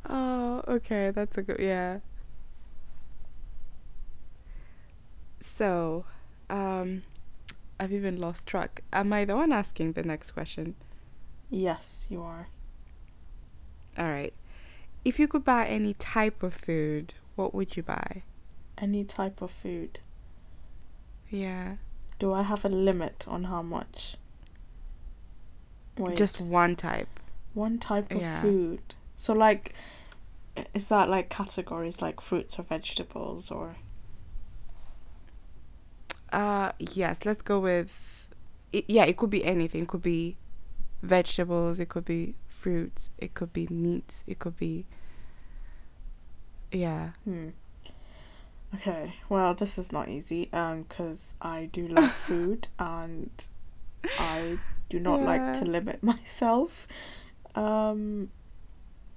oh 0.09 0.63
okay 0.69 1.11
that's 1.11 1.37
a 1.37 1.43
good 1.43 1.59
yeah 1.59 1.99
so 5.41 6.05
um 6.49 7.03
i've 7.81 7.93
even 7.93 8.17
lost 8.21 8.47
track 8.47 8.85
am 8.93 9.13
i 9.13 9.25
the 9.25 9.35
one 9.35 9.51
asking 9.51 9.95
the 9.95 10.05
next 10.05 10.31
question 10.31 10.77
yes, 11.51 12.07
you 12.09 12.23
are. 12.23 12.47
all 13.99 14.05
right 14.05 14.33
if 15.05 15.19
you 15.19 15.27
could 15.27 15.45
buy 15.45 15.67
any 15.67 15.93
type 15.95 16.41
of 16.45 16.55
food 16.55 17.15
what 17.37 17.55
would 17.55 17.77
you 17.77 17.83
buy 17.83 18.23
Any 18.79 19.05
type 19.05 19.41
of 19.41 19.51
food. 19.51 20.01
yeah 21.31 21.77
Do 22.19 22.33
I 22.33 22.43
have 22.43 22.65
a 22.65 22.69
limit 22.69 23.25
on 23.29 23.45
how 23.45 23.63
much? 23.63 24.17
Wait. 25.99 26.17
just 26.17 26.41
one 26.41 26.77
type 26.77 27.09
one 27.55 27.79
type 27.79 28.11
of 28.15 28.21
Yeah. 28.21 28.43
food. 28.43 28.97
So 29.17 29.33
like 29.33 29.75
is 30.75 30.89
that 30.89 31.09
like 31.09 31.29
categories 31.31 32.03
like 32.03 32.21
fruits 32.21 32.59
or 32.59 32.63
vegetables 32.65 33.51
or 33.51 33.77
Uh, 36.33 36.73
yes, 36.79 37.25
let's 37.25 37.41
go 37.43 37.61
with. 37.61 38.29
It, 38.73 38.85
yeah, 38.89 39.05
it 39.05 39.17
could 39.17 39.31
be 39.31 39.45
anything. 39.45 39.83
It 39.83 39.89
could 39.89 40.03
be 40.03 40.37
vegetables. 41.03 41.79
It 41.81 41.89
could 41.89 42.05
be 42.05 42.35
fruits. 42.49 43.11
It 43.19 43.35
could 43.35 43.53
be 43.53 43.67
meats. 43.71 44.25
It 44.27 44.39
could 44.39 44.57
be. 44.57 44.87
Yeah. 46.77 47.11
hmm. 47.25 47.49
Okay, 48.75 49.15
well 49.29 49.55
this 49.55 49.79
is 49.79 49.93
not 49.93 50.09
easy 50.09 50.51
um 50.53 50.85
cuz 50.85 51.35
I 51.41 51.67
do 51.73 51.89
love 51.89 52.13
food 52.29 52.69
and 52.79 53.31
I 54.19 54.59
do 54.89 55.01
not 55.01 55.23
like 55.23 55.53
to 55.55 55.65
limit 55.65 56.03
myself. 56.13 56.87
Um 57.55 58.31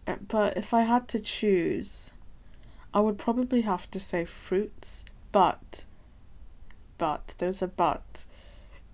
uh, 0.08 0.16
but 0.28 0.58
if 0.58 0.74
I 0.74 0.84
had 0.84 1.08
to 1.10 1.20
choose 1.20 2.14
I 2.94 3.00
would 3.02 3.18
probably 3.18 3.62
have 3.62 3.90
to 3.92 4.00
say 4.00 4.26
fruits, 4.26 5.06
but 5.32 5.86
but 6.98 7.36
there's 7.38 7.62
a 7.62 7.68
but. 7.68 8.26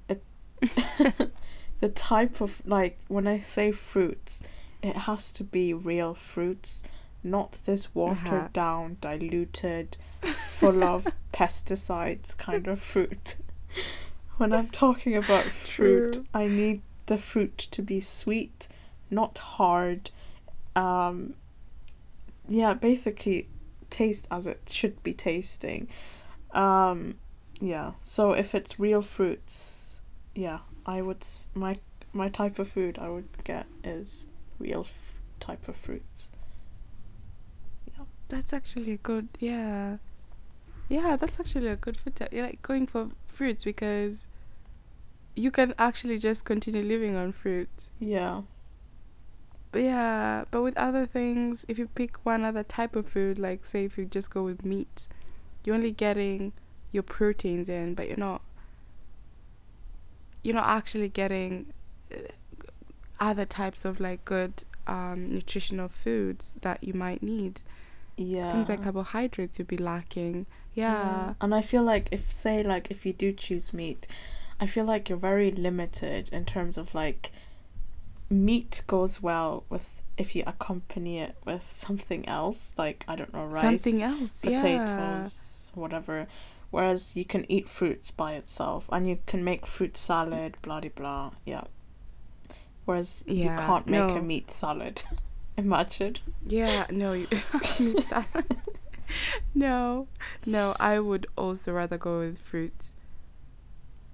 It 0.09 0.21
the 1.79 1.89
type 1.89 2.41
of 2.41 2.61
like 2.65 2.97
when 3.07 3.27
I 3.27 3.39
say 3.39 3.71
fruits, 3.71 4.43
it 4.81 4.95
has 4.95 5.31
to 5.33 5.43
be 5.43 5.73
real 5.73 6.13
fruits, 6.13 6.83
not 7.25 7.59
this 7.65 7.93
watered 7.93 8.27
Uh-huh. 8.27 8.47
down, 8.53 8.97
diluted, 9.01 9.97
full 10.21 10.83
of 10.83 11.07
pesticides 11.33 12.37
kind 12.37 12.67
of 12.67 12.79
fruit. 12.79 13.37
When 14.37 14.51
I'm 14.51 14.67
talking 14.67 15.15
about 15.15 15.45
fruit, 15.45 16.13
True. 16.13 16.25
I 16.33 16.47
need 16.47 16.81
the 17.05 17.17
fruit 17.17 17.57
to 17.57 17.81
be 17.81 18.01
sweet, 18.01 18.67
not 19.09 19.37
hard. 19.37 20.11
Um, 20.75 21.35
yeah, 22.49 22.73
basically 22.73 23.47
taste 23.89 24.27
as 24.29 24.45
it 24.45 24.69
should 24.69 25.01
be 25.03 25.13
tasting. 25.13 25.87
Um, 26.51 27.15
yeah, 27.61 27.93
so 27.97 28.33
if 28.33 28.53
it's 28.53 28.77
real 28.77 29.01
fruits, 29.01 30.01
yeah, 30.35 30.59
I 30.85 31.01
would 31.01 31.23
my 31.53 31.77
my 32.11 32.27
type 32.27 32.59
of 32.59 32.67
food 32.67 32.99
I 32.99 33.07
would 33.09 33.29
get 33.45 33.67
is 33.85 34.27
real 34.59 34.81
f- 34.81 35.13
type 35.39 35.67
of 35.69 35.77
fruits. 35.77 36.31
That's 38.29 38.53
actually 38.53 38.93
a 38.93 38.97
good. 38.97 39.29
Yeah. 39.39 39.97
Yeah, 40.89 41.15
that's 41.15 41.39
actually 41.39 41.67
a 41.67 41.75
good 41.75 41.97
food. 41.97 42.19
You're 42.31 42.45
like 42.45 42.61
going 42.61 42.87
for 42.87 43.09
fruits 43.27 43.63
because 43.63 44.27
you 45.35 45.51
can 45.51 45.73
actually 45.77 46.17
just 46.17 46.45
continue 46.45 46.83
living 46.83 47.15
on 47.15 47.31
fruit. 47.31 47.89
Yeah. 47.99 48.41
But 49.71 49.83
yeah, 49.83 50.45
but 50.51 50.61
with 50.61 50.77
other 50.77 51.05
things, 51.05 51.65
if 51.67 51.77
you 51.77 51.87
pick 51.87 52.25
one 52.25 52.45
other 52.45 52.63
type 52.63 52.95
of 52.95 53.07
food, 53.07 53.37
like 53.37 53.65
say 53.65 53.85
if 53.85 53.97
you 53.97 54.05
just 54.05 54.29
go 54.29 54.43
with 54.43 54.63
meat, 54.63 55.07
you're 55.63 55.75
only 55.75 55.91
getting 55.91 56.53
your 56.91 57.03
proteins 57.03 57.67
in, 57.67 57.93
but 57.93 58.07
you're 58.07 58.17
not 58.17 58.41
you're 60.43 60.55
not 60.55 60.67
actually 60.67 61.09
getting 61.09 61.73
uh, 62.13 62.19
other 63.19 63.45
types 63.45 63.83
of 63.83 63.99
like 63.99 64.23
good 64.23 64.63
um, 64.87 65.33
nutritional 65.33 65.89
foods 65.89 66.55
that 66.61 66.83
you 66.83 66.93
might 66.93 67.21
need. 67.21 67.61
Yeah. 68.17 68.51
Things 68.53 68.69
like 68.69 68.83
carbohydrates 68.83 69.59
you'd 69.59 69.67
be 69.67 69.77
lacking. 69.77 70.45
Yeah. 70.73 71.33
And 71.41 71.53
I 71.53 71.61
feel 71.61 71.83
like 71.83 72.09
if 72.11 72.31
say 72.31 72.63
like 72.63 72.91
if 72.91 73.05
you 73.05 73.13
do 73.13 73.33
choose 73.33 73.73
meat, 73.73 74.07
I 74.59 74.65
feel 74.65 74.85
like 74.85 75.09
you're 75.09 75.17
very 75.17 75.51
limited 75.51 76.29
in 76.31 76.45
terms 76.45 76.77
of 76.77 76.95
like 76.95 77.31
meat 78.29 78.83
goes 78.87 79.21
well 79.21 79.63
with 79.69 80.01
if 80.17 80.35
you 80.35 80.43
accompany 80.47 81.19
it 81.19 81.35
with 81.45 81.61
something 81.61 82.27
else, 82.27 82.73
like 82.77 83.03
I 83.07 83.15
don't 83.15 83.33
know, 83.33 83.45
rice, 83.45 83.83
Something 83.83 84.01
else. 84.01 84.41
potatoes, 84.41 85.71
whatever. 85.73 86.27
Whereas 86.71 87.15
you 87.15 87.25
can 87.25 87.49
eat 87.49 87.69
fruits 87.69 88.11
by 88.11 88.33
itself 88.33 88.89
and 88.91 89.07
you 89.07 89.19
can 89.25 89.43
make 89.43 89.65
fruit 89.65 89.97
salad, 89.97 90.57
blah 90.61 90.79
de 90.79 90.89
blah. 90.89 91.31
Yeah. 91.45 91.65
Whereas 92.85 93.23
you 93.27 93.47
can't 93.49 93.87
make 93.87 94.07
no. 94.07 94.17
a 94.17 94.21
meat 94.21 94.51
salad. 94.51 95.03
Imagine. 95.57 96.15
Yeah. 96.45 96.67
Yeah. 96.67 96.85
No. 96.91 97.13
You, 97.13 97.27
no. 99.55 100.07
No. 100.45 100.75
I 100.79 100.99
would 100.99 101.27
also 101.37 101.71
rather 101.73 101.97
go 101.97 102.19
with 102.19 102.39
fruits. 102.39 102.93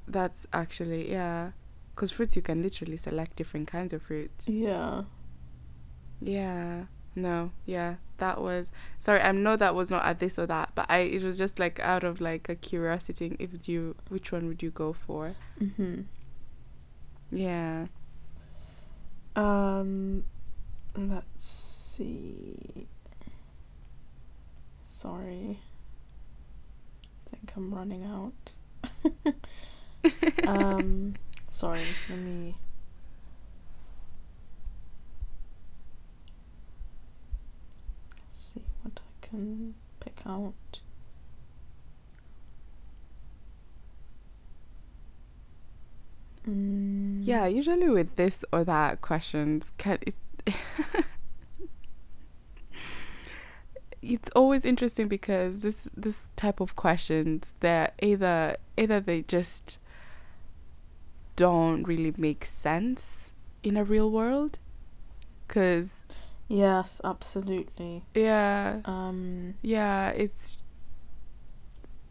That's 0.08 0.46
actually 0.54 1.12
yeah. 1.12 1.52
Because 1.96 2.12
fruits 2.12 2.36
you 2.36 2.42
can 2.42 2.62
literally 2.62 2.98
select 2.98 3.36
different 3.36 3.68
kinds 3.68 3.94
of 3.94 4.02
fruits. 4.04 4.48
Yeah. 4.48 5.04
Yeah. 6.22 6.86
No. 7.16 7.52
Yeah. 7.66 7.96
That 8.18 8.40
was 8.40 8.72
sorry. 9.00 9.20
I 9.22 9.32
know 9.32 9.56
that 9.56 9.74
was 9.74 9.90
not 9.90 10.06
at 10.06 10.20
this 10.20 10.38
or 10.38 10.46
that, 10.46 10.72
but 10.76 10.86
I 10.90 11.00
it 11.00 11.24
was 11.24 11.38
just 11.40 11.58
like 11.58 11.80
out 11.80 12.04
of 12.04 12.22
like 12.22 12.50
a 12.50 12.56
curiosity. 12.56 13.36
If 13.40 13.68
you 13.68 13.96
which 14.10 14.32
one 14.32 14.48
would 14.48 14.62
you 14.62 14.70
go 14.70 14.94
for? 14.94 15.34
Mhm. 15.60 16.06
Yeah. 17.32 17.88
Um, 19.36 20.26
let's 20.96 21.46
see. 21.46 22.88
Sorry. 24.84 25.60
I 27.26 27.30
think 27.30 27.54
I'm 27.56 27.74
running 27.74 28.04
out. 28.06 28.56
um, 30.48 31.16
sorry, 31.48 31.84
let 32.10 32.20
me. 32.20 32.58
See 38.30 38.64
what 38.84 39.00
I 39.00 39.26
can 39.28 39.76
pick 40.00 40.22
out. 40.26 40.82
Mm. 46.48 47.20
Yeah. 47.22 47.46
Usually 47.48 47.90
with 47.90 48.16
this 48.16 48.44
or 48.52 48.64
that 48.64 49.02
questions, 49.02 49.72
can 49.78 49.98
it. 50.02 50.16
it's 54.02 54.30
always 54.36 54.66
interesting 54.66 55.08
because 55.08 55.62
this 55.62 55.88
this 55.96 56.30
type 56.36 56.60
of 56.60 56.76
questions 56.76 57.54
they're 57.60 57.92
either 58.02 58.56
either 58.78 59.00
they 59.00 59.22
just 59.22 59.80
don't 61.36 61.84
really 61.84 62.14
make 62.18 62.44
sense 62.46 63.34
in 63.64 63.78
a 63.78 63.84
real 63.84 64.10
world 64.10 64.58
because 65.48 66.06
Yes, 66.48 67.00
absolutely. 67.06 68.04
yeah 68.14 68.82
Um, 68.84 69.54
yeah 69.62 70.10
it's 70.10 70.66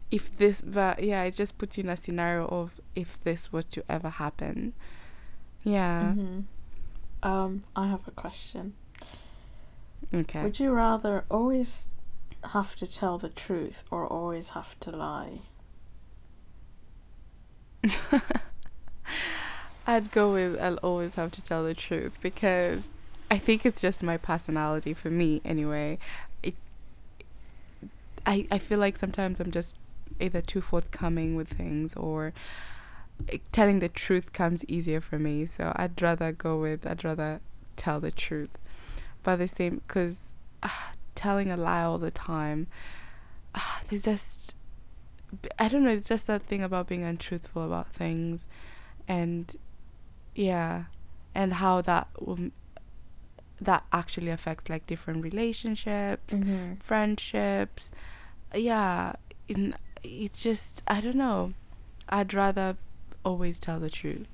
if 0.09 0.35
this 0.37 0.61
but 0.61 1.03
yeah 1.03 1.21
it 1.23 1.35
just 1.35 1.57
puts 1.59 1.77
you 1.77 1.83
in 1.83 1.89
a 1.89 1.97
scenario 1.97 2.47
of 2.47 2.81
if 2.95 3.21
this 3.23 3.53
were 3.53 3.61
to 3.61 3.83
ever 3.87 4.09
happen 4.09 4.73
yeah 5.63 6.13
mhm. 6.17 6.45
Um, 7.23 7.61
I 7.75 7.87
have 7.87 8.07
a 8.07 8.11
question. 8.11 8.73
okay 10.13 10.43
Would 10.43 10.59
you 10.59 10.71
rather 10.71 11.25
always 11.29 11.89
have 12.53 12.75
to 12.77 12.91
tell 12.91 13.17
the 13.17 13.29
truth 13.29 13.83
or 13.91 14.07
always 14.07 14.49
have 14.49 14.79
to 14.81 14.91
lie? 14.91 15.41
I'd 19.87 20.11
go 20.11 20.33
with 20.33 20.59
I'll 20.59 20.77
always 20.77 21.15
have 21.15 21.31
to 21.31 21.43
tell 21.43 21.63
the 21.63 21.73
truth 21.73 22.17
because 22.21 22.83
I 23.29 23.37
think 23.37 23.65
it's 23.65 23.81
just 23.81 24.03
my 24.03 24.17
personality 24.17 24.93
for 24.93 25.09
me 25.09 25.41
anyway. 25.43 25.97
It 26.43 26.55
I 28.25 28.47
I 28.51 28.57
feel 28.59 28.79
like 28.79 28.97
sometimes 28.97 29.39
I'm 29.39 29.51
just 29.51 29.79
either 30.19 30.41
too 30.41 30.61
forthcoming 30.61 31.35
with 31.35 31.47
things 31.49 31.95
or 31.95 32.33
telling 33.51 33.79
the 33.79 33.89
truth 33.89 34.33
comes 34.33 34.63
easier 34.65 35.01
for 35.01 35.17
me. 35.19 35.45
So 35.45 35.73
I'd 35.75 36.01
rather 36.01 36.31
go 36.31 36.59
with 36.59 36.85
I'd 36.87 37.03
rather 37.03 37.39
tell 37.75 37.99
the 37.99 38.11
truth. 38.11 38.49
But 39.23 39.37
the 39.37 39.47
same 39.47 39.81
cuz 39.87 40.33
uh, 40.63 40.69
telling 41.15 41.51
a 41.51 41.57
lie 41.57 41.83
all 41.83 41.97
the 41.97 42.11
time 42.11 42.67
uh, 43.53 43.59
there's 43.89 44.03
just 44.05 44.55
I 45.57 45.67
don't 45.69 45.83
know, 45.83 45.91
it's 45.91 46.09
just 46.09 46.27
that 46.27 46.43
thing 46.43 46.61
about 46.63 46.87
being 46.87 47.03
untruthful 47.03 47.63
about 47.65 47.93
things 47.93 48.47
and 49.07 49.55
yeah 50.35 50.85
and 51.33 51.53
how 51.55 51.81
that 51.81 52.07
will, 52.19 52.51
that 53.61 53.83
actually 53.93 54.29
affects 54.29 54.69
like 54.69 54.85
different 54.87 55.23
relationships 55.23 56.39
Mm-hmm. 56.39 56.75
friendships 56.75 57.91
yeah 58.55 59.13
in 59.47 59.75
it's 60.03 60.41
just 60.43 60.81
i 60.87 60.99
don't 60.99 61.15
know 61.15 61.53
i'd 62.09 62.33
rather 62.33 62.75
always 63.23 63.59
tell 63.59 63.79
the 63.79 63.89
truth 63.89 64.27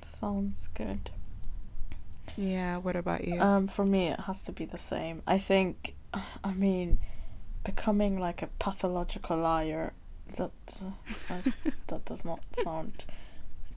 Sounds 0.00 0.68
good. 0.74 1.10
yeah 2.36 2.76
what 2.76 2.94
about 2.96 3.24
you 3.26 3.40
Um, 3.40 3.66
for 3.68 3.84
me, 3.84 4.08
it 4.08 4.20
has 4.20 4.44
to 4.44 4.52
be 4.52 4.64
the 4.64 4.78
same. 4.78 5.22
I 5.26 5.38
think, 5.38 5.94
I 6.44 6.52
mean, 6.54 6.98
becoming 7.64 8.18
like 8.20 8.42
a 8.42 8.46
pathological 8.58 9.36
liar, 9.38 9.92
that 10.36 10.84
uh, 11.30 11.40
that 11.88 12.04
does 12.04 12.24
not 12.24 12.40
sound 12.52 13.06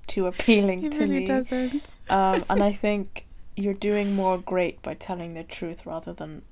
too 0.05 0.27
appealing 0.27 0.83
it 0.85 0.91
to 0.93 1.03
really 1.05 1.21
me. 1.21 1.27
doesn't 1.27 1.89
Um, 2.09 2.45
and 2.49 2.61
I 2.63 2.71
think 2.85 3.25
you're 3.55 3.73
doing 3.73 4.13
more 4.15 4.37
great 4.37 4.81
by 4.81 4.93
telling 4.93 5.33
the 5.33 5.43
truth 5.43 5.85
rather 5.85 6.13
than 6.13 6.43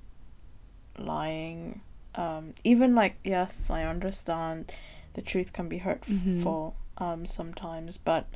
lying. 0.97 1.81
Um, 2.15 2.53
even 2.63 2.95
like 2.95 3.17
yes, 3.23 3.69
I 3.69 3.83
understand 3.83 4.73
the 5.13 5.21
truth 5.21 5.53
can 5.53 5.69
be 5.69 5.77
hurtful 5.79 6.75
um, 6.99 7.25
sometimes, 7.25 7.97
but 7.97 8.27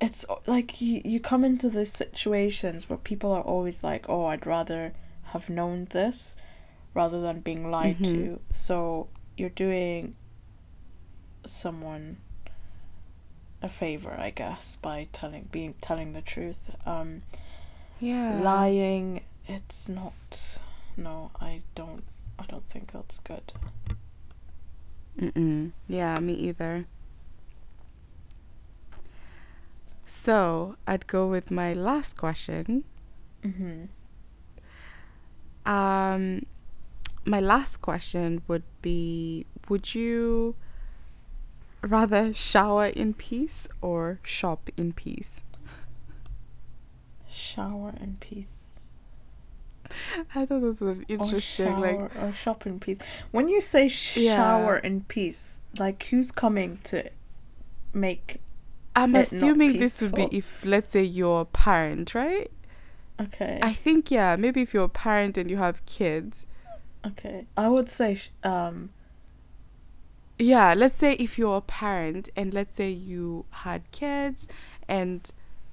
it's 0.00 0.24
like 0.46 0.80
you, 0.80 1.00
you 1.04 1.20
come 1.20 1.44
into 1.44 1.68
those 1.68 1.92
situations 1.92 2.88
where 2.88 2.98
people 2.98 3.32
are 3.32 3.42
always 3.42 3.82
like, 3.82 4.08
"Oh, 4.08 4.26
I'd 4.26 4.46
rather 4.46 4.92
have 5.32 5.50
known 5.50 5.86
this," 5.86 6.36
rather 6.94 7.20
than 7.20 7.40
being 7.40 7.70
lied 7.70 7.98
Mhm. 7.98 8.12
to. 8.12 8.40
So 8.50 9.08
you're 9.36 9.50
doing 9.50 10.14
someone 11.44 12.18
a 13.60 13.68
favor, 13.68 14.14
I 14.18 14.30
guess, 14.30 14.76
by 14.76 15.08
telling 15.12 15.48
being 15.50 15.74
telling 15.80 16.12
the 16.12 16.22
truth. 16.22 16.70
Um, 16.86 17.22
yeah 18.00 18.40
lying, 18.40 19.24
it's 19.46 19.88
not. 19.88 20.60
No, 20.96 21.32
I 21.40 21.62
don't. 21.74 22.04
I 22.38 22.44
don't 22.46 22.64
think 22.64 22.92
that's 22.92 23.18
good. 23.18 23.52
Mm-mm. 25.20 25.72
yeah 25.88 26.18
me 26.20 26.32
either 26.34 26.86
so 30.06 30.76
i'd 30.86 31.06
go 31.06 31.26
with 31.26 31.50
my 31.50 31.72
last 31.72 32.16
question 32.16 32.84
Mm-hmm. 33.44 33.84
Um, 35.70 36.46
my 37.24 37.40
last 37.40 37.78
question 37.78 38.42
would 38.48 38.64
be: 38.82 39.46
Would 39.68 39.94
you 39.94 40.56
rather 41.82 42.32
shower 42.32 42.86
in 42.86 43.14
peace 43.14 43.68
or 43.80 44.18
shop 44.22 44.70
in 44.76 44.92
peace? 44.92 45.44
Shower 47.28 47.94
in 48.00 48.16
peace. 48.20 48.67
I 50.34 50.46
thought 50.46 50.60
this 50.60 50.80
was 50.80 50.98
interesting. 51.08 51.74
Or 51.74 51.80
Like, 52.02 52.16
or 52.16 52.32
shop 52.32 52.66
in 52.66 52.80
peace. 52.80 52.98
When 53.30 53.48
you 53.48 53.60
say 53.60 53.84
Yeah. 54.14 54.36
shower 54.36 54.76
in 54.78 55.02
peace, 55.04 55.60
like 55.78 56.02
who's 56.04 56.30
coming 56.30 56.78
to 56.84 57.10
make? 57.92 58.40
I'm 58.96 59.14
assuming 59.14 59.78
this 59.78 60.02
would 60.02 60.14
be 60.14 60.28
if, 60.32 60.64
let's 60.64 60.92
say, 60.92 61.04
you're 61.04 61.42
a 61.42 61.44
parent, 61.44 62.14
right? 62.14 62.50
Okay. 63.20 63.58
I 63.62 63.72
think 63.72 64.10
yeah, 64.10 64.36
maybe 64.36 64.62
if 64.62 64.72
you're 64.74 64.84
a 64.84 64.88
parent 64.88 65.36
and 65.38 65.50
you 65.50 65.56
have 65.56 65.84
kids. 65.86 66.46
okay. 67.06 67.46
I 67.56 67.68
would 67.68 67.88
say 67.88 68.14
sh- 68.16 68.30
um. 68.44 68.90
Yeah, 70.38 70.74
let's 70.76 70.94
say 70.94 71.14
if 71.14 71.36
you're 71.36 71.56
a 71.56 71.60
parent 71.60 72.28
and 72.36 72.54
let's 72.54 72.76
say 72.76 72.90
you 72.90 73.44
had 73.50 73.90
kids 73.90 74.46
and 74.88 75.28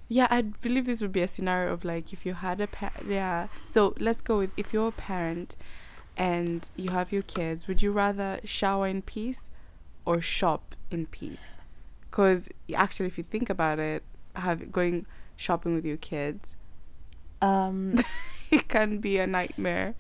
yeah, 0.08 0.28
I 0.30 0.41
believe 0.41 0.86
this 0.86 1.01
would 1.01 1.12
be 1.12 1.22
a 1.22 1.28
scenario 1.28 1.74
of 1.74 1.84
like 1.84 2.14
if 2.14 2.26
you 2.26 2.34
had 2.34 2.62
a 2.62 2.68
pa- 2.68 2.91
yeah. 3.08 3.47
So 3.66 3.93
let's 3.99 4.22
go 4.22 4.38
with 4.39 4.51
if 4.58 4.74
you're 4.74 4.89
a 4.89 4.91
parent 4.91 5.56
and 6.18 6.70
you 6.76 6.91
have 6.91 7.12
your 7.12 7.24
kids, 7.24 7.68
would 7.68 7.82
you 7.82 7.91
rather 7.91 8.39
shower 8.43 8.88
in 8.88 9.01
peace 9.01 9.51
or 10.06 10.22
shop 10.22 10.76
in 10.91 11.08
peace? 11.08 11.58
Cuz 12.12 12.49
actually 12.74 13.08
if 13.08 13.18
you 13.18 13.24
think 13.24 13.49
about 13.49 13.80
it, 13.80 14.03
have 14.36 14.72
going 14.72 15.06
shopping 15.36 15.76
with 15.76 15.86
your 15.86 15.97
kids? 15.97 16.56
Um, 17.41 17.95
It 18.51 18.68
can 18.68 18.99
be 18.99 19.18
a 19.18 19.28
nightmare 19.28 19.95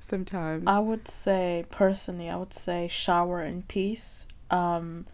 sometimes. 0.00 0.64
I 0.66 0.78
would 0.80 1.08
say 1.08 1.64
personally, 1.70 2.28
I 2.28 2.36
would 2.36 2.52
say 2.52 2.88
shower 2.88 3.42
in 3.42 3.62
peace. 3.62 4.26
Um, 4.50 5.06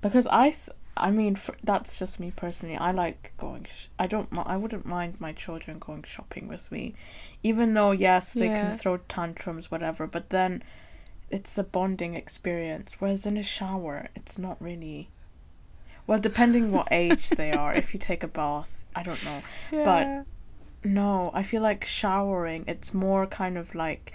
because 0.00 0.26
I, 0.26 0.50
th- 0.50 0.70
I 0.96 1.10
mean, 1.10 1.34
for, 1.34 1.54
that's 1.64 1.98
just 1.98 2.20
me 2.20 2.30
personally. 2.34 2.76
I 2.76 2.92
like 2.92 3.32
going. 3.38 3.64
Sh- 3.64 3.86
I 3.98 4.06
don't. 4.06 4.28
I 4.32 4.56
wouldn't 4.56 4.86
mind 4.86 5.20
my 5.20 5.32
children 5.32 5.78
going 5.78 6.04
shopping 6.04 6.46
with 6.48 6.70
me, 6.70 6.94
even 7.42 7.74
though 7.74 7.90
yes, 7.90 8.32
they 8.32 8.46
Yeah. 8.46 8.68
can 8.70 8.78
throw 8.78 8.98
tantrums, 8.98 9.70
whatever. 9.70 10.06
But 10.06 10.30
then, 10.30 10.62
it's 11.30 11.58
a 11.58 11.64
bonding 11.64 12.14
experience. 12.14 12.96
Whereas 13.00 13.26
in 13.26 13.36
a 13.36 13.42
shower, 13.42 14.08
it's 14.14 14.38
not 14.38 14.56
really. 14.62 15.08
Well, 16.06 16.18
depending 16.20 16.70
what 16.70 16.88
age 16.92 17.30
they 17.30 17.50
are, 17.52 17.74
if 17.74 17.92
you 17.94 17.98
take 17.98 18.22
a 18.22 18.28
bath, 18.28 18.84
I 18.94 19.02
don't 19.02 19.24
know. 19.24 19.42
yeah. 19.72 19.84
But 19.84 20.88
No, 20.88 21.30
I 21.34 21.42
feel 21.42 21.62
like 21.62 21.84
showering, 21.84 22.64
it's 22.68 22.92
more 22.94 23.26
kind 23.26 23.56
of 23.58 23.74
like 23.74 24.12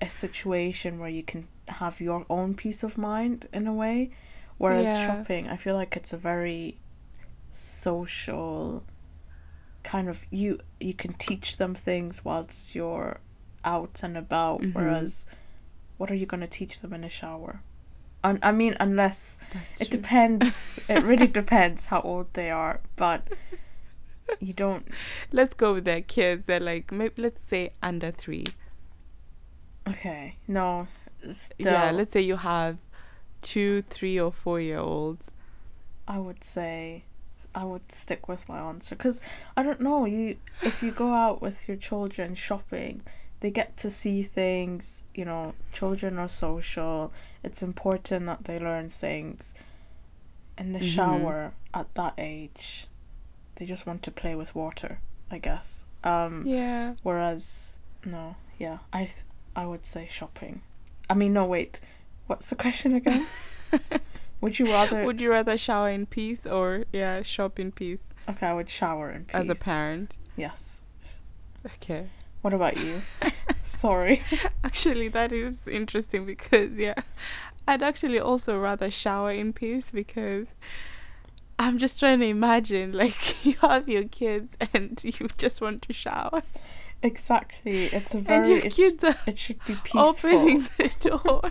a 0.00 0.08
situation 0.08 0.98
where 0.98 1.10
you 1.10 1.22
can 1.24 1.48
have 1.68 2.00
your 2.00 2.24
own 2.30 2.54
peace 2.54 2.82
of 2.82 2.96
mind 2.96 3.46
in 3.52 3.66
a 3.66 3.72
way. 3.74 4.10
Whereas 4.62 4.88
Yeah. 4.88 5.06
shopping, 5.06 5.48
I 5.48 5.56
feel 5.56 5.74
like 5.74 5.96
it's 5.96 6.12
a 6.12 6.18
very 6.18 6.76
social 7.50 8.84
kind 9.82 10.06
of 10.08 10.26
you 10.30 10.58
you 10.78 10.92
can 10.92 11.14
teach 11.14 11.56
them 11.56 11.74
things 11.74 12.22
whilst 12.24 12.74
you're 12.74 13.20
out 13.64 14.02
and 14.02 14.16
about 14.18 14.60
Mhm. 14.60 14.74
whereas 14.74 15.26
what 15.96 16.10
are 16.10 16.14
you 16.14 16.26
going 16.26 16.42
to 16.42 16.46
teach 16.60 16.80
them 16.80 16.92
in 16.92 17.02
a 17.04 17.08
shower? 17.08 17.62
Un- 18.22 18.38
I 18.42 18.52
mean 18.52 18.76
unless 18.78 19.38
That's 19.54 19.80
it 19.80 19.90
true. 19.90 19.98
depends 20.00 20.78
it 20.88 21.02
really 21.02 21.26
depends 21.42 21.86
how 21.86 22.00
old 22.02 22.28
they 22.34 22.50
are 22.50 22.80
but 22.96 23.20
you 24.40 24.52
don't 24.52 24.86
Let's 25.32 25.54
go 25.54 25.72
with 25.74 25.84
their 25.86 26.02
kids. 26.02 26.46
They're 26.46 26.60
like 26.60 26.92
maybe 26.92 27.22
let's 27.22 27.40
say 27.40 27.72
under 27.82 28.10
three. 28.10 28.44
Okay. 29.88 30.36
No. 30.46 30.86
Still, 31.30 31.72
Yeah, 31.72 31.90
let's 31.90 32.12
say 32.12 32.20
you 32.20 32.36
have 32.36 32.76
two, 33.42 33.82
three, 33.82 34.18
or 34.20 34.32
four 34.32 34.60
year 34.60 34.78
olds. 34.78 35.30
I 36.08 36.18
would 36.18 36.42
say 36.44 37.04
I 37.54 37.64
would 37.64 37.90
stick 37.92 38.28
with 38.28 38.48
my 38.48 38.58
answer 38.58 38.94
because 38.96 39.20
I 39.56 39.62
don't 39.62 39.80
know 39.80 40.04
you. 40.06 40.36
If 40.62 40.82
you 40.82 40.90
go 40.92 41.12
out 41.14 41.40
with 41.40 41.68
your 41.68 41.76
children 41.76 42.34
shopping, 42.34 43.02
they 43.40 43.50
get 43.50 43.76
to 43.78 43.90
see 43.90 44.22
things. 44.22 45.04
You 45.14 45.24
know, 45.24 45.54
children 45.72 46.18
are 46.18 46.28
social. 46.28 47.12
It's 47.42 47.62
important 47.62 48.26
that 48.26 48.44
they 48.44 48.58
learn 48.58 48.88
things. 48.88 49.54
In 50.58 50.72
the 50.72 50.80
Mhm. 50.80 50.94
shower 50.94 51.52
at 51.72 51.94
that 51.94 52.14
age, 52.18 52.86
they 53.54 53.64
just 53.64 53.86
want 53.86 54.02
to 54.02 54.10
play 54.10 54.34
with 54.34 54.54
water. 54.54 54.98
I 55.30 55.38
guess. 55.38 55.84
Um. 56.04 56.42
Yeah. 56.44 56.94
Whereas 57.02 57.78
no, 58.04 58.34
yeah, 58.58 58.78
I 58.92 59.04
th- 59.04 59.24
I 59.54 59.64
would 59.66 59.84
say 59.84 60.06
shopping. 60.10 60.62
I 61.08 61.14
mean, 61.14 61.32
no, 61.32 61.44
wait. 61.46 61.80
What's 62.30 62.46
the 62.46 62.54
question 62.54 62.94
again? 62.94 63.26
would 64.40 64.60
you 64.60 64.66
rather? 64.66 65.04
Would 65.04 65.20
you 65.20 65.30
rather 65.30 65.58
shower 65.58 65.90
in 65.90 66.06
peace 66.06 66.46
or 66.46 66.84
yeah, 66.92 67.22
shop 67.22 67.58
in 67.58 67.72
peace 67.72 68.12
Okay, 68.28 68.46
I 68.46 68.54
would 68.54 68.68
shower 68.70 69.10
in 69.10 69.24
peace. 69.24 69.34
as 69.34 69.48
a 69.48 69.56
parent? 69.56 70.16
Yes. 70.36 70.82
Okay. 71.66 72.06
What 72.42 72.54
about 72.54 72.76
you? 72.76 73.02
Sorry. 73.64 74.22
Actually, 74.64 75.08
that 75.08 75.32
is 75.32 75.66
interesting 75.66 76.24
because 76.24 76.78
yeah, 76.78 76.94
I'd 77.66 77.82
actually 77.82 78.20
also 78.20 78.56
rather 78.58 78.90
shower 78.92 79.32
in 79.32 79.52
peace 79.52 79.90
because 79.90 80.54
I'm 81.58 81.78
just 81.78 81.98
trying 81.98 82.20
to 82.20 82.26
imagine 82.26 82.92
like 82.92 83.44
you 83.44 83.54
have 83.60 83.88
your 83.88 84.04
kids 84.04 84.56
and 84.72 85.00
you 85.02 85.28
just 85.36 85.60
want 85.60 85.82
to 85.82 85.92
shower 85.92 86.42
Exactly. 87.02 87.86
It's 87.86 88.14
a 88.14 88.20
very. 88.20 88.38
and 88.38 88.48
your 88.48 88.58
It, 88.66 88.72
kids 88.72 89.02
are 89.02 89.16
it 89.26 89.36
should 89.36 89.58
be 89.64 89.74
peaceful. 89.82 90.30
opening 90.30 90.68
the 90.78 90.90
door. 91.00 91.50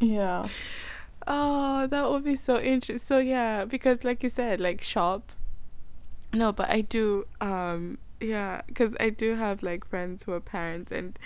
Yeah. 0.00 0.48
Oh, 1.26 1.86
that 1.86 2.10
would 2.10 2.24
be 2.24 2.36
so 2.36 2.58
interesting. 2.58 2.98
So 2.98 3.18
yeah, 3.18 3.64
because 3.64 4.04
like 4.04 4.22
you 4.22 4.28
said, 4.28 4.60
like 4.60 4.82
shop. 4.82 5.32
No, 6.32 6.52
but 6.52 6.68
I 6.70 6.80
do. 6.80 7.26
Um, 7.40 7.98
yeah, 8.20 8.62
because 8.66 8.96
I 9.00 9.10
do 9.10 9.36
have 9.36 9.62
like 9.62 9.86
friends 9.86 10.24
who 10.24 10.32
are 10.32 10.40
parents, 10.40 10.90
and 10.92 11.18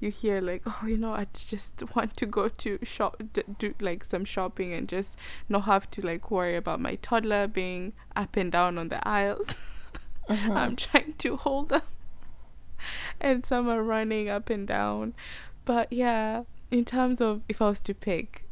you 0.00 0.10
hear 0.10 0.40
like, 0.40 0.62
oh, 0.66 0.86
you 0.86 0.96
know, 0.96 1.12
I 1.14 1.26
just 1.32 1.82
want 1.96 2.16
to 2.18 2.26
go 2.26 2.48
to 2.48 2.78
shop, 2.82 3.22
d- 3.32 3.42
do 3.58 3.74
like 3.80 4.04
some 4.04 4.24
shopping, 4.24 4.72
and 4.72 4.88
just 4.88 5.18
not 5.48 5.64
have 5.64 5.90
to 5.92 6.06
like 6.06 6.30
worry 6.30 6.56
about 6.56 6.80
my 6.80 6.96
toddler 6.96 7.46
being 7.46 7.92
up 8.16 8.36
and 8.36 8.52
down 8.52 8.78
on 8.78 8.88
the 8.88 9.06
aisles. 9.06 9.56
Uh-huh. 10.28 10.52
I'm 10.52 10.76
trying 10.76 11.14
to 11.18 11.36
hold 11.36 11.70
them, 11.70 11.82
and 13.20 13.44
some 13.44 13.68
are 13.68 13.82
running 13.82 14.28
up 14.28 14.50
and 14.50 14.66
down. 14.66 15.14
But 15.64 15.92
yeah, 15.92 16.44
in 16.70 16.84
terms 16.84 17.20
of 17.20 17.42
if 17.48 17.60
I 17.62 17.68
was 17.68 17.82
to 17.82 17.94
pick 17.94 18.44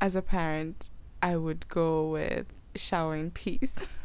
as 0.00 0.14
a 0.16 0.22
parent, 0.22 0.90
I 1.22 1.36
would 1.36 1.68
go 1.68 2.10
with 2.10 2.46
shower 2.74 3.14
in 3.16 3.30
peace. 3.30 3.86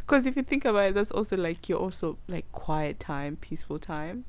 Because 0.00 0.26
if 0.26 0.34
you 0.36 0.42
think 0.42 0.64
about 0.64 0.86
it, 0.90 0.94
that's 0.94 1.12
also 1.12 1.36
like 1.36 1.68
you're 1.68 1.78
also 1.78 2.18
like 2.26 2.50
quiet 2.50 2.98
time, 2.98 3.36
peaceful 3.36 3.78
time. 3.78 4.24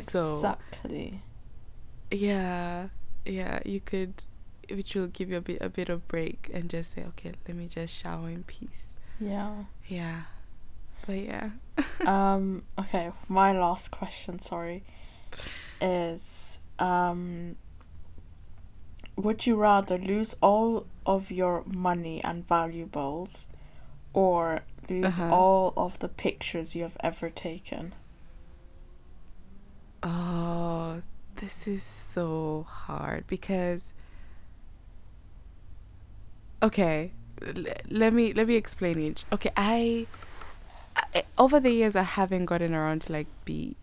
So- 0.00 0.36
Exactly. 0.36 1.22
Yeah, 2.10 2.88
yeah, 3.24 3.58
you 3.64 3.80
could, 3.80 4.22
which 4.70 4.94
will 4.94 5.08
give 5.08 5.28
you 5.30 5.36
a 5.38 5.40
bit 5.40 5.58
a 5.60 5.68
bit 5.68 5.88
of 5.88 6.06
break 6.08 6.48
and 6.54 6.70
just 6.70 6.92
say, 6.92 7.04
okay, 7.08 7.32
let 7.46 7.56
me 7.56 7.66
just 7.66 7.94
shower 7.94 8.30
in 8.30 8.44
peace. 8.44 8.94
Yeah. 9.20 9.64
Yeah, 9.86 10.22
but 11.06 11.18
yeah. 11.18 11.50
um. 12.06 12.62
Okay. 12.78 13.10
My 13.28 13.52
last 13.52 13.90
question. 13.90 14.38
Sorry. 14.38 14.84
Is 15.80 16.60
um. 16.78 17.56
Would 19.16 19.46
you 19.46 19.56
rather 19.56 19.98
lose 19.98 20.36
all 20.40 20.86
of 21.04 21.30
your 21.30 21.64
money 21.64 22.22
and 22.24 22.46
valuables, 22.46 23.48
or 24.12 24.62
lose 24.88 25.20
Uh-huh. 25.20 25.28
all 25.28 25.72
of 25.76 25.98
the 26.00 26.08
pictures 26.08 26.74
you 26.76 26.82
have 26.82 26.96
ever 27.00 27.30
taken? 27.30 27.94
Oh, 30.02 31.02
this 31.36 31.66
is 31.66 31.82
so 31.82 32.66
hard 32.68 33.26
because 33.26 33.92
Okay, 36.62 37.12
l- 37.42 37.66
let 37.90 38.12
me 38.12 38.32
let 38.32 38.46
me 38.46 38.54
explain 38.56 38.98
each. 38.98 39.24
Okay, 39.32 39.50
I, 39.56 40.06
I 40.96 41.24
over 41.38 41.60
the 41.60 41.70
years 41.70 41.96
I 41.96 42.02
haven't 42.02 42.46
gotten 42.46 42.74
around 42.74 43.02
to 43.02 43.12
like 43.12 43.28
be 43.44 43.76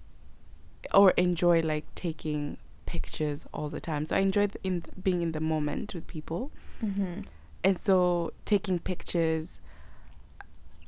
or 0.94 1.12
enjoy 1.12 1.62
like 1.62 1.86
taking 1.96 2.58
pictures 2.86 3.46
all 3.54 3.70
the 3.70 3.80
time. 3.80 4.06
So 4.06 4.16
I 4.16 4.20
enjoy 4.20 4.48
the, 4.48 4.60
in 4.64 4.84
being 5.02 5.22
in 5.22 5.32
the 5.32 5.40
moment 5.40 5.94
with 5.94 6.08
people. 6.08 6.52
Mm-hmm. 6.84 7.22
and 7.64 7.78
so 7.78 8.34
taking 8.44 8.78
pictures 8.78 9.62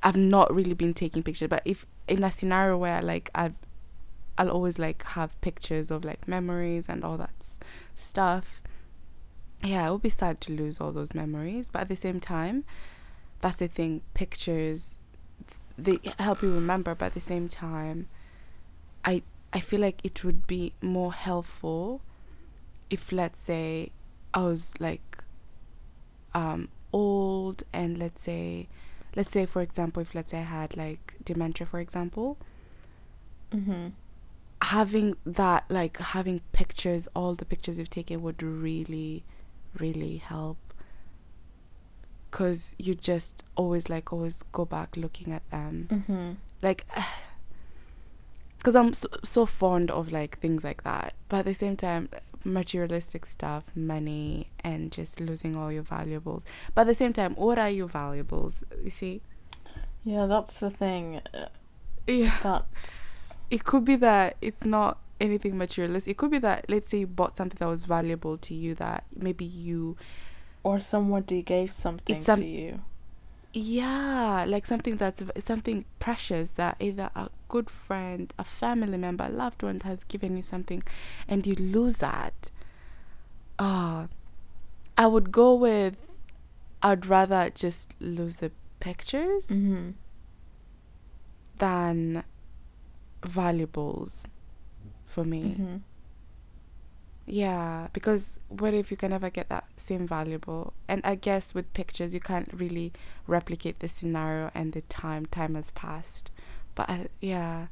i've 0.03 0.17
not 0.17 0.53
really 0.53 0.73
been 0.73 0.91
taking 0.93 1.23
pictures 1.23 1.47
but 1.47 1.61
if 1.63 1.85
in 2.07 2.21
a 2.21 2.29
scenario 2.29 2.77
where 2.77 3.01
like 3.01 3.29
i 3.33 3.53
i'll 4.37 4.49
always 4.49 4.77
like 4.77 5.01
have 5.03 5.39
pictures 5.39 5.89
of 5.89 6.03
like 6.03 6.27
memories 6.27 6.89
and 6.89 7.05
all 7.05 7.15
that 7.17 7.31
s- 7.39 7.57
stuff 7.93 8.61
yeah 9.63 9.87
it 9.87 9.91
would 9.91 10.01
be 10.01 10.09
sad 10.09 10.41
to 10.41 10.51
lose 10.51 10.81
all 10.81 10.91
those 10.91 11.15
memories 11.15 11.69
but 11.71 11.83
at 11.83 11.87
the 11.87 11.95
same 11.95 12.19
time 12.19 12.65
that's 13.39 13.57
the 13.57 13.69
thing 13.69 14.01
pictures 14.13 14.99
they 15.77 15.97
help 16.19 16.41
you 16.41 16.51
remember 16.53 16.93
but 16.93 17.05
at 17.05 17.13
the 17.13 17.21
same 17.21 17.47
time 17.47 18.09
i 19.05 19.21
i 19.55 19.59
feel 19.59 19.79
like 19.79 19.99
it 20.03 20.23
would 20.23 20.45
be 20.45 20.73
more 20.81 21.13
helpful 21.13 22.01
if 22.89 23.11
let's 23.11 23.39
say 23.39 23.89
i 24.33 24.41
was 24.41 24.73
like 24.79 25.23
um 26.33 26.67
old 26.93 27.63
and 27.73 27.97
let's 27.97 28.21
say 28.21 28.67
let's 29.15 29.31
say 29.31 29.45
for 29.45 29.61
example 29.61 30.01
if 30.01 30.13
let's 30.13 30.31
say 30.31 30.39
i 30.39 30.49
had 30.59 30.75
like 30.77 31.15
dementia 31.23 31.65
for 31.65 31.79
example 31.79 32.37
Mm-hmm. 33.53 33.89
having 34.61 35.15
that 35.25 35.63
like 35.69 35.97
having 35.97 36.41
pictures 36.51 37.07
all 37.15 37.35
the 37.35 37.45
pictures 37.45 37.77
you've 37.77 37.89
taken 37.89 38.21
would 38.21 38.41
really 38.43 39.23
really 39.79 40.17
help 40.17 40.57
because 42.29 42.75
you 42.77 42.95
just 42.95 43.43
always 43.55 43.87
like 43.89 44.11
always 44.11 44.43
go 44.51 44.65
back 44.65 44.97
looking 44.97 45.31
at 45.31 45.49
them 45.51 45.87
Mm-hmm. 45.91 46.31
like 46.61 46.85
because 48.65 48.75
i'm 48.75 48.93
so, 48.93 49.07
so 49.23 49.45
fond 49.45 49.91
of 49.91 50.11
like 50.11 50.39
things 50.39 50.63
like 50.63 50.83
that. 50.83 51.13
But 51.29 51.37
at 51.37 51.45
the 51.45 51.53
same 51.53 51.77
time 51.77 52.09
materialistic 52.43 53.27
stuff 53.27 53.63
money 53.75 54.49
and 54.63 54.91
just 54.91 55.19
losing 55.19 55.55
all 55.55 55.71
your 55.71 55.83
valuables. 55.83 56.45
But 56.73 56.81
at 56.81 56.87
the 56.87 56.95
same 56.95 57.13
time 57.13 57.35
what 57.35 57.59
are 57.59 57.69
your 57.69 57.87
valuables? 57.87 58.63
You 58.83 58.89
see? 58.89 59.21
Yeah, 60.03 60.25
that's 60.25 60.59
the 60.59 60.71
thing. 60.71 61.21
Uh, 61.31 61.45
yeah. 62.07 62.35
That's 62.41 63.39
it 63.51 63.65
could 63.65 63.85
be 63.85 63.97
that 63.97 64.37
it's 64.41 64.65
not 64.65 64.97
anything 65.21 65.57
materialistic 65.57 66.11
it 66.11 66.17
could 66.17 66.31
be 66.31 66.39
that 66.39 66.65
let's 66.67 66.89
say 66.89 66.97
you 66.97 67.07
bought 67.07 67.37
something 67.37 67.57
that 67.59 67.67
was 67.67 67.85
valuable 67.85 68.37
to 68.37 68.53
you 68.53 68.73
that 68.75 69.03
maybe 69.15 69.45
you 69.45 69.95
or 70.63 70.79
somebody 70.79 71.41
gave 71.43 71.71
something 71.71 72.19
some- 72.19 72.39
to 72.39 72.45
you. 72.45 72.81
yeah 73.53 74.43
like 74.45 74.65
something 74.65 74.97
that's 74.97 75.23
something 75.39 75.85
precious 75.99 76.51
that 76.51 76.75
either 76.81 77.09
a 77.15 77.29
good 77.55 77.69
friend 77.69 78.33
a 78.43 78.43
family 78.43 78.97
member 79.05 79.25
a 79.25 79.29
loved 79.43 79.61
one 79.69 79.79
has 79.89 80.03
given 80.13 80.35
you 80.39 80.41
something 80.53 80.81
and 81.27 81.47
you 81.47 81.55
lose 81.55 81.97
that 81.97 82.49
oh 83.67 84.07
i 85.03 85.05
would 85.15 85.31
go 85.41 85.49
with 85.65 85.95
i'd 86.83 87.05
rather 87.15 87.43
just 87.65 87.95
lose 87.99 88.37
the 88.37 88.51
pictures 88.87 89.47
Mm-hmm. 89.57 89.91
than 91.59 92.23
valuables 93.25 94.27
for 95.05 95.23
me 95.23 95.43
Mm-hmm. 95.59 95.75
Yeah, 97.27 97.87
because 97.91 98.39
what 98.49 98.75
if 98.75 98.91
you 98.91 98.97
can 98.97 99.09
never 99.09 99.31
get 99.31 99.49
that 99.49 99.65
same 99.77 100.05
valuable? 100.07 100.73
And 100.87 101.01
I 101.03 101.15
guess 101.15 101.55
with 101.55 101.73
pictures, 101.73 102.13
you 102.13 102.19
can't 102.19 102.51
really 102.53 102.93
replicate 103.25 103.79
the 103.79 103.87
scenario 103.87 104.51
and 104.53 104.73
the 104.73 104.81
time. 104.81 105.25
Time 105.25 105.55
has 105.55 105.71
passed. 105.71 106.29
But 106.75 106.89
I, 106.89 107.07
yeah, 107.21 107.67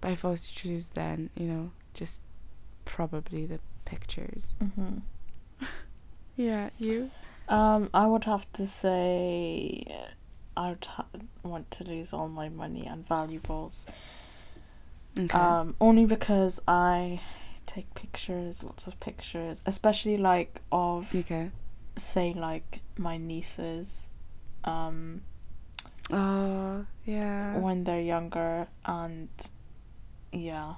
but 0.00 0.12
if 0.12 0.24
I 0.24 0.30
was 0.30 0.48
to 0.48 0.54
choose, 0.54 0.88
then 0.90 1.30
you 1.36 1.46
know, 1.46 1.72
just 1.94 2.22
probably 2.84 3.46
the 3.46 3.60
pictures. 3.84 4.54
Mm-hmm. 4.62 4.98
Yeah, 6.36 6.70
you. 6.78 7.10
Um, 7.50 7.90
I 7.92 8.06
would 8.06 8.24
have 8.24 8.50
to 8.52 8.64
say 8.64 9.84
I 10.56 10.70
would 10.70 10.84
ha- 10.86 11.06
want 11.42 11.70
to 11.72 11.84
lose 11.84 12.14
all 12.14 12.28
my 12.28 12.48
money 12.48 12.86
and 12.86 13.06
valuables. 13.06 13.84
Okay. 15.18 15.36
Um, 15.36 15.74
only 15.80 16.06
because 16.06 16.62
I 16.66 17.20
take 17.66 17.92
pictures, 17.94 18.64
lots 18.64 18.86
of 18.86 18.98
pictures, 19.00 19.62
especially 19.66 20.16
like 20.16 20.62
of 20.72 21.14
okay. 21.14 21.50
say 21.96 22.32
like 22.32 22.80
my 22.96 23.18
nieces, 23.18 24.08
um, 24.64 25.20
Oh, 26.12 26.86
yeah. 27.04 27.58
when 27.58 27.84
they're 27.84 28.00
younger, 28.00 28.68
and 28.84 29.28
yeah, 30.32 30.74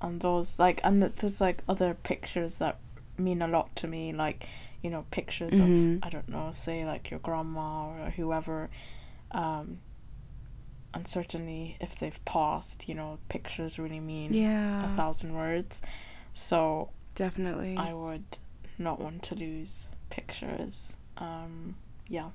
and 0.00 0.20
those 0.20 0.58
like 0.58 0.80
and 0.84 1.02
there's 1.02 1.40
like 1.40 1.62
other 1.68 1.94
pictures 1.94 2.58
that 2.58 2.78
mean 3.18 3.40
a 3.42 3.48
lot 3.48 3.74
to 3.76 3.88
me, 3.88 4.12
like 4.12 4.48
you 4.82 4.90
know 4.90 5.04
pictures 5.10 5.54
Mhm. 5.60 5.96
of 5.98 6.04
I 6.04 6.10
don't 6.10 6.28
know, 6.28 6.50
say 6.52 6.84
like 6.84 7.10
your 7.10 7.20
grandma 7.20 7.88
or 7.88 8.10
whoever, 8.10 8.68
um, 9.30 9.78
and 10.94 11.06
certainly 11.06 11.76
if 11.80 11.96
they've 11.96 12.24
passed, 12.24 12.88
you 12.88 12.94
know, 12.94 13.18
pictures 13.28 13.78
really 13.78 14.00
mean 14.00 14.32
Yeah. 14.34 14.86
a 14.86 14.90
thousand 14.90 15.34
words. 15.34 15.82
So 16.32 16.90
Definitely. 17.14 17.76
I 17.76 17.92
would 17.94 18.38
not 18.78 19.00
want 19.00 19.22
to 19.24 19.34
lose 19.34 19.88
pictures. 20.10 20.98
Um, 21.16 21.76
yeah. 22.08 22.30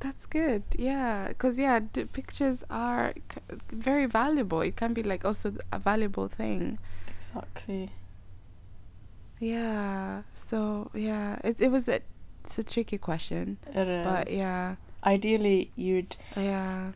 That's 0.00 0.26
good. 0.26 0.62
Yeah, 0.78 1.28
because 1.28 1.58
yeah, 1.58 1.80
d- 1.92 2.04
pictures 2.04 2.62
are 2.70 3.14
c- 3.32 3.40
very 3.72 4.06
valuable. 4.06 4.60
It 4.60 4.76
can 4.76 4.94
be 4.94 5.02
like 5.02 5.24
also 5.24 5.54
a 5.72 5.78
valuable 5.78 6.28
thing. 6.28 6.78
Exactly. 7.16 7.90
Yeah. 9.40 10.22
So 10.34 10.90
yeah, 10.94 11.38
it 11.44 11.60
it 11.60 11.70
was 11.70 11.88
a 11.88 12.00
it's 12.44 12.58
a 12.58 12.62
tricky 12.62 12.98
question, 12.98 13.58
It 13.74 13.88
is. 13.88 14.06
but 14.06 14.30
yeah, 14.32 14.76
Ideally, 15.04 15.70
you'd. 15.76 16.16
yeah, 16.36 16.92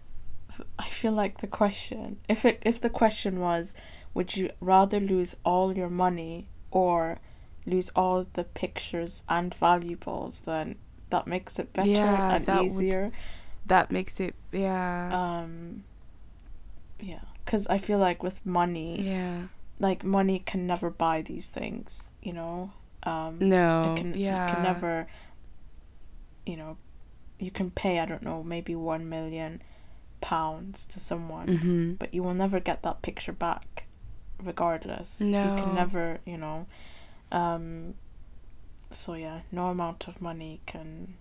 I 0.78 0.84
feel 0.88 1.12
like 1.12 1.38
the 1.38 1.46
question, 1.46 2.18
if 2.28 2.44
it 2.44 2.62
if 2.64 2.80
the 2.80 2.90
question 2.90 3.40
was, 3.40 3.74
would 4.14 4.36
you 4.36 4.50
rather 4.60 4.98
lose 5.00 5.36
all 5.44 5.76
your 5.76 5.90
money 5.90 6.48
or 6.70 7.18
lose 7.66 7.90
all 7.94 8.26
the 8.32 8.44
pictures 8.44 9.24
and 9.28 9.54
valuables? 9.54 10.40
Then 10.40 10.76
that 11.14 11.26
makes 11.26 11.58
it 11.62 11.72
better 11.72 11.88
Yeah, 11.88 12.34
and 12.34 12.46
that 12.46 12.56
would- 12.58 12.66
easier. 12.66 13.12
that 13.66 13.90
makes 13.90 14.18
it 14.20 14.34
yeah, 14.50 15.12
Um. 15.12 15.84
Yeah, 17.00 17.24
because 17.44 17.66
I 17.68 17.78
feel 17.78 17.98
like 17.98 18.22
with 18.22 18.44
money, 18.44 19.00
yeah. 19.02 19.46
like 19.78 20.04
money 20.04 20.38
can 20.50 20.66
never 20.66 20.88
buy 20.90 21.22
these 21.22 21.48
things. 21.58 22.10
You 22.22 22.32
know. 22.34 22.72
Um. 23.04 23.38
No, 23.40 23.92
it 23.92 23.96
can 23.98 24.14
yeah, 24.14 24.46
you 24.48 24.54
can 24.54 24.62
never 24.64 25.06
you 26.46 26.56
know 26.56 26.76
you 27.38 27.50
can 27.50 27.70
pay 27.70 27.98
i 28.00 28.06
don't 28.06 28.22
know 28.22 28.42
maybe 28.42 28.74
one 28.74 29.08
million 29.08 29.62
pounds 30.20 30.86
to 30.86 30.98
someone 30.98 31.46
Mm-hmm. 31.46 31.92
but 32.00 32.12
you 32.14 32.22
will 32.24 32.34
never 32.34 32.58
get 32.60 32.82
that 32.82 33.02
picture 33.02 33.32
back 33.32 33.86
regardless 34.42 35.20
no. 35.20 35.38
you 35.42 35.62
can 35.62 35.74
never 35.74 36.18
you 36.26 36.36
know 36.36 36.66
um 37.30 37.94
so 38.94 39.14
yeah 39.14 39.40
no 39.50 39.68
amount 39.68 40.06
of 40.08 40.20
money 40.22 40.60
can 40.66 41.14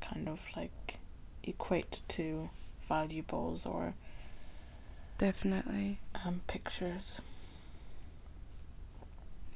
kind 0.00 0.28
of 0.28 0.46
like 0.56 0.98
equate 1.44 2.02
to 2.08 2.48
valuables 2.82 3.66
or 3.66 3.94
Definitely. 5.18 5.98
um 6.24 6.40
pictures 6.46 7.20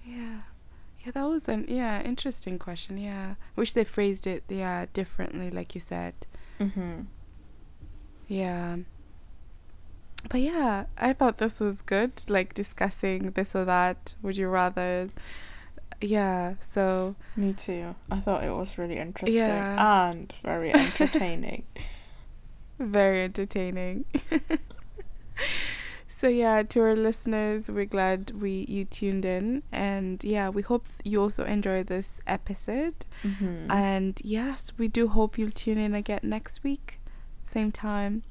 Yeah. 0.04 0.40
Yeah, 1.04 1.12
that 1.12 1.24
was 1.24 1.48
an 1.48 1.66
yeah, 1.68 2.02
interesting 2.02 2.58
question. 2.58 2.98
Yeah. 2.98 3.34
Wish 3.56 3.72
they 3.74 3.84
phrased 3.84 4.26
it 4.26 4.44
yeah, 4.48 4.86
differently 4.92 5.50
like 5.50 5.74
you 5.74 5.80
said. 5.80 6.14
mm-hmm. 6.60 7.02
Yeah. 8.28 8.76
But 10.30 10.40
yeah, 10.40 10.86
I 10.96 11.12
thought 11.12 11.38
this 11.38 11.60
was 11.60 11.82
good, 11.82 12.12
like 12.28 12.54
discussing 12.54 13.30
this 13.32 13.54
or 13.54 13.64
that. 13.66 14.14
Would 14.22 14.36
you 14.36 14.48
rather? 14.48 15.10
Yeah, 16.06 16.54
so 16.60 17.14
me 17.36 17.52
too 17.54 17.94
i 18.10 18.20
thought 18.20 18.44
it 18.44 18.50
was 18.54 18.76
really 18.78 18.98
interesting 18.98 19.44
Yeah. 19.44 20.08
and 20.10 20.32
very 20.42 20.72
entertaining 20.72 21.64
very 22.78 23.22
entertaining. 23.22 24.04
so 26.08 26.28
yeah, 26.28 26.62
to 26.62 26.80
our 26.80 26.96
listeners, 26.96 27.70
we're 27.70 27.84
glad 27.86 28.30
we 28.40 28.66
you 28.68 28.84
tuned 28.84 29.24
in 29.24 29.62
and 29.72 30.22
yeah, 30.24 30.48
we 30.48 30.62
hope 30.62 30.86
you 31.04 31.20
also 31.22 31.44
enjoy 31.44 31.82
this 31.84 32.20
episode. 32.26 32.94
mm-hmm. 33.22 33.70
And 33.70 34.20
yes, 34.24 34.72
we 34.78 34.88
do 34.88 35.08
hope 35.08 35.38
you'll 35.38 35.50
tune 35.50 35.78
in 35.78 35.94
again 35.94 36.20
next 36.22 36.62
week, 36.64 37.00
same 37.46 37.70
time. 37.72 38.22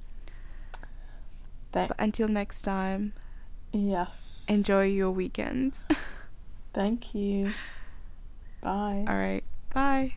Thank- 1.71 1.89
But 1.89 1.99
until 1.99 2.27
next 2.27 2.61
time, 2.63 3.13
Yes. 3.71 4.45
enjoy 4.49 4.85
your 4.85 5.11
weekend. 5.11 5.83
Thank 6.73 7.13
you. 7.15 7.53
Bye. 8.61 9.05
All 9.07 9.15
right. 9.15 9.43
Bye. 9.73 10.15